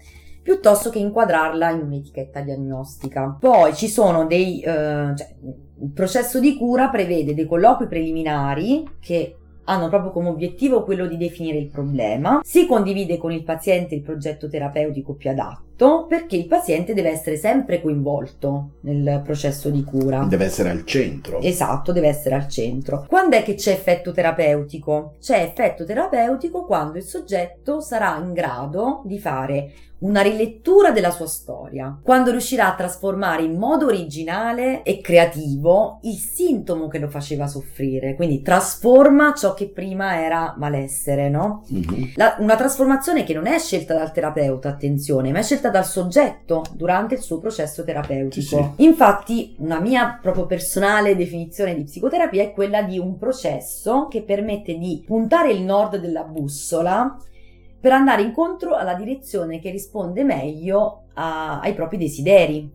[0.48, 3.36] piuttosto che inquadrarla in un'etichetta diagnostica.
[3.38, 9.36] Poi ci sono dei, eh, cioè, il processo di cura prevede dei colloqui preliminari che
[9.64, 14.00] hanno proprio come obiettivo quello di definire il problema, si condivide con il paziente il
[14.00, 15.68] progetto terapeutico più adatto
[16.09, 20.24] perché il paziente deve essere sempre coinvolto nel processo di cura.
[20.24, 21.40] Deve essere al centro.
[21.40, 23.05] Esatto, deve essere al centro.
[23.09, 25.14] Quando è che c'è effetto terapeutico?
[25.20, 31.26] C'è effetto terapeutico quando il soggetto sarà in grado di fare una rilettura della sua
[31.26, 37.48] storia, quando riuscirà a trasformare in modo originale e creativo il sintomo che lo faceva
[37.48, 41.64] soffrire, quindi trasforma ciò che prima era malessere, no?
[41.68, 42.12] Mhm.
[42.14, 46.62] La- una trasformazione che non è scelta dal terapeuta, attenzione, ma è scelta dal soggetto
[46.73, 48.74] durante il suo processo terapeutico.
[48.77, 54.77] Infatti, una mia proprio personale definizione di psicoterapia è quella di un processo che permette
[54.78, 57.16] di puntare il nord della bussola
[57.81, 62.69] per andare incontro alla direzione che risponde meglio a- ai propri desideri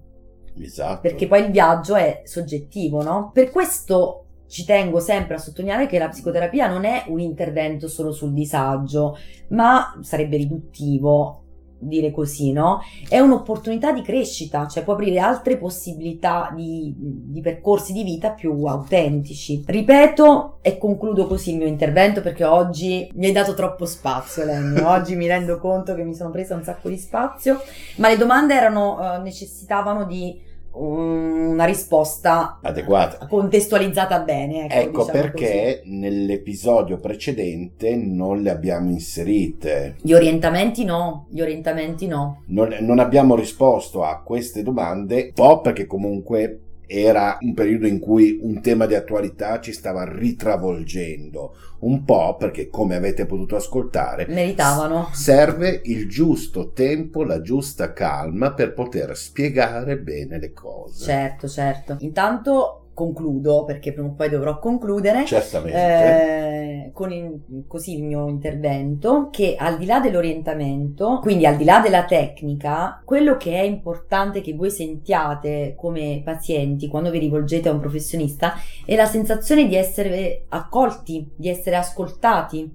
[0.62, 1.02] Esatto.
[1.02, 3.32] perché poi il viaggio è soggettivo, no?
[3.34, 8.12] Per questo ci tengo sempre a sottolineare che la psicoterapia non è un intervento solo
[8.12, 9.18] sul disagio,
[9.50, 11.43] ma sarebbe riduttivo
[11.88, 12.82] dire così, no?
[13.08, 18.66] È un'opportunità di crescita, cioè può aprire altre possibilità di, di percorsi di vita più
[18.66, 19.64] autentici.
[19.66, 24.82] Ripeto e concludo così il mio intervento perché oggi mi hai dato troppo spazio, Lenny.
[24.94, 27.62] Oggi mi rendo conto che mi sono presa un sacco di spazio,
[27.98, 33.28] ma le domande erano, eh, necessitavano di una risposta Adeguata.
[33.28, 34.66] contestualizzata bene.
[34.66, 39.94] Ecco, Ecco diciamo perché nell'episodio precedente non le abbiamo inserite.
[39.96, 40.08] così.
[40.08, 42.44] Gli orientamenti no, gli orientamenti no.
[42.48, 48.00] Non, non abbiamo risposto a queste domande, un po' perché comunque era un periodo in
[48.00, 54.26] cui un tema di attualità ci stava ritravolgendo, un po' perché come avete potuto ascoltare
[54.28, 55.10] Meritavano.
[55.14, 61.04] serve il giusto tempo, la giusta calma per poter spiegare bene le cose.
[61.04, 61.98] Certo, certo.
[62.00, 65.78] Intanto concludo perché prima o poi dovrò concludere Certamente.
[65.78, 71.64] eh, con il- così il mio intervento che al di là dell'orientamento quindi al di
[71.64, 77.70] là della tecnica quello che è importante che voi sentiate come pazienti quando vi rivolgete
[77.70, 78.54] a un professionista
[78.86, 82.72] è la sensazione di essere accolti di essere ascoltati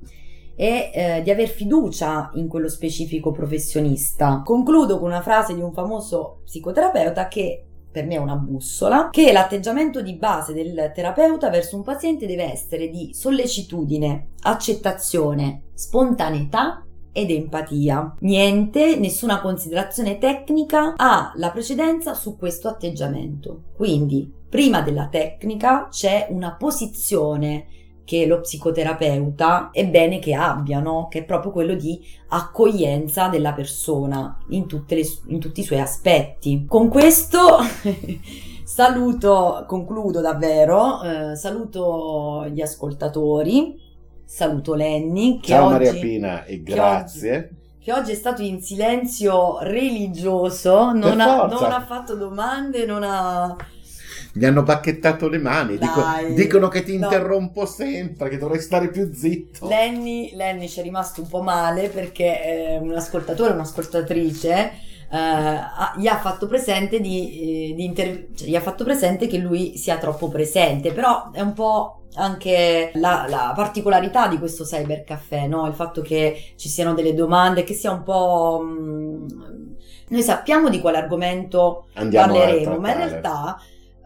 [0.61, 4.43] e eh, di aver fiducia in quello specifico professionista.
[4.45, 9.33] Concludo con una frase di un famoso psicoterapeuta che per me è una bussola, che
[9.33, 17.31] l'atteggiamento di base del terapeuta verso un paziente deve essere di sollecitudine, accettazione, spontaneità ed
[17.31, 18.15] empatia.
[18.21, 23.63] Niente, nessuna considerazione tecnica ha la precedenza su questo atteggiamento.
[23.75, 27.67] Quindi, prima della tecnica c'è una posizione
[28.09, 31.09] che lo psicoterapeuta è bene che abbia, no?
[31.11, 35.81] che è proprio quello di accoglienza della persona in, tutte le in tutti i suoi
[35.81, 36.65] aspetti.
[36.67, 37.59] Con questo
[38.65, 43.79] saluto, concludo davvero, eh, saluto gli ascoltatori,
[44.25, 47.51] saluto Lenny che Ciao oggi, Maria Pina e grazie.
[47.79, 53.55] che oggi è stato in silenzio religioso, non, ha, non ha fatto domande, non ha...
[54.35, 55.79] Mi hanno bacchettato le mani.
[55.79, 56.03] dico-
[56.35, 57.07] dicono che ti no.
[57.07, 59.67] interrompo sempre, che dovrei stare più zitto.
[59.67, 66.07] Lenny, Lenny ci è rimasto un po' male perché eh, un ascoltatore, un'ascoltatrice ha- gli
[66.07, 69.97] ha fatto presente di, eh, di inter- cioè, gli ha fatto presente che lui sia
[69.99, 75.67] troppo presente, però è un po' anche la, la particolarità di questo cybercaffè, no?
[75.67, 78.61] Il fatto che ci siano delle domande, che sia un po'...
[78.63, 79.27] mm,
[80.11, 83.61] noi sappiamo di quale argomento Andiamo parleremo, ma in realtà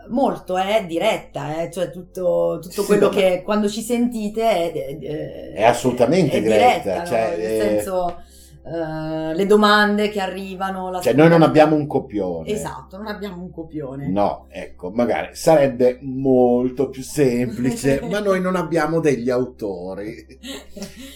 [0.09, 4.43] molto è diretta, eh, cioè tutto, tutto Sì, quello no, ma- che quando ci sentite
[4.43, 6.81] è, è- È assolutamente è diretta.
[6.83, 7.07] diretta, no?
[7.07, 8.23] cioè, nel eh, senso
[8.65, 12.49] eh, le domande che arrivano, la cioè, noi non abbiamo un copione.
[12.49, 14.09] Esatto, non abbiamo un copione.
[14.09, 20.15] No, ecco, magari sarebbe molto più semplice, ma noi non abbiamo degli autori.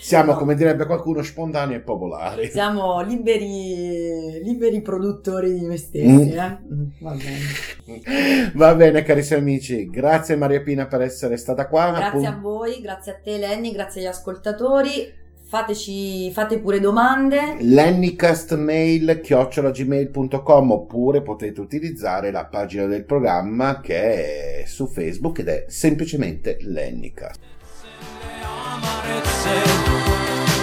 [0.01, 0.39] Siamo, No.
[0.39, 2.51] come direbbe qualcuno, spontanei e popolari.
[2.51, 6.39] Siamo liberi, liberi produttori di noi stessi, Mm.
[6.39, 6.59] eh?
[6.73, 8.53] Mm, Va bene.
[8.55, 11.91] Va bene, carissimi amici, grazie Maria Pina per essere stata qua.
[11.93, 15.25] Grazie Appun- a voi, grazie a te Lenny, grazie agli ascoltatori.
[15.49, 17.59] Fateci, fate pure domande.
[17.61, 25.65] lennycastmail chiocciolagmail.com oppure potete utilizzare la pagina del programma che è su Facebook ed è
[25.69, 27.39] semplicemente Lennycast.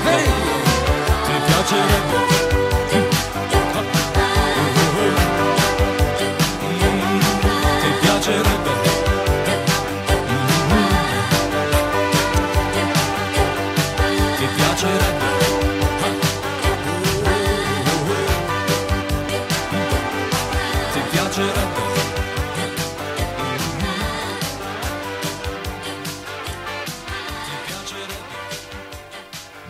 [0.06, 0.30] Ehi,
[1.24, 2.18] ti piacerebbe?
[7.80, 8.83] Ti piacerebbe?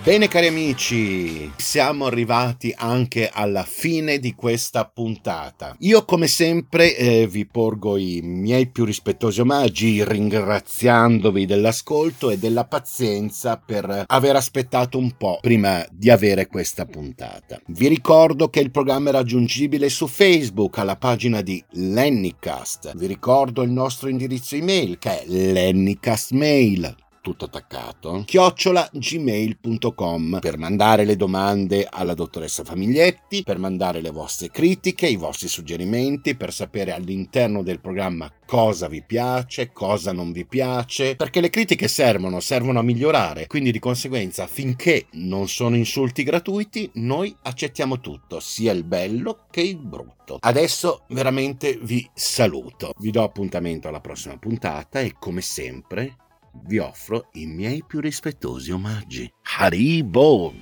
[0.03, 5.77] Bene cari amici, siamo arrivati anche alla fine di questa puntata.
[5.79, 12.65] Io come sempre eh, vi porgo i miei più rispettosi omaggi ringraziandovi dell'ascolto e della
[12.65, 17.61] pazienza per aver aspettato un po' prima di avere questa puntata.
[17.67, 22.91] Vi ricordo che il programma è raggiungibile su Facebook alla pagina di Lennycast.
[22.97, 31.05] Vi ricordo il nostro indirizzo email che è lennycastmail tutto attaccato, chiocciola gmail.com per mandare
[31.05, 36.91] le domande alla dottoressa Famiglietti, per mandare le vostre critiche, i vostri suggerimenti, per sapere
[36.91, 42.79] all'interno del programma cosa vi piace, cosa non vi piace, perché le critiche servono, servono
[42.79, 48.83] a migliorare, quindi di conseguenza finché non sono insulti gratuiti, noi accettiamo tutto, sia il
[48.83, 50.39] bello che il brutto.
[50.41, 56.17] Adesso veramente vi saluto, vi do appuntamento alla prossima puntata e come sempre
[56.65, 59.31] vi offro i miei più rispettosi omaggi.
[59.57, 60.53] Haribo!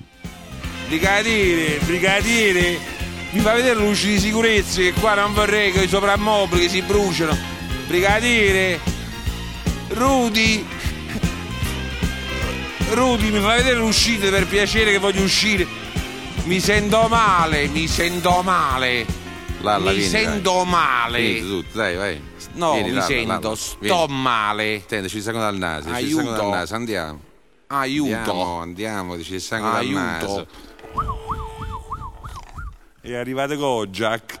[0.88, 2.78] Brigadiere, brigadiere,
[3.30, 6.82] mi fa vedere le luci di sicurezza che qua non vorrei che i soprammobili si
[6.82, 7.36] bruciano.
[7.86, 8.78] Brigadiere,
[9.88, 10.66] Rudy,
[12.90, 15.66] Rudy, mi fa vedere l'uscita per piacere che voglio uscire.
[16.44, 19.06] Mi sento male, mi sento male.
[19.60, 20.66] Lalla, mi vieni, sento dai.
[20.66, 21.20] male.
[21.20, 22.31] Vieni tu, dai, vai.
[22.54, 23.76] No, Vieni, mi Lalla, sento, Lalla, sto
[24.06, 24.22] vieni.
[24.22, 24.82] male.
[24.86, 26.22] Senti, ci sangue dal naso, ci Aiuto.
[26.22, 27.20] sangue dal naso, andiamo.
[27.68, 28.14] Aiuto.
[28.14, 29.98] Andiamo, andiamo, ci sangue dal Aiuto.
[30.00, 30.46] naso.
[33.00, 34.40] È arrivato Kojak.